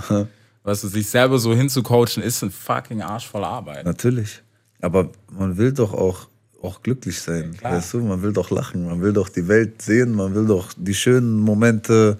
weißt 0.65 0.85
du, 0.85 0.89
sich 0.89 1.09
selber 1.09 1.39
so 1.39 1.55
hinzucoachen, 1.55 2.23
ist 2.23 2.43
ein 2.43 2.51
fucking 2.51 3.03
Arsch 3.03 3.29
voll 3.29 3.45
Arbeit. 3.45 3.85
Natürlich. 3.85 4.43
Aber 4.81 5.11
man 5.31 5.59
will 5.59 5.73
doch 5.73 5.93
auch, 5.93 6.29
auch 6.63 6.83
glücklich 6.83 7.21
sein. 7.21 7.55
klar. 7.57 7.75
weißt 7.75 7.95
du? 7.95 8.01
Man 8.01 8.23
will 8.23 8.33
doch 8.33 8.51
lachen, 8.51 8.87
man 8.87 9.03
will 9.03 9.13
doch 9.13 9.29
die 9.29 9.47
Welt 9.47 9.83
sehen, 9.83 10.13
man 10.13 10.35
will 10.35 10.47
doch 10.47 10.73
die 10.77 10.95
schönen 10.95 11.39
Momente, 11.39 12.17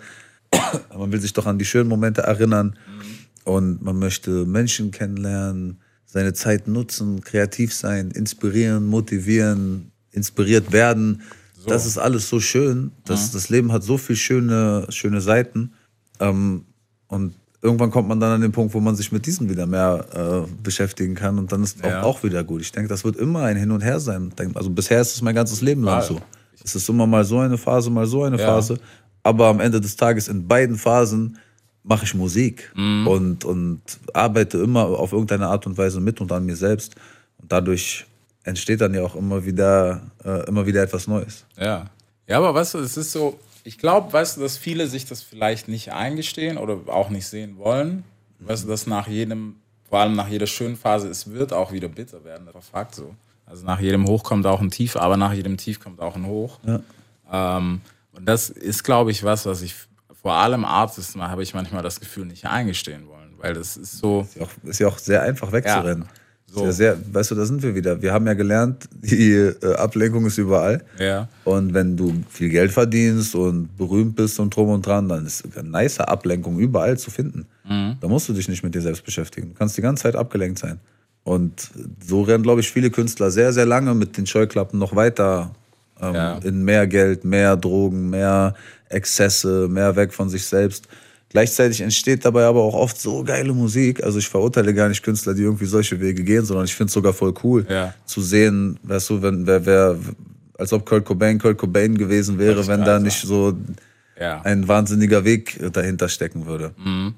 man 0.97 1.11
will 1.11 1.21
sich 1.21 1.33
doch 1.33 1.47
an 1.47 1.59
die 1.59 1.65
schönen 1.65 1.89
Momente 1.89 2.23
erinnern. 2.23 2.79
Und 3.45 3.81
man 3.81 3.99
möchte 3.99 4.45
Menschen 4.45 4.91
kennenlernen, 4.91 5.81
seine 6.05 6.35
Zeit 6.35 6.69
nutzen, 6.69 7.23
kreativ 7.23 7.73
sein, 7.73 8.11
inspirieren, 8.11 8.87
motivieren, 8.87 9.93
inspiriert 10.17 10.73
werden. 10.73 11.23
Das 11.69 11.85
ist 11.87 11.99
alles 11.99 12.29
so 12.29 12.41
schön. 12.41 12.93
Das, 13.05 13.31
das 13.33 13.49
Leben 13.49 13.73
hat 13.73 13.83
so 13.83 13.99
viele 13.99 14.17
schöne, 14.17 14.87
schöne 14.91 15.21
Seiten. 15.21 15.73
Ähm, 16.21 16.65
und 17.09 17.35
irgendwann 17.61 17.91
kommt 17.91 18.09
man 18.09 18.21
dann 18.21 18.31
an 18.33 18.41
den 18.41 18.53
Punkt, 18.53 18.73
wo 18.75 18.81
man 18.81 18.95
sich 18.95 19.11
mit 19.11 19.27
diesen 19.27 19.49
wieder 19.51 19.67
mehr 19.67 20.47
äh, 20.47 20.63
beschäftigen 20.63 21.15
kann. 21.17 21.39
Und 21.39 21.51
dann 21.51 21.63
ist 21.65 21.79
Ja. 21.85 22.03
auch, 22.03 22.19
auch 22.19 22.23
wieder 22.23 22.45
gut. 22.45 22.61
Ich 22.63 22.71
denke, 22.73 22.89
das 22.89 23.05
wird 23.05 23.17
immer 23.17 23.43
ein 23.43 23.57
Hin 23.57 23.71
und 23.73 23.83
Her 23.83 23.99
sein. 24.01 24.33
Also 24.55 24.71
bisher 24.71 25.01
ist 25.01 25.15
es 25.15 25.23
mein 25.23 25.35
ganzes 25.35 25.61
Leben 25.61 25.83
lang 25.83 26.03
so. 26.03 26.21
Es 26.65 26.75
ist 26.77 26.89
immer 26.89 27.07
mal 27.07 27.25
so 27.25 27.39
eine 27.41 27.59
Phase, 27.59 27.91
mal 27.91 28.07
so 28.07 28.23
eine 28.25 28.39
Ja. 28.39 28.47
Phase. 28.47 28.79
Aber 29.25 29.49
am 29.49 29.59
Ende 29.61 29.81
des 29.81 29.97
Tages 29.97 30.29
in 30.29 30.47
beiden 30.47 30.77
Phasen 30.77 31.39
mache 31.83 32.05
ich 32.05 32.15
Musik 32.15 32.71
Mhm. 32.77 33.07
und, 33.09 33.45
und 33.45 33.81
arbeite 34.15 34.59
immer 34.59 34.85
auf 34.87 35.13
irgendeine 35.13 35.49
Art 35.49 35.67
und 35.67 35.77
Weise 35.79 36.01
mit 36.01 36.21
und 36.21 36.31
an 36.31 36.47
mir 36.47 36.57
selbst. 36.57 36.95
Und 37.39 37.51
dadurch 37.51 38.07
entsteht 38.47 38.81
dann 38.81 38.95
ja 38.95 39.03
auch 39.03 39.17
immer 39.17 39.45
wieder, 39.45 40.01
äh, 40.25 40.47
immer 40.47 40.67
wieder 40.67 40.83
etwas 40.83 41.07
Neues. 41.07 41.45
Ja. 41.59 41.87
Ja, 42.29 42.39
aber 42.39 42.55
weißt 42.55 42.75
du, 42.75 42.79
es 42.79 42.97
ist 42.97 43.13
so, 43.13 43.39
ich 43.63 43.79
glaube, 43.79 44.13
weißt 44.13 44.37
du, 44.37 44.41
dass 44.41 44.57
viele 44.57 44.87
sich 44.87 45.05
das 45.05 45.23
vielleicht 45.23 45.69
nicht 45.69 45.93
eingestehen 45.93 46.57
oder 46.59 46.79
auch 46.87 47.11
nicht 47.11 47.27
sehen 47.27 47.59
wollen. 47.59 48.05
Weißt 48.41 48.65
du, 48.65 48.69
dass 48.69 48.87
nach 48.87 49.09
jedem, 49.09 49.57
vor 49.89 50.01
allem 50.01 50.15
nach 50.15 50.29
jeder 50.29 50.47
schönen 50.47 50.77
Phase, 50.77 51.09
es 51.09 51.31
wird 51.31 51.53
auch 51.53 51.73
wieder 51.73 51.89
bitter 51.89 52.25
werden. 52.25 52.47
Das 52.47 52.55
war 52.55 52.63
Fakt 52.63 52.95
so. 52.95 53.15
Also 53.45 53.65
nach 53.65 53.81
jedem 53.81 54.07
Hoch 54.07 54.25
kommt 54.25 54.47
auch 54.47 54.61
ein 54.61 54.71
Tief, 54.71 54.97
aber 54.97 55.17
nach 55.17 55.33
jedem 55.33 55.57
Tief 55.57 55.79
kommt 55.79 56.01
auch 56.01 56.17
ein 56.17 56.27
Hoch. 56.27 56.59
Ähm, 57.31 57.81
und 58.13 58.27
das 58.27 58.51
ist, 58.51 58.83
glaube 58.83 59.13
ich, 59.13 59.23
was, 59.23 59.47
was 59.47 59.63
ich 59.63 59.75
vor 60.21 60.35
allem 60.35 60.65
Artists 60.65 61.15
mal 61.15 61.31
habe 61.31 61.43
ich 61.43 61.55
manchmal 61.55 61.83
das 61.83 62.01
Gefühl 62.01 62.27
nicht 62.27 62.47
eingestehen 62.47 63.07
wollen, 63.07 63.35
weil 63.39 63.55
das 63.55 63.77
ist 63.77 63.99
so. 63.99 64.23
Ist 64.23 64.37
ja 64.37 64.43
auch, 64.43 64.51
ist 64.65 64.79
ja 64.81 64.89
auch 64.89 64.99
sehr 64.99 65.23
einfach 65.23 65.53
wegzurennen. 65.53 66.09
So. 66.57 66.65
Ja 66.65 66.73
sehr, 66.73 66.97
weißt 67.13 67.31
du, 67.33 67.35
da 67.35 67.45
sind 67.45 67.63
wir 67.63 67.75
wieder. 67.75 68.01
Wir 68.01 68.13
haben 68.15 68.27
ja 68.27 68.33
gelernt, 68.33 68.89
die 68.93 69.33
äh, 69.33 69.75
Ablenkung 69.75 70.25
ist 70.25 70.39
überall. 70.39 70.83
Ja. 70.99 71.29
Und 71.45 71.75
wenn 71.75 71.97
du 71.99 72.15
viel 72.31 72.49
Geld 72.49 72.73
verdienst 72.73 73.35
und 73.35 73.77
berühmt 73.77 74.17
bist 74.17 74.41
und 74.41 74.57
drum 74.57 74.71
und 74.71 74.87
dran, 74.87 75.07
dann 75.09 75.27
ist 75.27 75.45
eine 75.55 75.69
nice 75.69 76.01
Ablenkung 76.01 76.59
überall 76.59 76.97
zu 76.99 77.11
finden. 77.11 77.47
Mhm. 77.69 77.97
Da 78.01 78.09
musst 78.09 78.29
du 78.29 78.33
dich 78.33 78.49
nicht 78.49 78.65
mit 78.65 78.75
dir 78.75 78.81
selbst 78.81 79.05
beschäftigen. 79.05 79.49
Du 79.49 79.55
kannst 79.55 79.77
die 79.77 79.83
ganze 79.83 80.05
Zeit 80.05 80.17
abgelenkt 80.17 80.59
sein. 80.59 80.81
Und 81.25 81.71
so 82.07 82.23
rennen, 82.23 82.43
glaube 82.43 82.61
ich, 82.63 82.71
viele 82.71 82.89
Künstler 82.91 83.31
sehr, 83.31 83.53
sehr 83.53 83.67
lange 83.67 83.95
mit 83.95 84.17
den 84.17 84.27
Scheuklappen 84.27 84.79
noch 84.79 84.97
weiter 84.97 85.51
ähm, 86.01 86.15
Ja. 86.15 86.39
in 86.39 86.65
mehr 86.65 86.87
Geld, 86.87 87.25
mehr 87.25 87.57
Drogen, 87.57 88.09
mehr 88.11 88.55
Exzesse, 88.89 89.69
mehr 89.69 89.95
weg 89.97 90.15
von 90.15 90.29
sich 90.29 90.47
selbst. 90.47 90.87
Gleichzeitig 91.37 91.83
entsteht 91.83 92.25
dabei 92.25 92.45
aber 92.47 92.63
auch 92.63 92.73
oft 92.73 92.99
so 92.99 93.23
geile 93.23 93.53
Musik. 93.53 94.03
Also 94.03 94.19
ich 94.19 94.27
verurteile 94.27 94.73
gar 94.73 94.89
nicht 94.89 95.03
Künstler, 95.03 95.35
die 95.35 95.43
irgendwie 95.43 95.67
solche 95.67 96.01
Wege 96.01 96.25
gehen, 96.25 96.47
sondern 96.47 96.65
ich 96.65 96.75
finde 96.75 96.87
es 96.89 96.95
sogar 96.95 97.13
voll 97.13 97.35
cool 97.45 97.67
Ja. 97.69 97.93
zu 98.07 98.23
sehen, 98.23 98.79
weißt 98.85 99.11
du, 99.11 99.21
wenn 99.21 99.47
wer, 99.47 99.67
wer, 99.67 99.99
als 100.59 100.73
ob 100.73 100.87
Kurt 100.87 101.05
Cobain 101.05 101.39
Kurt 101.39 101.59
Cobain 101.59 101.99
gewesen 101.99 102.39
wäre, 102.39 102.67
wenn 102.67 102.87
da 102.87 102.99
nicht 102.99 103.21
so 103.21 103.53
Ja. 104.19 104.41
ein 104.45 104.67
wahnsinniger 104.67 105.27
Weg 105.27 105.61
dahinter 105.75 106.09
stecken 106.09 106.47
würde. 106.47 106.73
Mhm. 106.83 107.13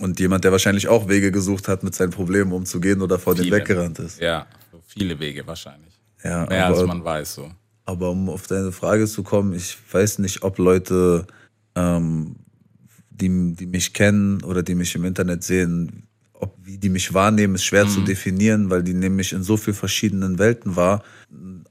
Und 0.00 0.20
jemand, 0.20 0.44
der 0.44 0.52
wahrscheinlich 0.52 0.86
auch 0.88 1.08
Wege 1.08 1.32
gesucht 1.32 1.66
hat, 1.66 1.82
mit 1.82 1.94
seinen 1.94 2.10
Problemen 2.10 2.52
umzugehen 2.52 3.00
oder 3.00 3.18
vor 3.18 3.34
denen 3.34 3.44
Viele. 3.44 3.56
weggerannt 3.56 3.98
ist. 4.00 4.20
Ja. 4.20 4.44
So 4.70 4.82
viele 4.86 5.18
Wege 5.18 5.46
wahrscheinlich. 5.46 5.94
Ja, 6.22 6.44
Mehr 6.44 6.66
aber, 6.66 6.76
als 6.76 6.86
man 6.86 7.02
weiß 7.02 7.34
so. 7.36 7.50
aber 7.86 8.10
um 8.10 8.28
auf 8.28 8.46
deine 8.48 8.70
Frage 8.70 9.06
zu 9.06 9.22
kommen, 9.22 9.54
ich 9.54 9.78
weiß 9.90 10.18
nicht, 10.18 10.42
ob 10.42 10.58
Leute, 10.58 11.26
ähm, 11.74 12.36
die, 13.22 13.54
die 13.54 13.66
mich 13.66 13.92
kennen 13.92 14.42
oder 14.42 14.62
die 14.62 14.74
mich 14.74 14.94
im 14.94 15.04
Internet 15.04 15.42
sehen, 15.44 16.02
ob 16.34 16.54
wie 16.64 16.76
die 16.76 16.88
mich 16.88 17.14
wahrnehmen, 17.14 17.54
ist 17.54 17.64
schwer 17.64 17.86
zu 17.86 18.00
definieren, 18.00 18.68
weil 18.70 18.82
die 18.82 18.94
nehmen 18.94 19.16
mich 19.16 19.32
in 19.32 19.42
so 19.44 19.56
vielen 19.56 19.76
verschiedenen 19.76 20.38
Welten 20.38 20.74
wahr. 20.74 21.02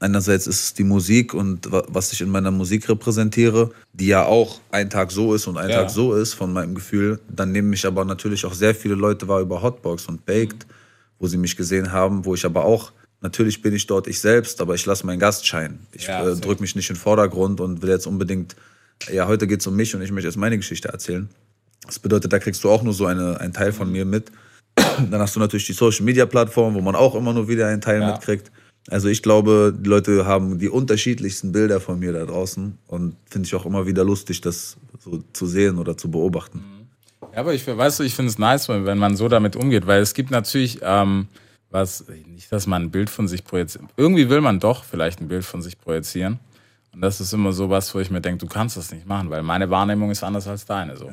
Einerseits 0.00 0.46
ist 0.46 0.60
es 0.64 0.74
die 0.74 0.84
Musik 0.84 1.34
und 1.34 1.70
wa- 1.70 1.84
was 1.88 2.12
ich 2.12 2.20
in 2.22 2.30
meiner 2.30 2.50
Musik 2.50 2.88
repräsentiere, 2.88 3.70
die 3.92 4.06
ja 4.06 4.24
auch 4.24 4.60
ein 4.70 4.88
Tag 4.88 5.12
so 5.12 5.34
ist 5.34 5.46
und 5.46 5.58
ein 5.58 5.68
Ja. 5.70 5.76
Tag 5.82 5.90
so 5.90 6.14
ist, 6.14 6.32
von 6.34 6.52
meinem 6.52 6.74
Gefühl. 6.74 7.20
Dann 7.28 7.52
nehmen 7.52 7.68
mich 7.70 7.84
aber 7.86 8.04
natürlich 8.04 8.44
auch 8.46 8.54
sehr 8.54 8.74
viele 8.74 8.94
Leute 8.94 9.28
wahr 9.28 9.40
über 9.40 9.60
Hotbox 9.62 10.06
und 10.06 10.24
Baked, 10.24 10.66
wo 11.18 11.26
sie 11.28 11.36
mich 11.36 11.54
gesehen 11.56 11.92
haben, 11.92 12.24
wo 12.24 12.34
ich 12.34 12.44
aber 12.46 12.64
auch, 12.64 12.92
natürlich 13.20 13.60
bin 13.62 13.74
ich 13.74 13.86
dort 13.86 14.06
ich 14.08 14.18
selbst, 14.20 14.60
aber 14.62 14.74
ich 14.74 14.86
lasse 14.86 15.04
meinen 15.06 15.20
Gast 15.20 15.46
scheinen. 15.46 15.80
Ich 15.92 16.06
Ja, 16.06 16.26
äh, 16.26 16.34
drücke 16.36 16.62
mich 16.62 16.74
nicht 16.74 16.88
in 16.90 16.96
den 16.96 17.00
Vordergrund 17.00 17.60
und 17.60 17.82
will 17.82 17.90
jetzt 17.90 18.06
unbedingt, 18.06 18.56
ja, 19.12 19.26
heute 19.28 19.46
geht 19.46 19.60
es 19.60 19.66
um 19.66 19.76
mich 19.76 19.94
und 19.94 20.00
ich 20.02 20.10
möchte 20.12 20.28
jetzt 20.28 20.36
meine 20.38 20.56
Geschichte 20.56 20.88
erzählen. 20.88 21.28
Das 21.86 21.98
bedeutet, 21.98 22.32
da 22.32 22.38
kriegst 22.38 22.62
du 22.64 22.70
auch 22.70 22.82
nur 22.82 22.92
so 22.94 23.06
eine, 23.06 23.38
einen 23.40 23.52
Teil 23.52 23.72
von 23.72 23.90
mir 23.90 24.04
mit. 24.04 24.30
Dann 24.76 25.20
hast 25.20 25.36
du 25.36 25.40
natürlich 25.40 25.66
die 25.66 25.72
Social 25.72 26.04
Media 26.04 26.26
Plattform, 26.26 26.74
wo 26.74 26.80
man 26.80 26.94
auch 26.94 27.14
immer 27.14 27.32
nur 27.32 27.48
wieder 27.48 27.66
einen 27.68 27.80
Teil 27.80 28.00
Ja. 28.00 28.12
mitkriegt. 28.12 28.50
Also 28.90 29.08
ich 29.08 29.22
glaube, 29.22 29.72
die 29.76 29.88
Leute 29.88 30.26
haben 30.26 30.58
die 30.58 30.68
unterschiedlichsten 30.68 31.52
Bilder 31.52 31.80
von 31.80 32.00
mir 32.00 32.12
da 32.12 32.24
draußen 32.24 32.78
und 32.88 33.16
finde 33.30 33.46
ich 33.46 33.54
auch 33.54 33.64
immer 33.64 33.86
wieder 33.86 34.04
lustig, 34.04 34.40
das 34.40 34.76
so 34.98 35.22
zu 35.32 35.46
sehen 35.46 35.78
oder 35.78 35.96
zu 35.96 36.10
beobachten. 36.10 36.64
Ja, 37.32 37.40
aber 37.40 37.54
ich, 37.54 37.64
weißt 37.66 38.00
du, 38.00 38.04
ich 38.04 38.14
finde 38.14 38.30
es 38.30 38.38
nice, 38.38 38.68
wenn 38.68 38.98
man 38.98 39.16
so 39.16 39.28
damit 39.28 39.54
umgeht, 39.54 39.86
weil 39.86 40.02
es 40.02 40.14
gibt 40.14 40.30
natürlich 40.32 40.80
ähm, 40.82 41.28
was, 41.70 42.04
nicht, 42.26 42.50
dass 42.50 42.66
man 42.66 42.82
ein 42.82 42.90
Bild 42.90 43.08
von 43.08 43.28
sich 43.28 43.44
projiziert. 43.44 43.84
Irgendwie 43.96 44.28
will 44.28 44.40
man 44.40 44.58
doch 44.58 44.84
vielleicht 44.84 45.20
ein 45.20 45.28
Bild 45.28 45.44
von 45.44 45.62
sich 45.62 45.78
projizieren. 45.78 46.40
Und 46.92 47.00
das 47.00 47.20
ist 47.20 47.32
immer 47.32 47.52
so 47.52 47.70
was, 47.70 47.94
wo 47.94 48.00
ich 48.00 48.10
mir 48.10 48.20
denke, 48.20 48.38
du 48.44 48.46
kannst 48.52 48.76
das 48.76 48.92
nicht 48.92 49.06
machen, 49.06 49.30
weil 49.30 49.42
meine 49.42 49.70
Wahrnehmung 49.70 50.10
ist 50.10 50.22
anders 50.22 50.46
als 50.46 50.66
deine. 50.66 50.96
So. 50.96 51.08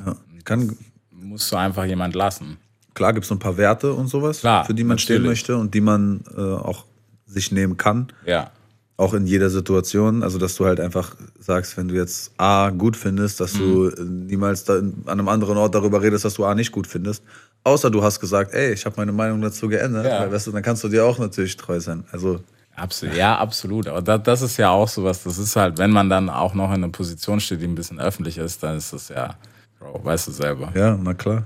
Kann, 0.49 0.75
Musst 1.11 1.51
du 1.51 1.55
einfach 1.55 1.85
jemand 1.85 2.15
lassen. 2.15 2.57
klar 2.93 3.13
gibt 3.13 3.23
es 3.23 3.29
so 3.29 3.35
ein 3.35 3.39
paar 3.39 3.55
Werte 3.57 3.93
und 3.93 4.07
sowas, 4.07 4.39
Klar, 4.39 4.65
für 4.65 4.73
die 4.73 4.83
man 4.83 4.97
stehen 4.97 5.17
natürlich. 5.17 5.29
möchte 5.39 5.57
und 5.57 5.73
die 5.73 5.81
man 5.81 6.21
äh, 6.35 6.41
auch 6.41 6.85
sich 7.25 7.51
nehmen 7.51 7.77
kann. 7.77 8.07
Ja. 8.25 8.51
Auch 8.97 9.13
in 9.13 9.25
jeder 9.27 9.49
Situation. 9.49 10.23
Also, 10.23 10.37
dass 10.39 10.55
du 10.55 10.65
halt 10.65 10.79
einfach 10.81 11.15
sagst, 11.39 11.77
wenn 11.77 11.87
du 11.87 11.95
jetzt 11.95 12.31
A 12.37 12.69
gut 12.71 12.97
findest, 12.97 13.39
dass 13.39 13.53
du 13.53 13.87
äh, 13.89 14.01
niemals 14.03 14.65
da 14.65 14.73
an 14.79 14.93
einem 15.07 15.29
anderen 15.29 15.57
Ort 15.57 15.73
darüber 15.75 16.01
redest, 16.01 16.25
dass 16.25 16.33
du 16.33 16.43
A 16.45 16.53
nicht 16.55 16.71
gut 16.73 16.85
findest. 16.87 17.23
Außer 17.63 17.89
du 17.91 18.01
hast 18.03 18.19
gesagt, 18.19 18.53
ey, 18.53 18.73
ich 18.73 18.85
habe 18.85 18.95
meine 18.97 19.11
Meinung 19.13 19.41
dazu 19.41 19.67
geändert. 19.69 20.05
Ja. 20.05 20.19
Weil, 20.21 20.31
weißt 20.33 20.47
du, 20.47 20.51
dann 20.51 20.63
kannst 20.63 20.83
du 20.83 20.89
dir 20.89 21.05
auch 21.05 21.17
natürlich 21.19 21.55
treu 21.57 21.79
sein. 21.79 22.03
Also, 22.11 22.41
Absolut, 22.75 23.15
ja, 23.15 23.37
absolut. 23.37 23.87
Aber 23.87 24.01
das, 24.01 24.23
das 24.23 24.41
ist 24.41 24.57
ja 24.57 24.69
auch 24.69 24.87
sowas, 24.87 25.23
das 25.23 25.37
ist 25.37 25.55
halt, 25.57 25.77
wenn 25.77 25.91
man 25.91 26.09
dann 26.09 26.29
auch 26.29 26.53
noch 26.53 26.69
in 26.69 26.75
einer 26.83 26.89
Position 26.89 27.39
steht, 27.41 27.61
die 27.61 27.65
ein 27.67 27.75
bisschen 27.75 27.99
öffentlich 27.99 28.37
ist, 28.37 28.63
dann 28.63 28.77
ist 28.77 28.93
das 28.93 29.09
ja, 29.09 29.35
Bro, 29.79 30.01
weißt 30.03 30.27
du 30.27 30.31
selber. 30.31 30.71
ja, 30.75 30.97
na 31.01 31.13
klar. 31.13 31.43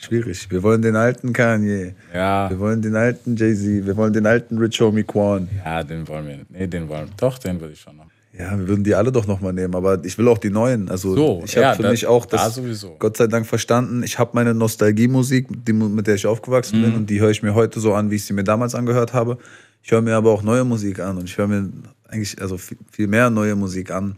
Schwierig. 0.00 0.48
Wir 0.50 0.62
wollen 0.62 0.80
den 0.80 0.94
alten 0.94 1.32
Kanye. 1.32 1.94
Ja, 2.14 2.48
Wir 2.50 2.58
wollen 2.60 2.80
den 2.82 2.94
alten 2.94 3.34
Jay-Z. 3.36 3.84
Wir 3.84 3.96
wollen 3.96 4.12
den 4.12 4.26
alten 4.26 4.56
Rich 4.58 4.80
Homie 4.80 5.02
Quan. 5.02 5.48
ja, 5.64 5.82
den 5.82 6.06
wollen 6.06 6.26
wir, 6.26 6.38
nee, 6.50 6.66
den 6.68 6.88
wollen, 6.88 7.08
doch, 7.16 7.36
den 7.38 7.60
würde 7.60 7.72
ich 7.72 7.80
schon 7.80 7.96
noch. 7.96 8.06
Ja, 8.38 8.56
wir 8.56 8.68
würden 8.68 8.84
die 8.84 8.94
alle 8.94 9.10
doch 9.10 9.26
nochmal 9.26 9.52
nehmen, 9.52 9.74
aber 9.74 10.04
ich 10.04 10.16
will 10.16 10.28
auch 10.28 10.38
die 10.38 10.50
neuen. 10.50 10.88
Also 10.88 11.16
So, 11.16 11.42
ich 11.44 11.56
habe 11.56 11.62
ja, 11.62 11.74
für 11.74 11.82
da- 11.82 11.90
mich 11.90 12.06
auch 12.06 12.26
da 12.26 12.36
das 12.36 12.54
sowieso. 12.54 12.94
Gott 13.00 13.16
sei 13.16 13.26
Dank 13.26 13.46
verstanden. 13.46 14.04
Ich 14.04 14.18
habe 14.20 14.30
meine 14.34 14.54
Nostalgiemusik, 14.54 15.48
mit 15.68 16.06
der 16.06 16.14
ich 16.14 16.26
aufgewachsen 16.26 16.78
Mhm. 16.80 16.84
bin, 16.84 16.94
und 16.94 17.10
die 17.10 17.20
höre 17.20 17.30
ich 17.30 17.42
mir 17.42 17.54
heute 17.54 17.80
so 17.80 17.94
an, 17.94 18.12
wie 18.12 18.16
ich 18.16 18.24
sie 18.24 18.34
mir 18.34 18.44
damals 18.44 18.76
angehört 18.76 19.12
habe. 19.12 19.38
Ich 19.82 19.90
höre 19.90 20.02
mir 20.02 20.14
aber 20.14 20.30
auch 20.30 20.42
neue 20.44 20.62
Musik 20.64 21.00
an 21.00 21.16
und 21.16 21.24
ich 21.24 21.36
höre 21.36 21.48
mir 21.48 21.68
eigentlich 22.08 22.40
also 22.40 22.56
viel, 22.58 22.78
viel 22.92 23.08
mehr 23.08 23.30
neue 23.30 23.56
Musik 23.56 23.90
an. 23.90 24.16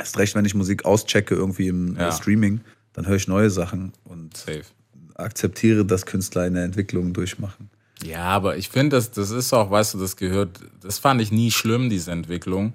Erst 0.00 0.18
recht, 0.18 0.34
wenn 0.34 0.44
ich 0.44 0.56
Musik 0.56 0.84
auschecke 0.84 1.34
irgendwie 1.36 1.68
im 1.68 1.94
Ja. 1.96 2.10
Streaming, 2.10 2.60
dann 2.92 3.06
höre 3.06 3.16
ich 3.16 3.28
neue 3.28 3.50
Sachen 3.50 3.92
und 4.04 4.36
Safe. 4.36 4.62
akzeptiere, 5.14 5.84
dass 5.84 6.06
Künstler 6.06 6.42
eine 6.42 6.62
Entwicklung 6.62 7.12
durchmachen. 7.12 7.70
Ja, 8.04 8.24
aber 8.24 8.56
ich 8.56 8.68
finde, 8.68 8.96
das, 8.96 9.10
das 9.12 9.30
ist 9.30 9.52
auch, 9.52 9.70
weißt 9.70 9.94
du, 9.94 9.98
das 9.98 10.16
gehört, 10.16 10.60
das 10.80 10.98
fand 10.98 11.20
ich 11.20 11.30
nie 11.30 11.50
schlimm, 11.50 11.88
diese 11.88 12.10
Entwicklung. 12.10 12.72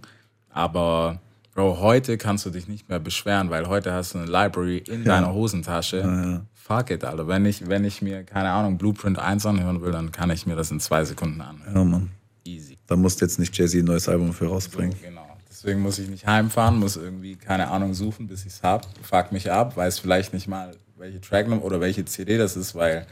Aber, 0.49 1.19
Bro, 1.53 1.79
heute 1.79 2.17
kannst 2.17 2.45
du 2.45 2.49
dich 2.49 2.67
nicht 2.67 2.87
mehr 2.87 2.99
beschweren, 2.99 3.49
weil 3.49 3.67
heute 3.67 3.91
hast 3.91 4.13
du 4.13 4.19
eine 4.19 4.27
Library 4.27 4.77
in 4.77 5.03
deiner 5.03 5.33
Hosentasche. 5.33 6.43
Fuck 6.53 6.91
it, 6.91 7.03
Alter. 7.03 7.27
Wenn 7.27 7.45
ich, 7.45 7.67
wenn 7.67 7.83
ich 7.85 8.01
mir, 8.01 8.23
keine 8.23 8.49
Ahnung, 8.51 8.77
Blueprint 8.77 9.19
1 9.19 9.45
anhören 9.45 9.81
will, 9.81 9.91
dann 9.91 10.11
kann 10.11 10.29
ich 10.29 10.45
mir 10.45 10.55
das 10.55 10.71
in 10.71 10.79
zwei 10.79 11.03
Sekunden 11.05 11.41
anhören. 11.41 11.75
Ja, 11.75 11.83
Mann. 11.83 12.09
Easy. 12.45 12.77
Da 12.87 12.95
musst 12.95 13.19
du 13.21 13.25
jetzt 13.25 13.39
nicht 13.39 13.57
Jay-Z 13.57 13.81
ein 13.81 13.85
neues 13.85 14.07
Album 14.07 14.33
für 14.33 14.47
rausbringen. 14.47 14.95
Genau. 15.01 15.26
Deswegen 15.57 15.81
muss 15.81 15.97
ich 15.97 16.07
nicht 16.07 16.27
heimfahren, 16.27 16.77
muss 16.77 16.97
irgendwie, 16.97 17.35
keine 17.35 17.69
Ahnung, 17.69 17.95
suchen, 17.95 18.27
bis 18.27 18.41
ich 18.41 18.53
es 18.53 18.61
hab. 18.61 18.85
Fuck 19.01 19.31
mich 19.31 19.51
ab, 19.51 19.75
weiß 19.75 19.97
vielleicht 19.97 20.31
nicht 20.31 20.47
mal, 20.47 20.75
welche 20.97 21.19
Tracknummer 21.19 21.63
oder 21.63 21.81
welche 21.81 22.05
CD 22.05 22.37
das 22.37 22.55
ist, 22.55 22.75
weil 22.75 23.07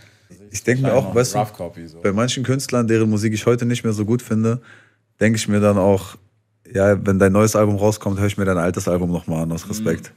Ich 0.51 0.63
denke 0.63 0.84
mir 0.84 0.93
auch, 0.93 1.15
weißt 1.15 1.34
du, 1.34 1.43
Copy, 1.45 1.88
so. 1.88 2.01
bei 2.01 2.12
manchen 2.12 2.43
Künstlern, 2.43 2.88
deren 2.88 3.10
Musik 3.10 3.34
ich 3.34 3.47
heute 3.47 3.65
nicht 3.65 3.84
mehr 3.84 3.93
so 3.93 4.05
gut 4.05 4.21
finde, 4.21 4.62
denke 5.19 5.38
ich 5.38 5.47
mir 5.47 5.60
dann 5.60 5.79
auch, 5.79 6.17
ja, 6.71 7.03
wenn 7.03 7.17
dein 7.17 7.31
neues 7.31 7.55
Album 7.55 7.77
rauskommt, 7.77 8.19
höre 8.19 8.27
ich 8.27 8.38
mir 8.38 8.45
dein 8.45 8.60
altes 8.60 8.88
Album 8.88 9.12
nochmal 9.12 9.41
an, 9.43 9.51
aus 9.51 9.67
Respekt. 9.67 10.12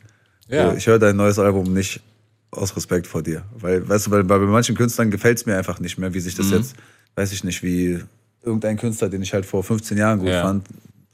Mhm. 0.49 0.55
Ja. 0.55 0.71
So, 0.71 0.77
ich 0.77 0.87
höre 0.87 0.99
dein 0.99 1.17
neues 1.17 1.39
Album 1.39 1.73
nicht 1.73 2.03
aus 2.51 2.77
Respekt 2.77 3.07
vor 3.07 3.23
dir. 3.23 3.43
Weil, 3.59 3.89
weißt 3.89 4.07
du, 4.07 4.11
weil 4.11 4.25
bei, 4.25 4.39
manchen 4.39 4.77
Künstlern 4.77 5.11
gefällt 5.11 5.39
es 5.39 5.47
mir 5.47 5.57
einfach 5.57 5.81
nicht 5.81 5.97
mehr, 5.97 6.13
wie 6.13 6.21
sich 6.21 6.35
Mhm. 6.35 6.39
das 6.43 6.51
jetzt, 6.51 6.77
weiß 7.15 7.33
ich 7.33 7.43
nicht, 7.43 7.63
wie 7.63 8.01
irgendein 8.43 8.77
Künstler, 8.77 9.09
den 9.09 9.23
ich 9.23 9.33
halt 9.33 9.47
vor 9.47 9.65
15 9.65 9.97
Jahren 9.97 10.19
gut 10.19 10.29
Ja. 10.29 10.43
fand, 10.43 10.67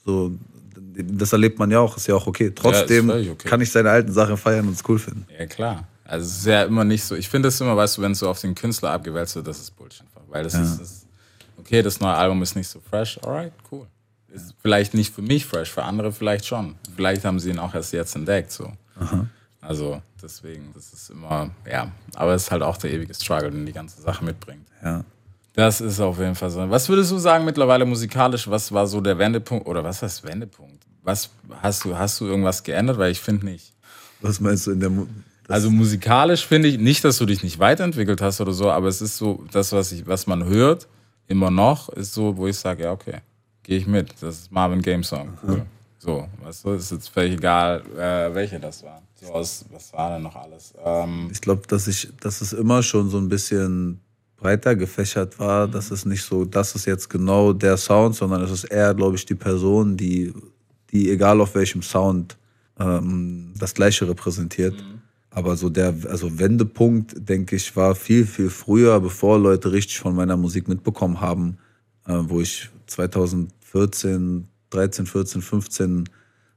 so, 0.04 0.32
das 0.96 1.32
erlebt 1.32 1.58
man 1.58 1.70
ja 1.70 1.80
auch, 1.80 1.96
ist 1.96 2.06
ja 2.06 2.14
auch 2.14 2.26
okay. 2.26 2.52
Trotzdem 2.54 3.08
völlig 3.08 3.30
okay. 3.30 3.48
kann 3.48 3.60
ich 3.60 3.70
seine 3.70 3.90
alten 3.90 4.12
Sachen 4.12 4.36
feiern 4.36 4.66
und 4.66 4.74
es 4.74 4.82
cool 4.88 4.98
finden. 4.98 5.26
Ja, 5.38 5.46
klar. 5.46 5.86
Also 6.04 6.26
es 6.26 6.38
ist 6.38 6.46
ja 6.46 6.64
immer 6.64 6.84
nicht 6.84 7.04
so. 7.04 7.14
Ich 7.14 7.28
finde 7.28 7.48
es 7.48 7.60
immer, 7.60 7.76
weißt 7.76 7.98
du, 7.98 8.02
wenn 8.02 8.12
es 8.12 8.18
so 8.18 8.28
auf 8.28 8.40
den 8.40 8.54
Künstler 8.54 8.90
abgewälzt 8.90 9.36
wird, 9.36 9.46
das 9.46 9.58
ist 9.58 9.70
Bullshit. 9.76 10.04
Weil 10.28 10.44
das 10.44 10.54
ist, 10.54 10.80
das 10.80 10.90
ist, 10.90 11.06
okay, 11.56 11.80
das 11.80 12.00
neue 12.00 12.14
Album 12.14 12.42
ist 12.42 12.56
nicht 12.56 12.68
so 12.68 12.80
fresh, 12.80 13.18
alright, 13.22 13.52
cool. 13.70 13.86
Ist 14.32 14.54
vielleicht 14.60 14.94
nicht 14.94 15.14
für 15.14 15.22
mich 15.22 15.46
fresh, 15.46 15.70
für 15.70 15.84
andere 15.84 16.10
vielleicht 16.12 16.44
schon. 16.44 16.74
Vielleicht 16.96 17.24
haben 17.24 17.38
sie 17.38 17.50
ihn 17.50 17.58
auch 17.60 17.72
erst 17.72 17.92
jetzt 17.92 18.16
entdeckt, 18.16 18.50
so. 18.50 18.72
Also 19.60 20.02
deswegen, 20.20 20.72
das 20.74 20.92
ist 20.92 21.10
immer, 21.10 21.50
ja. 21.70 21.90
Aber 22.14 22.34
es 22.34 22.44
ist 22.44 22.50
halt 22.50 22.62
auch 22.62 22.76
der 22.76 22.90
ewige 22.90 23.14
Struggle, 23.14 23.50
den 23.50 23.64
die 23.64 23.72
ganze 23.72 24.02
Sache 24.02 24.24
mitbringt. 24.24 24.66
Ja. 24.82 25.04
Das 25.54 25.80
ist 25.80 26.00
auf 26.00 26.18
jeden 26.18 26.34
Fall 26.34 26.50
so. 26.50 26.68
Was 26.68 26.88
würdest 26.88 27.12
du 27.12 27.18
sagen 27.18 27.44
mittlerweile 27.44 27.84
musikalisch? 27.84 28.48
Was 28.50 28.72
war 28.72 28.86
so 28.86 29.00
der 29.00 29.18
Wendepunkt? 29.18 29.66
Oder 29.66 29.84
was 29.84 30.02
heißt 30.02 30.24
Wendepunkt? 30.26 30.84
Was 31.02 31.30
hast 31.62 31.84
du, 31.84 31.96
hast 31.96 32.20
du 32.20 32.26
irgendwas 32.26 32.62
geändert? 32.62 32.98
Weil 32.98 33.12
ich 33.12 33.20
finde 33.20 33.46
nicht. 33.46 33.72
Was 34.20 34.40
meinst 34.40 34.66
du 34.66 34.72
in 34.72 34.80
der 34.80 34.90
Mu 34.90 35.06
Also 35.48 35.70
musikalisch 35.70 36.44
finde 36.46 36.68
ich 36.68 36.78
nicht, 36.78 37.04
dass 37.04 37.18
du 37.18 37.26
dich 37.26 37.42
nicht 37.42 37.58
weiterentwickelt 37.58 38.20
hast 38.20 38.40
oder 38.40 38.52
so, 38.52 38.70
aber 38.70 38.88
es 38.88 39.00
ist 39.00 39.16
so, 39.16 39.44
das, 39.52 39.72
was, 39.72 39.92
ich, 39.92 40.06
was 40.06 40.26
man 40.26 40.44
hört, 40.44 40.88
immer 41.28 41.50
noch, 41.50 41.88
ist 41.90 42.14
so, 42.14 42.36
wo 42.36 42.46
ich 42.48 42.56
sage, 42.56 42.84
ja, 42.84 42.92
okay, 42.92 43.18
gehe 43.62 43.78
ich 43.78 43.86
mit. 43.86 44.10
Das 44.20 44.40
ist 44.40 44.52
Marvin 44.52 44.82
Game 44.82 45.04
Song. 45.04 45.38
Cool. 45.46 45.66
So, 45.98 46.26
weißt 46.42 46.64
du, 46.64 46.70
ist 46.72 46.90
jetzt 46.90 47.08
völlig 47.08 47.34
egal, 47.34 47.82
äh, 47.96 48.34
welche 48.34 48.58
das 48.58 48.82
war. 48.82 49.00
So 49.20 49.32
aus, 49.32 49.64
was 49.70 49.92
war 49.92 50.10
denn 50.10 50.22
noch 50.22 50.36
alles? 50.36 50.74
Ähm, 50.84 51.28
Ich 51.30 51.40
glaube, 51.40 51.62
dass 51.68 51.86
ich, 51.86 52.08
dass 52.20 52.40
es 52.40 52.52
immer 52.52 52.82
schon 52.82 53.08
so 53.08 53.18
ein 53.18 53.28
bisschen 53.28 54.00
breiter 54.44 54.76
gefächert 54.76 55.38
war, 55.38 55.66
dass 55.66 55.90
es 55.90 56.04
nicht 56.04 56.22
so, 56.22 56.44
das 56.44 56.74
ist 56.74 56.84
jetzt 56.84 57.08
genau 57.08 57.54
der 57.54 57.78
Sound, 57.78 58.14
sondern 58.14 58.42
es 58.42 58.50
ist 58.50 58.64
eher, 58.64 58.92
glaube 58.92 59.16
ich, 59.16 59.24
die 59.24 59.34
Person, 59.34 59.96
die, 59.96 60.34
die 60.90 61.10
egal 61.10 61.40
auf 61.40 61.54
welchem 61.54 61.80
Sound 61.80 62.36
ähm, 62.78 63.54
das 63.58 63.72
Gleiche 63.72 64.06
repräsentiert. 64.06 64.74
Aber 65.30 65.56
so 65.56 65.70
der, 65.70 65.94
also 66.10 66.38
Wendepunkt, 66.38 67.14
denke 67.26 67.56
ich, 67.56 67.74
war 67.74 67.94
viel, 67.94 68.26
viel 68.26 68.50
früher, 68.50 69.00
bevor 69.00 69.38
Leute 69.38 69.72
richtig 69.72 69.98
von 69.98 70.14
meiner 70.14 70.36
Musik 70.36 70.68
mitbekommen 70.68 71.22
haben, 71.22 71.56
äh, 72.06 72.12
wo 72.12 72.42
ich 72.42 72.68
2014, 72.86 74.46
13, 74.68 75.06
14, 75.06 75.40
15 75.40 76.04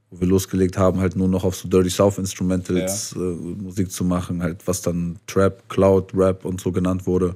wo 0.09 0.21
wir 0.21 0.27
losgelegt 0.27 0.77
haben, 0.77 0.99
halt 0.99 1.15
nur 1.15 1.27
noch 1.27 1.43
auf 1.45 1.55
so 1.55 1.67
Dirty 1.67 1.89
South 1.89 2.17
Instrumentals 2.17 3.13
äh, 3.13 3.19
Musik 3.19 3.91
zu 3.91 4.03
machen, 4.03 4.41
halt 4.41 4.65
was 4.65 4.81
dann 4.81 5.19
Trap, 5.25 5.67
Cloud, 5.69 6.11
Rap 6.13 6.43
und 6.43 6.59
so 6.61 6.71
genannt 6.71 7.05
wurde. 7.07 7.35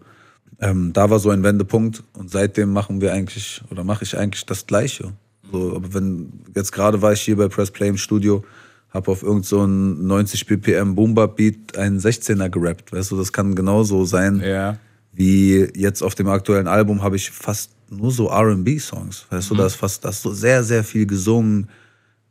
Ähm, 0.62 0.94
da 0.94 1.10
war 1.10 1.20
so 1.20 1.32
ein 1.32 1.44
Wendepunkt 1.44 2.04
und 2.14 2.30
seitdem 2.30 2.72
machen 2.72 3.02
wir 3.02 3.14
eigentlich 3.14 3.62
oder 3.72 3.84
mache 3.84 4.04
ich 4.04 4.18
eigentlich 4.18 4.46
das 4.46 4.66
Gleiche. 4.68 5.12
So, 5.52 5.76
aber 5.76 5.94
wenn 5.94 6.32
jetzt 6.56 6.72
gerade 6.72 7.02
war 7.02 7.14
ich 7.14 7.22
hier 7.22 7.36
bei 7.36 7.48
Press 7.48 7.72
Play 7.72 7.90
im 7.90 7.98
Studio, 7.98 8.44
habe 8.92 9.12
auf 9.12 9.24
irgend 9.24 9.46
so 9.46 9.62
einen 9.62 10.06
90 10.06 10.46
BPM 10.46 10.96
Boomba 10.96 11.26
Beat 11.26 11.78
einen 11.78 12.00
16er 12.00 12.50
gerappt, 12.50 12.94
weißt 12.94 13.12
du, 13.12 13.18
das 13.18 13.34
kann 13.34 13.56
genauso 13.56 14.06
sein 14.06 14.40
ja. 14.40 14.78
wie 15.14 15.68
jetzt 15.76 16.04
auf 16.04 16.14
dem 16.14 16.28
aktuellen 16.28 16.68
Album 16.68 17.02
habe 17.02 17.16
ich 17.16 17.32
fast 17.32 17.72
nur 17.90 18.12
so 18.12 18.30
R&B-Songs. 18.30 19.26
Weißt 19.30 19.50
du, 19.50 19.56
da 19.56 19.66
ist 19.66 19.76
fast, 19.76 20.06
da 20.06 20.10
ist 20.10 20.22
so 20.22 20.32
sehr, 20.32 20.64
sehr 20.64 20.84
viel 20.84 21.06
gesungen, 21.06 21.70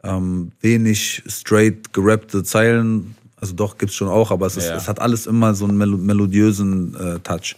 ähm, 0.02 0.52
wenig 0.60 1.22
straight 1.26 1.92
gerappte 1.92 2.42
Zeilen. 2.42 3.14
Also 3.36 3.54
doch, 3.54 3.76
gibt's 3.76 3.94
schon 3.94 4.08
auch, 4.08 4.30
aber 4.30 4.46
es, 4.46 4.56
ist, 4.56 4.68
Ja. 4.68 4.76
es 4.76 4.88
hat 4.88 5.00
alles 5.00 5.26
immer 5.26 5.54
so 5.54 5.66
einen 5.66 5.76
melo 5.76 5.98
melodiösen 5.98 6.94
äh, 6.94 7.18
Touch. 7.20 7.56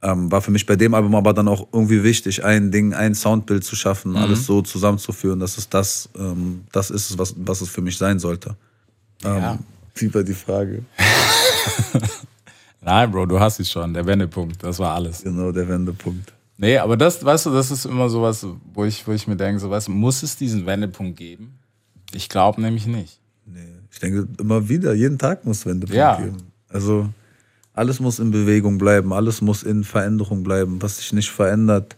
Ähm, 0.00 0.30
war 0.30 0.40
für 0.42 0.52
mich 0.52 0.64
bei 0.64 0.76
dem 0.76 0.94
Album 0.94 1.14
aber 1.16 1.32
dann 1.34 1.48
auch 1.48 1.66
irgendwie 1.72 2.04
wichtig, 2.04 2.44
ein 2.44 2.70
Ding, 2.70 2.94
ein 2.94 3.16
Soundbild 3.16 3.64
zu 3.64 3.74
schaffen, 3.74 4.16
alles 4.16 4.46
so 4.46 4.62
zusammenzuführen, 4.62 5.40
dass 5.40 5.58
es 5.58 5.68
das, 5.68 6.08
ähm, 6.16 6.62
das 6.70 6.90
ist, 6.90 7.18
was, 7.18 7.34
was 7.36 7.60
es 7.62 7.68
für 7.68 7.80
mich 7.82 7.96
sein 7.98 8.20
sollte. 8.20 8.54
Ja. 9.24 9.54
Ähm, 9.54 9.58
wie 9.96 10.14
war 10.14 10.22
die 10.22 10.34
Frage? 10.34 10.84
Nein, 12.80 13.10
Bro, 13.10 13.26
du 13.26 13.40
hast 13.40 13.58
es 13.58 13.70
schon, 13.70 13.92
der 13.92 14.06
Wendepunkt, 14.06 14.62
das 14.62 14.78
war 14.78 14.94
alles. 14.94 15.22
Genau, 15.24 15.50
der 15.50 15.68
Wendepunkt. 15.68 16.32
Nee, 16.56 16.78
aber 16.78 16.96
das, 16.96 17.24
weißt 17.24 17.46
du, 17.46 17.50
das 17.50 17.70
ist 17.70 17.84
immer 17.84 18.08
sowas, 18.08 18.46
wo 18.74 18.84
ich, 18.84 19.06
wo 19.06 19.12
ich 19.12 19.26
mir 19.26 19.36
denke, 19.36 19.60
so, 19.60 19.68
weißt 19.68 19.88
du, 19.88 19.92
muss 19.92 20.22
es 20.22 20.36
diesen 20.36 20.64
Wendepunkt 20.66 21.16
geben? 21.18 21.58
Ich 22.12 22.28
glaube 22.28 22.60
nämlich 22.60 22.86
nicht. 22.86 23.18
Nee, 23.46 23.60
ich 23.90 23.98
denke 23.98 24.28
immer 24.40 24.68
wieder, 24.68 24.94
jeden 24.94 25.18
Tag 25.18 25.44
muss 25.44 25.66
Wendepunkt 25.66 25.96
Ja. 25.96 26.16
geben. 26.20 26.36
Also 26.68 27.08
alles 27.78 28.00
muss 28.00 28.18
in 28.18 28.30
Bewegung 28.30 28.76
bleiben, 28.78 29.12
alles 29.12 29.40
muss 29.40 29.62
in 29.62 29.84
Veränderung 29.84 30.42
bleiben. 30.42 30.82
Was 30.82 30.98
sich 30.98 31.12
nicht 31.12 31.30
verändert, 31.30 31.96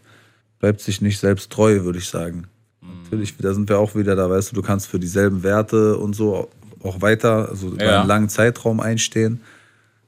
bleibt 0.59 0.79
sich 0.81 1.01
nicht 1.01 1.19
selbst 1.19 1.51
treu, 1.51 1.83
würde 1.83 1.99
ich 1.99 2.07
sagen. 2.07 2.45
Mhm. 2.81 3.03
Natürlich, 3.03 3.35
da 3.37 3.53
sind 3.53 3.67
wir 3.67 3.79
auch 3.79 3.95
wieder 3.95 4.15
da, 4.15 4.29
weißt 4.29 4.51
du, 4.51 4.55
du 4.55 4.61
kannst 4.61 4.87
für 4.87 4.99
dieselben 4.99 5.43
Werte 5.43 5.97
und 5.97 6.15
so 6.15 6.49
auch 6.83 7.01
weiter, 7.01 7.49
also 7.49 7.67
über 7.69 7.83
Ja. 7.83 7.99
einen 7.99 8.07
langen 8.07 8.29
Zeitraum 8.29 8.79
einstehen. 8.79 9.41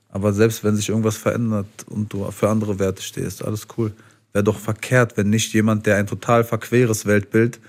Aber 0.09 0.31
selbst 0.31 0.63
wenn 0.63 0.75
sich 0.75 0.89
irgendwas 0.89 1.17
verändert 1.17 1.65
und 1.87 2.13
du 2.13 2.29
für 2.31 2.49
andere 2.49 2.77
Werte 2.79 3.01
stehst, 3.01 3.43
alles 3.43 3.67
cool. 3.77 3.91
Wäre 4.31 4.43
doch 4.43 4.57
verkehrt, 4.59 5.17
wenn 5.17 5.29
nicht 5.29 5.53
jemand, 5.53 5.85
der 5.85 5.97
ein 5.97 6.07
total 6.07 6.43
verqueres 6.43 7.05
Weltbild, 7.05 7.59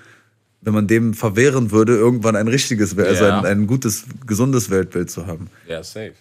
wenn 0.61 0.73
man 0.73 0.87
dem 0.87 1.13
verwehren 1.13 1.69
würde, 1.71 1.95
irgendwann 1.95 2.35
ein 2.35 2.47
richtiges, 2.47 2.95
Wel- 2.97 3.05
also 3.05 3.25
Ja. 3.25 3.39
ein, 3.39 3.45
ein 3.45 3.67
gutes, 3.67 4.05
gesundes 4.25 4.69
Weltbild 4.71 5.09
zu 5.11 5.25
haben. 5.27 5.47
Ja, 5.67 5.83
safe. 5.83 6.13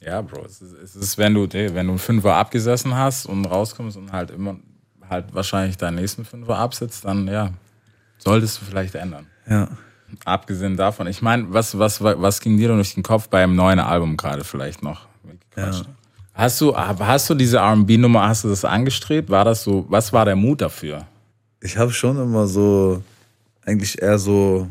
Ja, 0.00 0.20
Bro, 0.22 0.44
es 0.44 0.62
ist, 0.62 0.72
es 0.72 0.96
ist 0.96 1.18
wenn, 1.18 1.34
du, 1.34 1.44
ey, 1.44 1.74
wenn 1.74 1.86
du 1.86 1.92
einen 1.92 1.98
Fünfer 1.98 2.34
abgesessen 2.34 2.94
hast 2.94 3.26
und 3.26 3.44
rauskommst 3.44 3.96
und 3.96 4.12
halt 4.12 4.30
immer 4.30 4.56
halt 5.08 5.34
wahrscheinlich 5.34 5.76
deinen 5.76 5.96
nächsten 5.96 6.24
Fünfer 6.24 6.58
absitzt, 6.58 7.04
dann 7.04 7.26
ja, 7.26 7.50
solltest 8.18 8.60
du 8.60 8.66
vielleicht 8.66 8.94
ändern. 8.94 9.26
Ja. 9.48 9.68
Abgesehen 10.24 10.76
davon, 10.76 11.06
ich 11.06 11.20
meine, 11.20 11.52
was, 11.52 11.78
was, 11.78 12.02
was 12.02 12.40
ging 12.40 12.56
dir 12.56 12.68
denn 12.68 12.76
durch 12.76 12.94
den 12.94 13.02
Kopf 13.02 13.28
beim 13.28 13.54
neuen 13.54 13.78
Album 13.78 14.16
gerade 14.16 14.44
vielleicht 14.44 14.82
noch? 14.82 15.06
Hast 16.32 16.60
du, 16.60 16.76
hast 16.76 17.28
du 17.28 17.34
diese 17.34 17.58
RB-Nummer, 17.58 18.28
hast 18.28 18.44
du 18.44 18.48
das 18.48 18.64
angestrebt? 18.64 19.28
War 19.28 19.44
das 19.44 19.64
so, 19.64 19.84
was 19.88 20.12
war 20.12 20.24
der 20.24 20.36
Mut 20.36 20.60
dafür? 20.60 21.04
Ich 21.60 21.76
habe 21.76 21.92
schon 21.92 22.16
immer 22.16 22.46
so, 22.46 23.02
eigentlich 23.66 24.00
eher 24.00 24.18
so, 24.18 24.68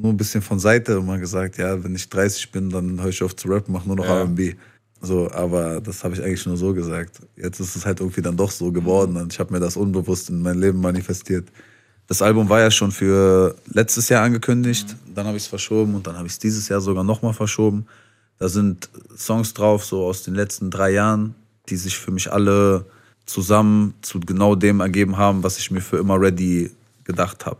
nur 0.00 0.12
ein 0.12 0.16
bisschen 0.16 0.42
von 0.42 0.58
Seite 0.58 0.92
immer 0.92 1.18
gesagt, 1.18 1.58
ja, 1.58 1.82
wenn 1.82 1.94
ich 1.94 2.08
30 2.08 2.52
bin, 2.52 2.70
dann 2.70 3.00
höre 3.00 3.10
ich 3.10 3.22
auf 3.22 3.34
zu 3.36 3.48
rappen, 3.48 3.72
mache 3.72 3.86
nur 3.86 3.96
noch 3.96 4.04
Ja. 4.04 4.18
R&B. 4.20 4.54
So, 5.00 5.30
aber 5.30 5.80
das 5.80 6.02
habe 6.04 6.14
ich 6.14 6.22
eigentlich 6.22 6.46
nur 6.46 6.56
so 6.56 6.72
gesagt. 6.72 7.20
Jetzt 7.36 7.60
ist 7.60 7.76
es 7.76 7.84
halt 7.84 8.00
irgendwie 8.00 8.22
dann 8.22 8.36
doch 8.36 8.50
so 8.50 8.72
geworden 8.72 9.16
und 9.16 9.32
ich 9.32 9.38
habe 9.38 9.52
mir 9.52 9.60
das 9.60 9.76
unbewusst 9.76 10.30
in 10.30 10.42
mein 10.42 10.58
Leben 10.58 10.80
manifestiert. 10.80 11.48
Das 12.06 12.22
Album 12.22 12.48
war 12.48 12.60
ja 12.60 12.70
schon 12.70 12.92
für 12.92 13.56
letztes 13.66 14.08
Jahr 14.08 14.24
angekündigt, 14.24 14.96
dann 15.14 15.26
habe 15.26 15.36
ich 15.36 15.44
es 15.44 15.48
verschoben 15.48 15.94
und 15.94 16.06
dann 16.06 16.16
habe 16.16 16.26
ich 16.26 16.34
es 16.34 16.38
dieses 16.38 16.68
Jahr 16.68 16.80
sogar 16.80 17.04
nochmal 17.04 17.34
verschoben. 17.34 17.86
Da 18.38 18.48
sind 18.48 18.88
Songs 19.16 19.54
drauf, 19.54 19.84
so 19.84 20.04
aus 20.04 20.22
den 20.22 20.34
letzten 20.34 20.70
drei 20.70 20.90
Jahren, 20.90 21.34
die 21.68 21.76
sich 21.76 21.98
für 21.98 22.10
mich 22.10 22.32
alle 22.32 22.86
zusammen 23.26 23.94
zu 24.02 24.20
genau 24.20 24.54
dem 24.54 24.80
ergeben 24.80 25.16
haben, 25.16 25.42
was 25.42 25.58
ich 25.58 25.70
mir 25.70 25.80
für 25.80 25.98
immer 25.98 26.20
ready 26.20 26.70
gedacht 27.04 27.44
habe. 27.44 27.58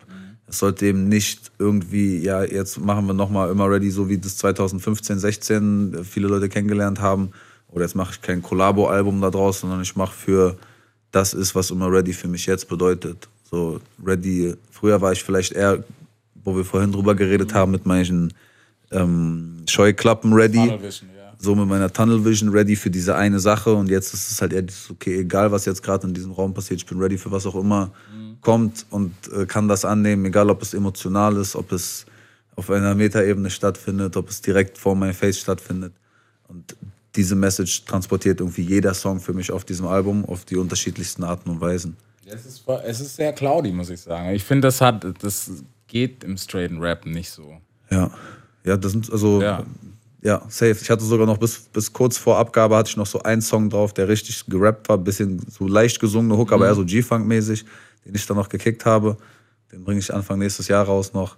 Es 0.48 0.60
sollte 0.60 0.86
eben 0.86 1.08
nicht 1.08 1.50
irgendwie, 1.58 2.18
ja, 2.18 2.44
jetzt 2.44 2.78
machen 2.78 3.06
wir 3.06 3.14
nochmal 3.14 3.50
immer 3.50 3.68
ready, 3.68 3.90
so 3.90 4.08
wie 4.08 4.18
das 4.18 4.36
2015, 4.38 5.18
16 5.18 6.04
viele 6.04 6.28
Leute 6.28 6.48
kennengelernt 6.48 7.00
haben. 7.00 7.30
Oder 7.68 7.84
jetzt 7.84 7.96
mache 7.96 8.12
ich 8.12 8.22
kein 8.22 8.42
Collabo-Album 8.42 9.20
da 9.20 9.30
draus, 9.30 9.60
sondern 9.60 9.82
ich 9.82 9.96
mache 9.96 10.14
für 10.14 10.56
das 11.10 11.34
ist, 11.34 11.54
was 11.54 11.70
immer 11.70 11.90
ready 11.90 12.12
für 12.12 12.28
mich 12.28 12.46
jetzt 12.46 12.68
bedeutet. 12.68 13.28
So 13.50 13.80
ready, 14.04 14.54
früher 14.70 15.00
war 15.00 15.12
ich 15.12 15.22
vielleicht 15.22 15.52
eher, 15.52 15.82
wo 16.44 16.56
wir 16.56 16.64
vorhin 16.64 16.92
drüber 16.92 17.14
geredet 17.14 17.52
haben, 17.52 17.72
mit 17.72 17.84
meinen 17.86 18.32
ähm, 18.92 19.64
Scheuklappen 19.68 20.32
ready. 20.32 20.78
So 21.38 21.54
mit 21.54 21.68
meiner 21.68 21.92
Tunnel 21.92 22.24
Vision 22.24 22.50
ready 22.50 22.76
für 22.76 22.90
diese 22.90 23.14
eine 23.14 23.40
Sache. 23.40 23.74
Und 23.74 23.90
jetzt 23.90 24.14
ist 24.14 24.30
es 24.30 24.40
halt 24.40 24.52
eher 24.52 24.64
okay, 24.90 25.20
egal 25.20 25.52
was 25.52 25.64
jetzt 25.64 25.82
gerade 25.82 26.06
in 26.06 26.14
diesem 26.14 26.32
Raum 26.32 26.54
passiert, 26.54 26.80
ich 26.80 26.86
bin 26.86 26.98
ready 26.98 27.18
für 27.18 27.30
was 27.30 27.46
auch 27.46 27.56
immer 27.56 27.92
kommt 28.40 28.86
und 28.90 29.14
äh, 29.32 29.46
kann 29.46 29.68
das 29.68 29.84
annehmen, 29.84 30.24
egal 30.26 30.50
ob 30.50 30.62
es 30.62 30.74
emotional 30.74 31.36
ist, 31.36 31.56
ob 31.56 31.72
es 31.72 32.06
auf 32.56 32.70
einer 32.70 32.94
Metaebene 32.94 33.50
stattfindet, 33.50 34.16
ob 34.16 34.30
es 34.30 34.40
direkt 34.40 34.78
vor 34.78 34.96
meinem 34.96 35.14
Face 35.14 35.38
stattfindet. 35.38 35.92
Und 36.48 36.76
diese 37.14 37.34
Message 37.34 37.84
transportiert 37.84 38.40
irgendwie 38.40 38.62
jeder 38.62 38.94
Song 38.94 39.20
für 39.20 39.32
mich 39.32 39.50
auf 39.50 39.64
diesem 39.64 39.86
Album 39.86 40.24
auf 40.24 40.44
die 40.44 40.56
unterschiedlichsten 40.56 41.24
Arten 41.24 41.50
und 41.50 41.60
Weisen. 41.60 41.96
Es 42.26 42.44
ist, 42.44 42.64
es 42.84 43.00
ist 43.00 43.16
sehr 43.16 43.32
cloudy, 43.32 43.72
muss 43.72 43.90
ich 43.90 44.00
sagen. 44.00 44.30
Ich 44.30 44.44
finde, 44.44 44.68
das 44.68 44.80
hat, 44.80 45.06
das 45.22 45.50
geht 45.86 46.24
im 46.24 46.36
straighten 46.36 46.80
Rap 46.80 47.06
nicht 47.06 47.30
so. 47.30 47.60
Ja, 47.90 48.10
ja, 48.64 48.76
das 48.76 48.92
sind 48.92 49.10
also 49.12 49.40
Ja. 49.40 49.64
ja, 50.22 50.42
safe. 50.48 50.76
Ich 50.80 50.90
hatte 50.90 51.04
sogar 51.04 51.26
noch 51.26 51.38
bis, 51.38 51.60
bis 51.60 51.92
kurz 51.92 52.18
vor 52.18 52.36
Abgabe 52.38 52.76
hatte 52.76 52.90
ich 52.90 52.96
noch 52.96 53.06
so 53.06 53.22
einen 53.22 53.42
Song 53.42 53.70
drauf, 53.70 53.94
der 53.94 54.08
richtig 54.08 54.44
gerappt 54.46 54.88
war, 54.88 54.98
bisschen 54.98 55.40
so 55.48 55.68
leicht 55.68 56.00
gesungene 56.00 56.36
Hook, 56.36 56.52
aber 56.52 56.66
eher 56.66 56.74
so 56.74 56.84
G-Funk-mäßig, 56.84 57.64
den 58.06 58.14
ich 58.14 58.26
dann 58.26 58.36
noch 58.36 58.48
gekickt 58.48 58.86
habe. 58.86 59.16
Den 59.72 59.84
bringe 59.84 59.98
ich 60.00 60.14
Anfang 60.14 60.38
nächstes 60.38 60.68
Jahr 60.68 60.84
raus 60.86 61.12
noch, 61.12 61.36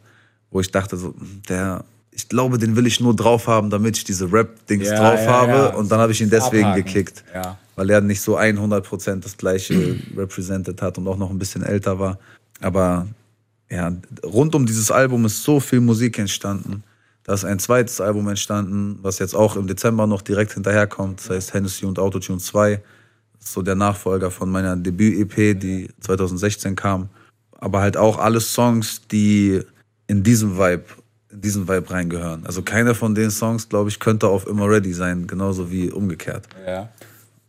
wo 0.50 0.60
ich 0.60 0.70
dachte 0.70 0.96
so, 0.96 1.14
der, 1.48 1.84
ich 2.12 2.28
glaube, 2.28 2.58
den 2.58 2.76
will 2.76 2.86
ich 2.86 3.00
nur 3.00 3.16
drauf 3.16 3.46
haben, 3.46 3.70
damit 3.70 3.96
ich 3.96 4.04
diese 4.04 4.30
Rap-Dings 4.30 4.88
Ja, 4.90 4.96
drauf 4.98 5.20
ja, 5.20 5.32
habe. 5.32 5.52
ja. 5.52 5.66
Und 5.74 5.90
dann 5.90 5.98
habe 6.00 6.12
ich 6.12 6.20
ihn 6.20 6.30
deswegen 6.30 6.66
Abhaken. 6.66 6.84
gekickt, 6.84 7.24
weil 7.76 7.90
er 7.90 8.00
nicht 8.00 8.20
so 8.20 8.38
100% 8.38 9.20
das 9.20 9.36
gleiche 9.36 9.96
represented 10.16 10.80
hat 10.82 10.98
und 10.98 11.08
auch 11.08 11.16
noch 11.16 11.30
ein 11.30 11.38
bisschen 11.38 11.62
älter 11.62 11.98
war. 11.98 12.18
Aber 12.60 13.06
ja, 13.70 13.92
rund 14.24 14.54
um 14.54 14.66
dieses 14.66 14.90
Album 14.90 15.24
ist 15.26 15.42
so 15.42 15.60
viel 15.60 15.80
Musik 15.80 16.18
entstanden. 16.18 16.82
Da 17.24 17.34
ist 17.34 17.44
ein 17.44 17.58
zweites 17.58 18.00
Album 18.00 18.26
entstanden, 18.28 18.98
was 19.02 19.18
jetzt 19.18 19.34
auch 19.34 19.56
im 19.56 19.66
Dezember 19.66 20.06
noch 20.06 20.22
direkt 20.22 20.54
hinterherkommt. 20.54 21.20
Das 21.20 21.30
heißt 21.30 21.54
Hennessy 21.54 21.84
und 21.84 21.98
Autotune 21.98 22.38
2. 22.38 22.80
So 23.52 23.62
der 23.62 23.74
Nachfolger 23.74 24.30
von 24.30 24.50
meiner 24.50 24.76
Debüt-EP, 24.76 25.58
die 25.58 25.88
2016 26.00 26.76
kam. 26.76 27.08
Aber 27.60 27.80
halt 27.80 27.96
auch 27.96 28.18
alle 28.18 28.40
Songs, 28.40 29.02
die 29.08 29.60
in 30.06 30.22
diesem 30.22 30.58
Vibe, 30.58 30.84
in 31.30 31.40
diesen 31.40 31.68
Vibe 31.68 31.90
reingehören. 31.90 32.46
Also 32.46 32.62
keiner 32.62 32.94
von 32.94 33.14
den 33.14 33.30
Songs, 33.30 33.68
glaube 33.68 33.90
ich, 33.90 33.98
könnte 33.98 34.28
auf 34.28 34.46
Immer 34.46 34.68
Ready 34.68 34.92
sein, 34.92 35.26
genauso 35.26 35.70
wie 35.70 35.90
umgekehrt. 35.90 36.48
Ja. 36.66 36.88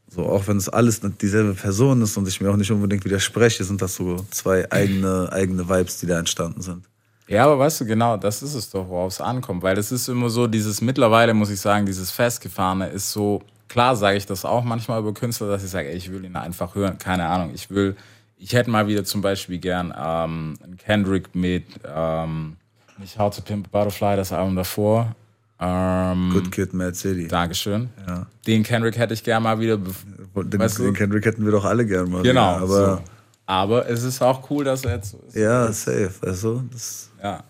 So, 0.09 0.25
auch 0.25 0.47
wenn 0.47 0.57
es 0.57 0.67
alles 0.67 1.01
dieselbe 1.21 1.53
Person 1.53 2.01
ist 2.01 2.17
und 2.17 2.27
ich 2.27 2.41
mir 2.41 2.49
auch 2.49 2.57
nicht 2.57 2.71
unbedingt 2.71 3.05
widerspreche, 3.05 3.63
sind 3.63 3.81
das 3.81 3.95
so 3.95 4.25
zwei 4.31 4.69
eigene, 4.71 5.29
eigene 5.31 5.69
Vibes, 5.69 5.99
die 5.99 6.07
da 6.07 6.17
entstanden 6.17 6.61
sind. 6.61 6.85
Ja, 7.27 7.45
aber 7.45 7.59
weißt 7.59 7.81
du, 7.81 7.85
genau, 7.85 8.17
das 8.17 8.41
ist 8.41 8.55
es 8.55 8.71
doch, 8.71 8.89
worauf 8.89 9.13
es 9.13 9.21
ankommt. 9.21 9.61
Weil 9.61 9.77
es 9.77 9.91
ist 9.91 10.09
immer 10.09 10.31
so, 10.31 10.47
dieses 10.47 10.81
mittlerweile, 10.81 11.35
muss 11.35 11.51
ich 11.51 11.61
sagen, 11.61 11.85
dieses 11.85 12.09
Festgefahrene 12.09 12.89
ist 12.89 13.11
so, 13.11 13.43
klar 13.69 13.95
sage 13.95 14.17
ich 14.17 14.25
das 14.25 14.43
auch 14.43 14.63
manchmal 14.63 14.99
über 14.99 15.13
Künstler, 15.13 15.47
dass 15.47 15.63
ich 15.63 15.69
sage, 15.69 15.87
ey, 15.89 15.95
ich 15.95 16.11
will 16.11 16.25
ihn 16.25 16.35
einfach 16.35 16.75
hören. 16.75 16.97
Keine 16.97 17.25
Ahnung, 17.27 17.51
ich 17.53 17.69
will, 17.69 17.95
ich 18.37 18.53
hätte 18.53 18.69
mal 18.69 18.87
wieder 18.87 19.05
zum 19.05 19.21
Beispiel 19.21 19.59
gern 19.59 19.93
ähm, 19.97 20.55
einen 20.63 20.77
Kendrick 20.77 21.33
mit, 21.35 21.65
ähm, 21.85 22.57
nicht 22.97 23.17
How 23.17 23.33
to 23.33 23.41
Pimp 23.41 23.71
Butterfly, 23.71 24.17
das 24.17 24.33
Album 24.33 24.55
davor. 24.57 25.15
Ähm, 25.61 26.29
Good 26.33 26.51
Kid, 26.51 26.73
Mad 26.73 26.93
City. 26.95 27.27
Dankeschön. 27.27 27.89
Ja. 28.07 28.27
Den 28.47 28.63
Kendrick 28.63 28.97
hätte 28.97 29.13
ich 29.13 29.23
gern 29.23 29.43
mal 29.43 29.59
wieder. 29.59 29.77
Den, 29.77 30.59
weißt 30.59 30.79
du? 30.79 30.83
den 30.83 30.93
Kendrick 30.93 31.25
hätten 31.25 31.43
wir 31.45 31.51
doch 31.51 31.65
alle 31.65 31.85
gern 31.85 32.09
mal. 32.09 32.23
Genau. 32.23 32.55
wieder, 32.55 32.61
Aber, 32.63 32.95
so. 32.97 33.01
aber 33.45 33.89
es 33.89 34.03
ist 34.03 34.21
auch 34.21 34.49
cool, 34.49 34.63
dass 34.63 34.85
er 34.85 34.95
jetzt 34.95 35.11
so 35.11 35.19
ist. 35.27 35.35
ja, 35.35 35.69
safe. 35.71 36.11
Du, 36.21 36.63
das 36.71 37.09
Ja. 37.21 37.43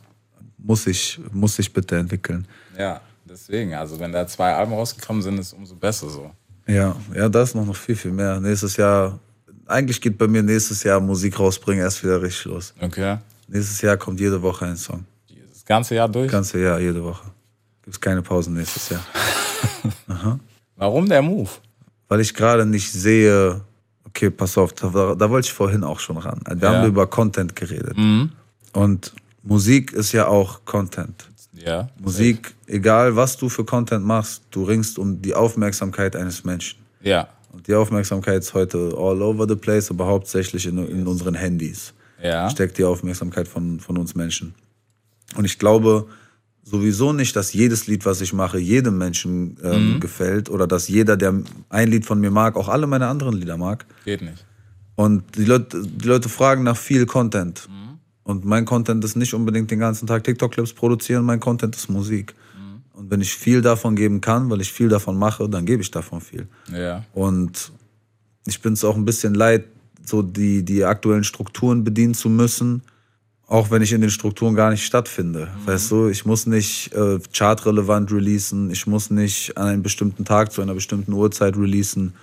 muss 0.58 0.88
ich, 0.88 1.20
muss 1.32 1.60
ich 1.60 1.72
bitte 1.72 1.98
entwickeln. 1.98 2.48
Ja, 2.78 3.00
deswegen, 3.30 3.74
also 3.74 4.00
wenn 4.00 4.12
da 4.12 4.26
zwei 4.28 4.54
Alben 4.54 4.74
rausgekommen 4.74 5.22
sind, 5.22 5.38
ist 5.40 5.48
es 5.48 5.54
umso 5.54 5.76
besser 5.76 6.10
so. 6.10 6.32
Ja, 6.68 6.96
ja, 7.16 7.30
da 7.30 7.42
ist 7.44 7.56
noch, 7.56 7.66
noch 7.66 7.76
viel, 7.76 7.96
viel 7.96 8.12
mehr. 8.12 8.40
Nächstes 8.40 8.78
Jahr, 8.78 9.20
eigentlich 9.66 10.00
geht 10.02 10.18
bei 10.18 10.28
mir 10.28 10.44
nächstes 10.44 10.84
Jahr 10.84 11.00
Musik 11.00 11.40
rausbringen 11.40 11.84
erst 11.84 12.04
wieder 12.04 12.22
richtig 12.22 12.46
los. 12.46 12.74
Okay. 12.82 13.18
Nächstes 13.48 13.82
Jahr 13.82 13.98
kommt 13.98 14.20
jede 14.20 14.42
Woche 14.42 14.66
ein 14.66 14.78
Song. 14.78 15.06
Das 15.52 15.66
ganze 15.66 15.96
Jahr 15.96 16.08
durch. 16.10 16.32
Ganze 16.32 16.60
Jahr, 16.60 16.80
jede 16.80 17.04
Woche. 17.04 17.26
Gibt's 17.84 18.00
keine 18.00 18.22
Pausen 18.22 18.54
nächstes 18.54 18.90
Jahr. 18.90 19.04
Warum 20.76 21.08
der 21.10 21.22
Move? 21.22 21.50
weil 22.08 22.22
ich 22.22 22.34
gerade 22.34 22.66
nicht 22.66 22.92
sehe, 22.92 23.62
okay, 24.04 24.32
pass 24.32 24.58
auf, 24.58 24.74
da, 24.74 25.14
da 25.14 25.30
wollte 25.30 25.46
ich 25.46 25.54
vorhin 25.54 25.84
auch 25.84 26.00
schon 26.00 26.18
ran. 26.18 26.42
Wir 26.48 26.58
Ja. 26.68 26.78
haben 26.80 26.88
über 26.88 27.06
Content 27.06 27.56
geredet. 27.56 27.96
Mhm. 27.96 28.32
Und 28.74 29.14
Musik 29.44 29.94
ist 29.94 30.12
ja 30.12 30.26
auch 30.28 30.66
Content. 30.66 31.30
Ja. 31.66 31.90
Musik, 32.00 32.56
egal 32.68 33.16
was 33.16 33.38
du 33.38 33.50
für 33.50 33.66
Content 33.66 34.06
machst, 34.06 34.44
du 34.52 34.64
ringst 34.64 34.98
um 35.00 35.22
die 35.22 35.34
Aufmerksamkeit 35.36 36.16
eines 36.16 36.44
Menschen. 36.44 36.80
Ja. 37.02 37.28
Und 37.52 37.68
die 37.68 37.74
Aufmerksamkeit 37.74 38.40
ist 38.44 38.54
heute 38.54 38.78
all 38.98 39.22
over 39.22 39.48
the 39.48 39.56
place, 39.56 39.90
aber 39.90 40.06
hauptsächlich 40.06 40.66
in, 40.68 40.78
in 40.88 41.08
unseren 41.08 41.34
Handys 41.36 41.94
Ja. 42.22 42.50
steckt 42.50 42.78
die 42.78 42.84
Aufmerksamkeit 42.84 43.48
von, 43.48 43.80
von 43.80 43.98
uns 43.98 44.16
Menschen. 44.16 44.54
Und 45.36 45.46
ich 45.46 45.58
glaube 45.60 46.08
sowieso 46.64 47.14
nicht, 47.14 47.36
dass 47.36 47.52
jedes 47.54 47.88
Lied, 47.88 48.06
was 48.06 48.22
ich 48.22 48.32
mache, 48.34 48.60
jedem 48.60 48.98
Menschen 48.98 49.58
ähm, 49.64 49.96
Mhm. 49.96 50.00
gefällt 50.00 50.50
oder 50.50 50.68
dass 50.68 50.88
jeder, 50.88 51.18
der 51.18 51.34
ein 51.70 51.88
Lied 51.90 52.06
von 52.06 52.20
mir 52.20 52.30
mag, 52.32 52.56
auch 52.56 52.70
alle 52.70 52.86
meine 52.86 53.08
anderen 53.08 53.36
Lieder 53.36 53.58
mag. 53.58 53.86
Geht 54.06 54.22
nicht. 54.22 54.46
Und 54.96 55.24
die 55.38 55.46
Leute, 55.46 55.82
die 55.82 56.08
Leute 56.08 56.30
fragen 56.30 56.64
nach 56.64 56.78
viel 56.78 57.06
Content. 57.08 57.68
Mhm. 57.70 57.89
Und 58.30 58.46
mein 58.46 58.64
Content 58.64 59.04
ist 59.04 59.16
nicht 59.16 59.34
unbedingt 59.34 59.72
den 59.72 59.80
ganzen 59.80 60.06
Tag 60.06 60.24
TikTok-Clips 60.24 60.74
produzieren, 60.74 61.26
mein 61.26 61.40
Content 61.40 61.76
ist 61.76 61.90
Musik. 61.90 62.36
Mhm. 62.56 62.84
Und 62.94 63.10
wenn 63.10 63.22
ich 63.22 63.34
viel 63.34 63.64
davon 63.64 63.96
geben 63.96 64.22
kann, 64.22 64.52
weil 64.52 64.62
ich 64.62 64.72
viel 64.72 64.88
davon 64.88 65.18
mache, 65.18 65.50
dann 65.50 65.66
gebe 65.66 65.82
ich 65.82 65.90
davon 65.90 66.22
viel. 66.22 66.48
Ja. 66.72 67.04
Und 67.16 67.72
ich 68.46 68.62
bin 68.62 68.74
es 68.74 68.84
auch 68.84 68.96
ein 68.96 69.04
bisschen 69.04 69.34
leid, 69.34 69.66
so 70.06 70.22
die, 70.22 70.64
die 70.64 70.86
aktuellen 70.86 71.24
Strukturen 71.24 71.84
bedienen 71.84 72.14
zu 72.14 72.30
müssen, 72.30 72.84
auch 73.48 73.72
wenn 73.72 73.82
ich 73.82 73.94
in 73.94 74.02
den 74.02 74.12
Strukturen 74.12 74.54
gar 74.54 74.70
nicht 74.70 74.86
stattfinde. 74.86 75.48
Weißt 75.66 75.90
du, 75.90 76.08
ich 76.08 76.24
muss 76.24 76.46
nicht 76.46 76.94
äh, 76.94 77.18
chartrelevant 77.34 78.12
releasen, 78.12 78.70
ich 78.70 78.86
muss 78.86 79.10
nicht 79.10 79.58
an 79.58 79.70
einem 79.70 79.82
bestimmten 79.82 80.24
Tag 80.24 80.52
zu 80.52 80.62
einer 80.62 80.76
bestimmten 80.76 81.14
Uhrzeit 81.14 81.58
releasen. 81.58 82.14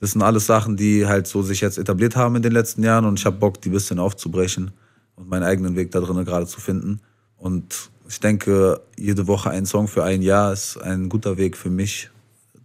Das 0.00 0.12
sind 0.12 0.22
alles 0.22 0.46
Sachen, 0.46 0.78
die 0.78 1.06
halt 1.06 1.26
so 1.26 1.42
sich 1.42 1.60
jetzt 1.60 1.76
etabliert 1.76 2.16
haben 2.16 2.36
in 2.36 2.42
den 2.42 2.52
letzten 2.52 2.82
Jahren 2.82 3.04
und 3.04 3.18
ich 3.18 3.26
habe 3.26 3.36
Bock, 3.36 3.60
die 3.60 3.68
ein 3.68 3.72
bisschen 3.72 3.98
aufzubrechen 3.98 4.70
und 5.16 5.28
meinen 5.28 5.42
eigenen 5.44 5.76
Weg 5.76 5.90
da 5.90 6.00
drin 6.00 6.24
gerade 6.24 6.46
zu 6.46 6.60
finden. 6.60 7.00
Und 7.36 7.90
ich 8.08 8.20
denke, 8.20 8.80
jede 8.96 9.26
Woche 9.26 9.50
ein 9.50 9.66
Song 9.66 9.88
für 9.88 10.04
ein 10.04 10.22
Jahr 10.22 10.52
ist 10.52 10.76
ein 10.78 11.08
guter 11.08 11.36
Weg 11.36 11.56
für 11.56 11.70
mich, 11.70 12.10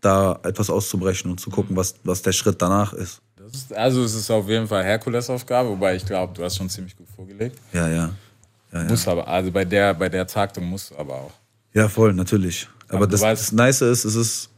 da 0.02 0.40
etwas 0.44 0.70
auszubrechen 0.70 1.32
und 1.32 1.40
zu 1.40 1.50
gucken, 1.50 1.76
was, 1.76 1.96
was 2.04 2.22
der 2.22 2.32
Schritt 2.32 2.62
danach 2.62 2.94
ist. 2.94 3.22
Ist, 3.54 3.74
also 3.74 4.04
es 4.04 4.16
ist 4.16 4.32
auf 4.32 4.48
jeden 4.50 4.68
Fall 4.68 4.84
Herkulesaufgabe, 4.84 5.70
wobei 5.70 5.96
ich 5.96 6.06
glaube, 6.06 6.34
du 6.34 6.44
hast 6.44 6.58
schon 6.58 6.68
ziemlich 6.70 6.96
gut 6.96 7.08
vorgelegt. 7.16 7.58
Ja, 7.74 7.88
ja. 7.88 8.10
Ja, 8.72 8.82
ja. 8.84 8.90
Muss 8.90 9.08
aber, 9.08 9.28
also 9.28 9.52
bei 9.52 9.64
der, 9.66 9.94
bei 9.94 10.10
der 10.10 10.26
Taktung 10.26 10.66
musst 10.66 10.92
du 10.92 10.98
aber 10.98 11.14
auch. 11.14 11.32
Ja, 11.74 11.88
voll, 11.88 12.14
natürlich. 12.14 12.68
Aber, 12.88 12.98
Aber 12.98 13.08
das, 13.08 13.22
weißt- 13.22 13.32
das 13.32 13.52
Nice 13.52 13.82
ist, 13.82 14.04
es 14.06 14.16
ist, 14.16 14.50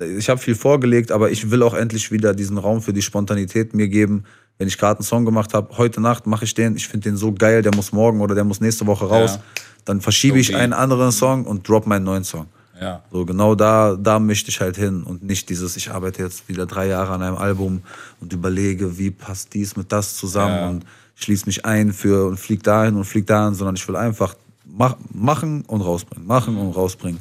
ich 0.00 0.28
habe 0.28 0.40
viel 0.40 0.56
vorgelegt, 0.56 1.12
aber 1.12 1.30
ich 1.30 1.48
will 1.50 1.62
auch 1.62 1.74
endlich 1.74 2.10
wieder 2.10 2.34
diesen 2.34 2.58
Raum 2.58 2.82
für 2.82 2.92
die 2.92 3.02
Spontanität 3.02 3.72
mir 3.72 3.86
geben. 3.88 4.24
Wenn 4.58 4.68
ich 4.68 4.78
gerade 4.78 5.00
einen 5.00 5.04
Song 5.04 5.24
gemacht 5.24 5.52
habe, 5.54 5.76
heute 5.76 6.00
Nacht 6.00 6.26
mache 6.26 6.44
ich 6.44 6.54
den, 6.54 6.76
ich 6.76 6.86
finde 6.86 7.10
den 7.10 7.16
so 7.16 7.32
geil, 7.32 7.62
der 7.62 7.74
muss 7.74 7.92
morgen 7.92 8.20
oder 8.20 8.34
der 8.34 8.44
muss 8.44 8.60
nächste 8.60 8.86
Woche 8.86 9.06
raus. 9.06 9.34
Ja. 9.34 9.42
Dann 9.84 10.00
verschiebe 10.00 10.36
So 10.36 10.40
ich 10.40 10.56
einen 10.56 10.72
anderen 10.72 11.12
Song 11.12 11.44
und 11.44 11.68
drop 11.68 11.86
meinen 11.86 12.04
neuen 12.04 12.24
Song. 12.24 12.46
Ja. 12.80 13.02
So 13.10 13.24
genau 13.24 13.54
da, 13.54 13.96
da 13.96 14.18
mischte 14.18 14.50
ich 14.50 14.60
halt 14.60 14.76
hin 14.76 15.02
und 15.02 15.22
nicht 15.22 15.48
dieses, 15.48 15.76
ich 15.76 15.90
arbeite 15.90 16.22
jetzt 16.22 16.48
wieder 16.48 16.66
drei 16.66 16.88
Jahre 16.88 17.12
an 17.12 17.22
einem 17.22 17.36
Album 17.36 17.82
und 18.20 18.32
überlege, 18.32 18.98
wie 18.98 19.10
passt 19.10 19.54
dies 19.54 19.76
mit 19.76 19.92
das 19.92 20.16
zusammen 20.16 20.56
Ja. 20.56 20.68
und 20.68 20.84
schließe 21.14 21.46
mich 21.46 21.64
ein 21.64 21.92
für 21.92 22.26
und 22.26 22.38
flieg 22.38 22.62
dahin 22.62 22.96
und 22.96 23.04
flieg 23.04 23.26
dahin, 23.26 23.54
sondern 23.54 23.76
ich 23.76 23.86
will 23.86 23.96
einfach 23.96 24.34
mach, 24.64 24.96
machen 25.12 25.62
und 25.66 25.80
rausbringen, 25.80 26.26
machen 26.26 26.56
und 26.56 26.72
rausbringen 26.72 27.20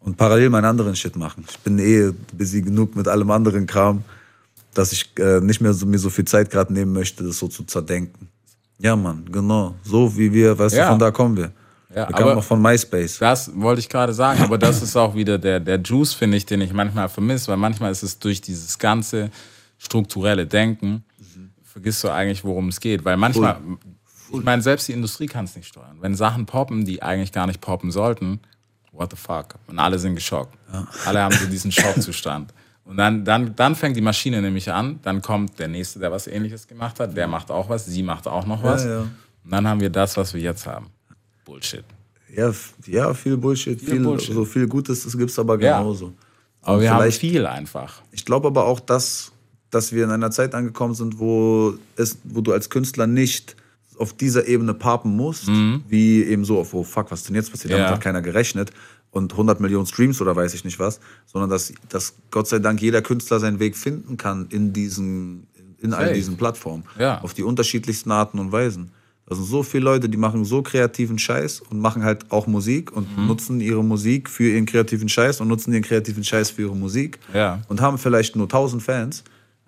und 0.00 0.16
parallel 0.16 0.50
meinen 0.50 0.66
anderen 0.66 0.94
Shit 0.94 1.16
machen. 1.16 1.44
Ich 1.50 1.58
bin 1.58 1.78
eh 1.78 2.12
busy 2.32 2.62
genug 2.62 2.94
mit 2.94 3.08
allem 3.08 3.30
anderen 3.30 3.66
Kram, 3.66 4.04
dass 4.74 4.92
ich 4.92 5.10
äh, 5.18 5.40
nicht 5.40 5.60
mehr 5.60 5.72
so, 5.72 5.86
mir 5.86 5.98
so 5.98 6.10
viel 6.10 6.24
Zeit 6.24 6.50
gerade 6.50 6.72
nehmen 6.72 6.92
möchte, 6.92 7.24
das 7.24 7.38
so 7.38 7.48
zu 7.48 7.64
zerdenken. 7.64 8.28
Ja, 8.78 8.96
Mann, 8.96 9.24
genau. 9.30 9.74
So 9.84 10.16
wie 10.16 10.32
wir, 10.32 10.58
weißt 10.58 10.74
Ja. 10.74 10.84
du, 10.84 10.90
von 10.90 10.98
da 10.98 11.10
kommen 11.10 11.36
wir. 11.36 11.52
Ja, 11.94 12.08
wir 12.08 12.16
kamen 12.16 12.34
noch 12.34 12.44
von 12.44 12.60
MySpace. 12.60 13.18
Das 13.18 13.50
wollte 13.54 13.80
ich 13.80 13.88
gerade 13.88 14.14
sagen, 14.14 14.40
aber 14.42 14.56
das 14.56 14.80
ist 14.82 14.96
auch 14.96 15.14
wieder 15.14 15.38
der, 15.38 15.60
der 15.60 15.78
Juice, 15.80 16.14
finde 16.14 16.38
ich, 16.38 16.46
den 16.46 16.62
ich 16.62 16.72
manchmal 16.72 17.08
vermisse, 17.10 17.48
weil 17.48 17.58
manchmal 17.58 17.92
ist 17.92 18.02
es 18.02 18.18
durch 18.18 18.40
dieses 18.40 18.78
ganze 18.78 19.30
strukturelle 19.76 20.46
Denken, 20.46 21.04
vergisst 21.62 22.02
du 22.04 22.08
eigentlich, 22.08 22.44
worum 22.44 22.68
es 22.68 22.80
geht. 22.80 23.04
Weil 23.04 23.18
manchmal, 23.18 23.58
ich 24.32 24.42
meine, 24.42 24.62
selbst 24.62 24.88
die 24.88 24.92
Industrie 24.92 25.26
kann 25.26 25.44
es 25.44 25.54
nicht 25.54 25.68
steuern. 25.68 25.98
Wenn 26.00 26.14
Sachen 26.14 26.46
poppen, 26.46 26.84
die 26.86 27.02
eigentlich 27.02 27.32
gar 27.32 27.46
nicht 27.46 27.60
poppen 27.60 27.90
sollten, 27.90 28.40
what 28.92 29.10
the 29.10 29.16
fuck? 29.16 29.56
Und 29.66 29.78
alle 29.78 29.98
sind 29.98 30.14
geschockt. 30.14 30.56
Alle 31.04 31.20
haben 31.20 31.34
so 31.34 31.46
diesen 31.46 31.70
Schockzustand. 31.72 32.54
Und 32.84 32.96
dann, 32.96 33.24
dann, 33.24 33.54
dann 33.54 33.74
fängt 33.76 33.96
die 33.96 34.00
Maschine 34.00 34.42
nämlich 34.42 34.70
an, 34.70 34.98
dann 35.02 35.22
kommt 35.22 35.58
der 35.58 35.68
Nächste, 35.68 35.98
der 36.00 36.10
was 36.10 36.26
ähnliches 36.26 36.66
gemacht 36.66 36.98
hat, 37.00 37.16
der 37.16 37.28
macht 37.28 37.50
auch 37.50 37.68
was, 37.68 37.86
sie 37.86 38.02
macht 38.02 38.26
auch 38.26 38.44
noch 38.46 38.62
was. 38.62 38.84
ja. 38.84 39.00
Und 39.44 39.50
dann 39.50 39.66
haben 39.68 39.80
wir 39.80 39.90
das, 39.90 40.16
was 40.16 40.34
wir 40.34 40.40
jetzt 40.40 40.66
haben. 40.66 40.86
Bullshit. 41.44 41.84
Ja, 42.34 42.52
ja, 42.86 43.12
viel 43.14 43.36
Bullshit, 43.36 43.80
viel, 43.80 44.00
Bullshit. 44.00 44.34
so 44.34 44.44
viel 44.44 44.66
Gutes, 44.66 45.04
das 45.04 45.16
gibt's 45.16 45.38
aber 45.38 45.60
Ja. 45.60 45.78
genauso. 45.78 46.12
Aber 46.62 46.76
Und 46.76 46.82
wir 46.82 46.92
haben 46.94 47.10
viel 47.12 47.46
einfach. 47.46 48.02
Ich 48.12 48.24
glaube 48.24 48.46
aber 48.48 48.64
auch, 48.66 48.80
dass, 48.80 49.32
dass 49.70 49.92
wir 49.92 50.04
in 50.04 50.10
einer 50.10 50.30
Zeit 50.30 50.54
angekommen 50.54 50.94
sind, 50.94 51.18
wo, 51.18 51.74
es, 51.96 52.18
wo 52.24 52.40
du 52.40 52.52
als 52.52 52.70
Künstler 52.70 53.06
nicht 53.06 53.56
auf 53.98 54.12
dieser 54.12 54.46
Ebene 54.48 54.72
papen 54.74 55.14
musst, 55.16 55.48
wie 55.88 56.22
eben 56.24 56.44
so 56.44 56.58
auf, 56.60 56.72
oh 56.74 56.82
fuck, 56.82 57.10
was 57.10 57.24
denn 57.24 57.34
jetzt 57.36 57.50
passiert? 57.50 57.72
Damit 57.72 57.84
Mhm. 57.86 57.88
Ja. 57.90 57.94
hat 57.94 58.00
keiner 58.00 58.22
gerechnet 58.22 58.70
und 59.12 59.32
100 59.32 59.60
Millionen 59.60 59.86
Streams 59.86 60.20
oder 60.20 60.34
weiß 60.34 60.54
ich 60.54 60.64
nicht 60.64 60.78
was, 60.80 60.98
sondern 61.26 61.48
dass, 61.50 61.72
dass 61.88 62.14
Gott 62.32 62.48
sei 62.48 62.58
Dank 62.58 62.82
jeder 62.82 63.02
Künstler 63.02 63.38
seinen 63.38 63.60
Weg 63.60 63.76
finden 63.76 64.16
kann 64.16 64.46
in 64.50 64.72
diesen, 64.72 65.46
in 65.78 65.94
all 65.94 66.12
diesen 66.14 66.36
Plattformen. 66.36 66.82
Ja. 66.98 67.20
Auf 67.22 67.34
die 67.34 67.42
unterschiedlichsten 67.44 68.10
Arten 68.10 68.38
und 68.40 68.50
Weisen. 68.50 68.90
Da 69.26 69.36
sind 69.36 69.44
so 69.44 69.62
viele 69.62 69.84
Leute, 69.84 70.08
die 70.08 70.16
machen 70.18 70.44
so 70.44 70.62
kreativen 70.62 71.18
Scheiß 71.18 71.60
und 71.70 71.78
machen 71.78 72.02
halt 72.04 72.32
auch 72.32 72.46
Musik 72.46 72.90
und 72.92 73.16
Mhm. 73.16 73.26
nutzen 73.28 73.60
ihre 73.60 73.84
Musik 73.84 74.28
für 74.28 74.50
ihren 74.50 74.66
kreativen 74.66 75.08
Scheiß 75.08 75.40
und 75.40 75.48
nutzen 75.48 75.72
ihren 75.72 75.82
kreativen 75.84 76.24
Scheiß 76.24 76.50
für 76.50 76.62
ihre 76.62 76.74
Musik 76.76 77.18
Ja. 77.32 77.62
und 77.68 77.80
haben 77.80 77.98
vielleicht 77.98 78.34
nur 78.34 78.46
1000 78.48 78.82
Fans, 78.82 79.22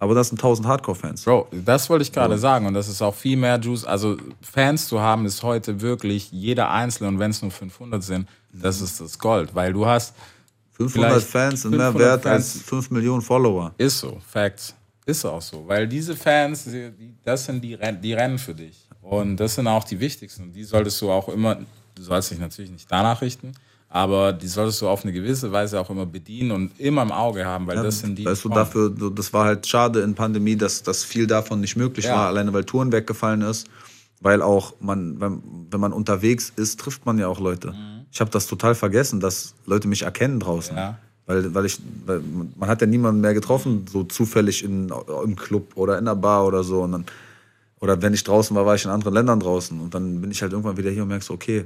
aber 0.05 0.15
das 0.15 0.29
sind 0.29 0.39
1000 0.39 0.69
Hardcore-Fans. 0.69 1.25
Bro, 1.25 1.49
das 1.51 1.91
wollte 1.91 2.03
ich 2.03 2.13
gerade 2.13 2.39
sagen 2.39 2.67
und 2.67 2.75
das 2.75 2.89
ist 2.89 3.03
auch 3.03 3.15
viel 3.15 3.37
mehr 3.37 3.59
Juice. 3.59 3.85
Also 3.85 4.17
Fans 4.41 4.87
zu 4.87 5.01
haben 5.01 5.27
ist 5.27 5.43
heute 5.43 5.81
wirklich 5.81 6.31
jeder 6.31 6.71
Einzelne 6.71 7.09
und 7.09 7.19
wenn 7.19 7.31
es 7.33 7.43
nur 7.43 7.51
500 7.51 8.03
sind, 8.03 8.29
das 8.53 8.81
ist 8.81 9.01
das 9.01 9.19
Gold, 9.19 9.55
weil 9.55 9.73
du 9.73 9.85
hast 9.87 10.15
500 10.73 11.11
Vielleicht 11.13 11.27
Fans 11.29 11.63
sind 11.63 11.71
mehr 11.73 11.93
500 11.93 12.09
wert 12.25 12.27
als 12.27 12.53
Fans. 12.53 12.63
5 12.65 12.91
Millionen 12.91 13.23
Follower. 13.23 13.73
ist 13.79 13.99
so, 14.01 14.19
Facts, 14.31 14.75
ist 15.07 15.25
auch 15.25 15.43
so, 15.43 15.65
weil 15.67 15.87
diese 15.89 16.15
Fans, 16.17 16.69
das 17.25 17.45
sind 17.45 17.63
die, 17.63 17.75
Ren- 17.75 18.01
die 18.01 18.13
rennen 18.13 18.39
für 18.39 18.55
dich 18.55 18.89
und 19.03 19.37
das 19.37 19.55
sind 19.57 19.67
auch 19.67 19.85
die 19.85 19.99
wichtigsten 20.01 20.45
und 20.45 20.53
die 20.53 20.65
solltest 20.65 21.01
du 21.03 21.11
auch 21.11 21.29
immer, 21.29 21.57
du 21.95 22.03
sollst 22.03 22.31
dich 22.31 22.39
natürlich 22.39 22.71
nicht 22.71 22.91
danach 22.91 23.21
richten, 23.23 23.53
aber 23.95 24.33
die 24.33 24.49
solltest 24.49 24.83
du 24.83 24.89
auf 24.89 25.05
eine 25.05 25.13
gewisse 25.13 25.53
Weise 25.53 25.79
auch 25.81 25.89
immer 25.89 26.05
bedienen 26.05 26.51
und 26.51 26.81
immer 26.81 27.03
im 27.03 27.13
Auge 27.13 27.45
haben, 27.45 27.69
weil 27.69 27.77
das 27.77 28.01
sind 28.01 28.19
die. 28.19 28.25
weißt 28.25 28.45
du, 28.45 28.49
dafür, 28.49 28.91
das 28.91 29.33
war 29.33 29.45
halt 29.45 29.69
schade 29.69 30.01
in 30.01 30.17
Pandemie, 30.17 30.57
dass, 30.57 30.83
dass 30.83 31.05
viel 31.05 31.29
davon 31.29 31.61
nicht 31.61 31.77
möglich 31.77 32.07
Ja. 32.07 32.17
war, 32.17 32.27
alleine 32.27 32.53
weil 32.53 32.65
Touren 32.65 32.91
weggefallen 32.91 33.43
ist. 33.43 33.69
Weil 34.21 34.43
auch 34.43 34.75
man, 34.81 35.21
wenn, 35.21 35.41
wenn 35.71 35.79
man 35.79 35.93
unterwegs 35.93 36.53
ist, 36.57 36.81
trifft 36.81 37.07
man 37.07 37.19
ja 37.19 37.29
auch 37.29 37.39
Leute. 37.39 37.73
Ich 38.11 38.21
habe 38.21 38.33
das 38.33 38.49
total 38.49 38.75
vergessen, 38.75 39.21
dass 39.21 39.55
Leute 39.65 39.87
mich 39.87 40.03
erkennen 40.03 40.41
draußen. 40.41 40.75
Mhm. 40.75 40.79
Ja. 40.79 40.99
Weil, 41.27 41.55
weil 41.55 41.65
ich, 41.65 41.79
weil 42.05 42.21
man 42.57 42.69
hat 42.69 42.81
ja 42.81 42.89
niemanden 42.89 43.21
mehr 43.21 43.33
getroffen, 43.33 43.87
so 43.89 44.03
zufällig 44.03 44.65
in, 44.65 44.93
im 45.23 45.37
Club 45.37 45.77
oder 45.77 45.99
in 45.99 46.07
der 46.07 46.17
Bar 46.17 46.47
oder 46.47 46.65
so. 46.65 46.83
Und 46.83 46.91
dann, 46.91 47.05
oder 47.79 48.03
wenn 48.03 48.13
ich 48.13 48.25
draußen 48.25 48.57
war, 48.57 48.67
war 48.67 48.75
ich 48.75 48.85
in 48.85 48.91
anderen 48.91 49.15
Ländern 49.15 49.39
draußen. 49.39 49.79
Und 49.79 49.95
dann 49.95 50.21
bin 50.21 50.33
ich 50.33 50.43
halt 50.43 50.51
irgendwann 50.51 50.77
wieder 50.77 50.91
hier 50.91 51.03
und 51.03 51.11
merke 51.11 51.25
so, 51.25 51.35
okay, 51.35 51.65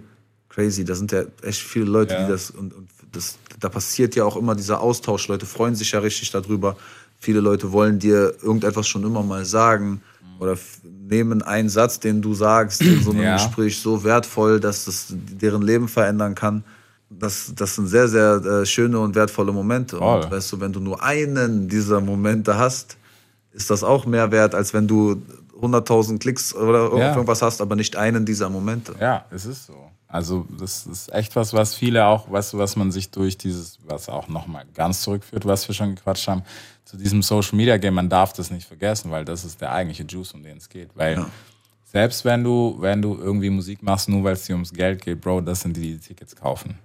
crazy, 0.59 0.84
da 0.84 0.94
sind 0.94 1.12
ja 1.12 1.22
echt 1.42 1.61
viele 1.62 1.84
Leute, 1.86 2.14
Ja. 2.14 2.24
die 2.24 2.32
das 2.32 2.50
und, 2.50 2.74
und 2.74 2.88
das, 3.12 3.38
da 3.61 3.68
passiert 3.68 4.16
ja 4.16 4.24
auch 4.24 4.36
immer 4.36 4.54
dieser 4.54 4.80
Austausch. 4.80 5.28
Leute 5.28 5.46
freuen 5.46 5.74
sich 5.74 5.92
ja 5.92 6.00
richtig 6.00 6.30
darüber. 6.30 6.76
Viele 7.20 7.40
Leute 7.40 7.72
wollen 7.72 7.98
dir 7.98 8.34
irgendetwas 8.42 8.86
schon 8.88 9.02
immer 9.04 9.22
mal 9.22 9.44
sagen 9.44 10.02
oder 10.40 10.56
nehmen 10.82 11.42
einen 11.42 11.68
Satz, 11.68 11.98
den 12.00 12.20
du 12.22 12.34
sagst 12.34 12.82
in 12.82 13.02
so 13.02 13.11
einem 13.12 13.22
Ja. 13.30 13.34
Gespräch 13.36 13.80
so 13.80 14.04
wertvoll, 14.04 14.61
dass 14.61 14.86
es 14.86 15.06
deren 15.11 15.62
Leben 15.62 15.88
verändern 15.88 16.34
kann. 16.34 16.64
Das, 17.11 17.52
das 17.56 17.74
sind 17.76 17.86
sehr, 17.88 18.06
sehr 18.09 18.34
äh, 18.44 18.66
schöne 18.66 18.98
und 19.00 19.14
wertvolle 19.14 19.52
Momente. 19.52 19.96
Voll. 19.96 20.22
Und 20.24 20.30
weißt 20.30 20.52
du, 20.52 20.61
wenn 20.61 20.72
du 20.72 20.80
nur 20.80 21.02
einen 21.02 21.68
dieser 21.68 22.00
Momente 22.00 22.59
hast, 22.59 22.96
ist 23.52 23.70
das 23.70 23.82
auch 23.82 24.04
mehr 24.06 24.30
wert, 24.30 24.54
als 24.54 24.74
wenn 24.74 24.86
du 24.86 25.22
100.000 25.61 26.18
Klicks 26.18 26.54
oder 26.54 26.94
Ja. 26.96 27.11
irgendwas 27.14 27.40
hast, 27.42 27.61
aber 27.62 27.74
nicht 27.74 27.96
einen 27.96 28.24
dieser 28.26 28.50
Momente. 28.50 28.94
Ja, 29.00 29.24
es 29.30 29.46
ist 29.46 29.66
so. 29.66 29.74
Also 30.09 30.46
das 30.59 30.86
ist 30.86 31.12
echt 31.12 31.36
was, 31.36 31.52
was 31.52 31.74
viele 31.74 32.06
auch, 32.06 32.26
du, 32.28 32.59
was 32.59 32.76
man 32.76 32.90
sich 32.90 33.11
durch 33.11 33.36
dieses, 33.36 33.78
was 33.86 34.09
auch 34.09 34.26
nochmal 34.28 34.64
ganz 34.74 35.02
zurückführt, 35.02 35.44
was 35.44 35.68
wir 35.68 35.74
schon 35.74 35.94
gequatscht 35.96 36.26
haben, 36.28 36.42
zu 36.86 36.96
diesem 36.96 37.20
Social 37.22 37.56
Media 37.56 37.76
Game, 37.76 37.92
man 37.94 38.09
darf 38.09 38.32
das 38.32 38.50
nicht 38.50 38.66
vergessen, 38.66 39.11
weil 39.11 39.24
das 39.26 39.44
ist 39.44 39.61
der 39.61 39.72
eigentliche 39.72 40.04
Juice, 40.04 40.32
um 40.32 40.42
den 40.42 40.56
es 40.56 40.68
geht. 40.70 40.88
Weil 40.94 41.26
selbst 41.84 42.24
wenn 42.24 42.42
du, 42.42 42.76
wenn 42.80 43.02
du 43.02 43.16
irgendwie 43.18 43.50
Musik 43.50 43.82
machst, 43.82 44.09
nur 44.09 44.24
weil 44.24 44.32
es 44.32 44.44
dir 44.44 44.54
ums 44.54 44.72
Geld 44.72 45.02
geht, 45.02 45.20
Bro, 45.20 45.42
das 45.42 45.61
sind 45.61 45.76
die, 45.76 45.80
die 45.82 45.92
die 45.94 45.98
Tickets 45.98 46.34
kaufen. 46.34 46.78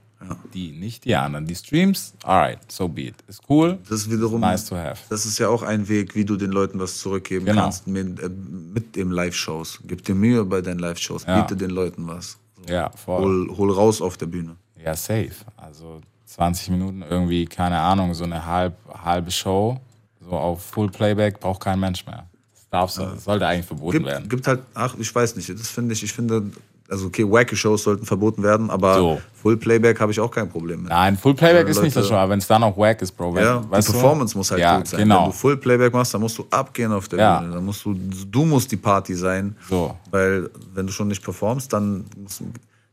Die, 0.53 0.71
nicht 0.71 1.03
die 1.03 1.15
anderen. 1.15 1.45
Die 1.45 1.55
Streams, 1.55 2.13
alright, 2.23 2.59
so 2.71 2.87
be 2.87 3.03
it. 3.07 3.15
Ist 3.27 3.41
cool, 3.49 3.77
Das 3.89 4.01
ist 4.01 4.11
wiederum, 4.11 4.39
nice 4.39 4.65
to 4.65 4.75
have. 4.77 5.01
das 5.09 5.25
ist 5.25 5.37
ja 5.37 5.49
auch 5.49 5.63
ein 5.63 5.87
Weg, 5.89 6.15
wie 6.15 6.23
du 6.23 6.37
den 6.37 6.51
Leuten 6.51 6.79
was 6.79 6.97
zurückgeben 6.99 7.45
Genau. 7.45 7.63
kannst 7.63 7.87
mit, 7.87 8.19
äh, 8.21 8.29
mit 8.29 8.95
dem 8.95 9.11
Live-Shows. 9.11 9.79
Gib 9.85 10.03
dir 10.05 10.15
Mühe 10.15 10.45
bei 10.45 10.61
deinen 10.61 10.79
Live-Shows, 10.79 11.25
Ja. 11.27 11.41
biete 11.41 11.57
den 11.57 11.71
Leuten 11.71 12.07
was. 12.07 12.37
Ja, 12.67 12.89
voll. 12.91 13.21
Hol, 13.21 13.57
hol 13.57 13.71
raus 13.71 14.01
auf 14.01 14.17
der 14.17 14.27
Bühne. 14.27 14.55
Ja, 14.83 14.95
safe. 14.95 15.31
Also 15.55 16.01
20 16.25 16.69
Minuten 16.69 17.03
irgendwie, 17.07 17.45
keine 17.45 17.79
Ahnung, 17.79 18.13
so 18.13 18.23
eine 18.23 18.45
halb, 18.45 18.75
halbe 19.03 19.31
Show, 19.31 19.79
so 20.19 20.31
auf 20.31 20.63
Full 20.63 20.89
Playback 20.89 21.39
braucht 21.39 21.61
kein 21.61 21.79
Mensch 21.79 22.05
mehr. 22.05 22.27
Das 22.53 22.69
darf, 22.69 23.19
sollte 23.19 23.45
eigentlich 23.45 23.65
verboten 23.65 24.05
werden. 24.05 24.23
Gibt, 24.23 24.45
gibt 24.45 24.47
halt, 24.47 24.63
ach, 24.73 24.95
ich 24.97 25.13
weiß 25.13 25.35
nicht, 25.35 25.49
das 25.49 25.69
finde 25.69 25.93
ich, 25.93 26.03
ich 26.03 26.11
finde, 26.11 26.51
also 26.89 27.07
okay, 27.07 27.23
wacky 27.29 27.55
Shows 27.55 27.83
sollten 27.83 28.05
verboten 28.05 28.43
werden, 28.43 28.69
aber 28.69 28.95
So. 28.97 29.21
Full 29.41 29.57
Playback 29.57 29.99
habe 29.99 30.11
ich 30.11 30.19
auch 30.19 30.31
kein 30.31 30.49
Problem 30.49 30.83
mit. 30.83 30.89
Nein, 30.89 31.17
Full 31.17 31.33
Playback 31.33 31.65
Ja, 31.65 31.71
ist 31.71 31.81
nicht 31.81 31.95
das 31.95 32.07
schon, 32.07 32.15
aber 32.15 32.31
wenn 32.31 32.39
es 32.39 32.47
dann 32.47 32.63
auch 32.63 32.77
wack 32.77 33.01
ist, 33.01 33.11
Bro. 33.11 33.35
Wenn, 33.35 33.43
Ja, 33.43 33.59
die 33.59 33.71
weißt 33.71 33.89
du? 33.89 33.91
Performance 33.93 34.37
muss 34.37 34.51
halt 34.51 34.61
ja, 34.61 34.77
gut 34.77 34.87
sein. 34.87 34.99
Genau. 35.01 35.23
Wenn 35.23 35.31
du 35.31 35.31
Full 35.31 35.57
Playback 35.57 35.91
machst, 35.93 36.13
dann 36.13 36.21
musst 36.21 36.37
du 36.37 36.45
abgehen 36.49 36.91
auf 36.93 37.07
der 37.09 37.19
Ja. 37.19 37.39
Bühne. 37.39 37.53
Dann 37.55 37.65
musst 37.65 37.83
du, 37.83 37.93
du 37.93 38.45
musst 38.45 38.71
die 38.71 38.77
Party 38.77 39.15
sein. 39.15 39.55
So. 39.69 39.95
Weil 40.11 40.49
wenn 40.73 40.87
du 40.87 40.93
schon 40.93 41.07
nicht 41.09 41.23
performst, 41.23 41.73
dann 41.73 42.05
musst, 42.15 42.41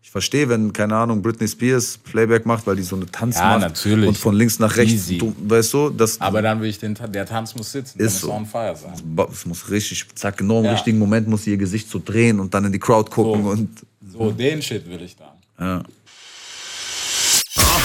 Ich 0.02 0.10
verstehe, 0.10 0.48
wenn, 0.48 0.72
keine 0.72 0.96
Ahnung, 0.96 1.22
Britney 1.22 1.46
Spears 1.46 1.96
Playback 1.98 2.44
macht, 2.44 2.66
weil 2.66 2.74
die 2.74 2.82
so 2.82 2.96
eine 2.96 3.06
Tanz 3.06 3.36
Ja, 3.36 3.50
macht 3.50 3.60
natürlich. 3.60 4.08
und 4.08 4.18
von 4.18 4.34
links 4.34 4.58
nach 4.58 4.76
rechts, 4.76 4.92
Easy. 4.94 5.18
du, 5.18 5.32
weißt 5.46 5.72
du, 5.72 5.90
das, 5.90 6.20
Aber 6.20 6.42
dann 6.42 6.60
will 6.60 6.68
ich 6.68 6.78
den, 6.78 6.96
der 7.08 7.26
Tanz 7.26 7.54
muss 7.54 7.70
sitzen, 7.70 8.00
Ist 8.00 8.14
muss 8.14 8.20
so. 8.22 8.32
on 8.32 8.44
fire 8.46 8.74
sein. 8.74 8.94
es 9.30 9.46
muss 9.46 9.70
richtig, 9.70 10.06
zack, 10.16 10.38
genau 10.38 10.58
im 10.60 10.64
Ja. 10.64 10.72
richtigen 10.72 10.98
Moment 10.98 11.28
muss 11.28 11.44
sie 11.44 11.50
ihr 11.50 11.58
Gesicht 11.58 11.88
so 11.88 12.00
drehen 12.04 12.40
und 12.40 12.52
dann 12.54 12.64
in 12.64 12.72
die 12.72 12.78
Crowd 12.80 13.10
gucken 13.10 13.44
So. 13.44 13.50
und 13.50 13.68
So, 14.12 14.30
den 14.32 14.60
Shit 14.62 14.88
will 14.88 15.00
ich 15.02 15.14
dann. 15.16 15.28
ja. 15.60 15.82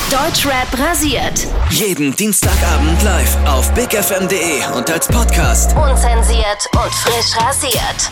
Deutschrap 0.09 0.67
rasiert. 0.79 1.47
Jeden 1.71 2.15
Dienstagabend 2.15 3.03
live 3.03 3.37
auf 3.47 3.71
bigfm.de 3.73 4.65
und 4.77 4.89
als 4.89 5.07
Podcast. 5.07 5.75
Unzensiert 5.75 6.65
und 6.73 6.91
frisch 6.93 7.35
rasiert. 7.37 8.11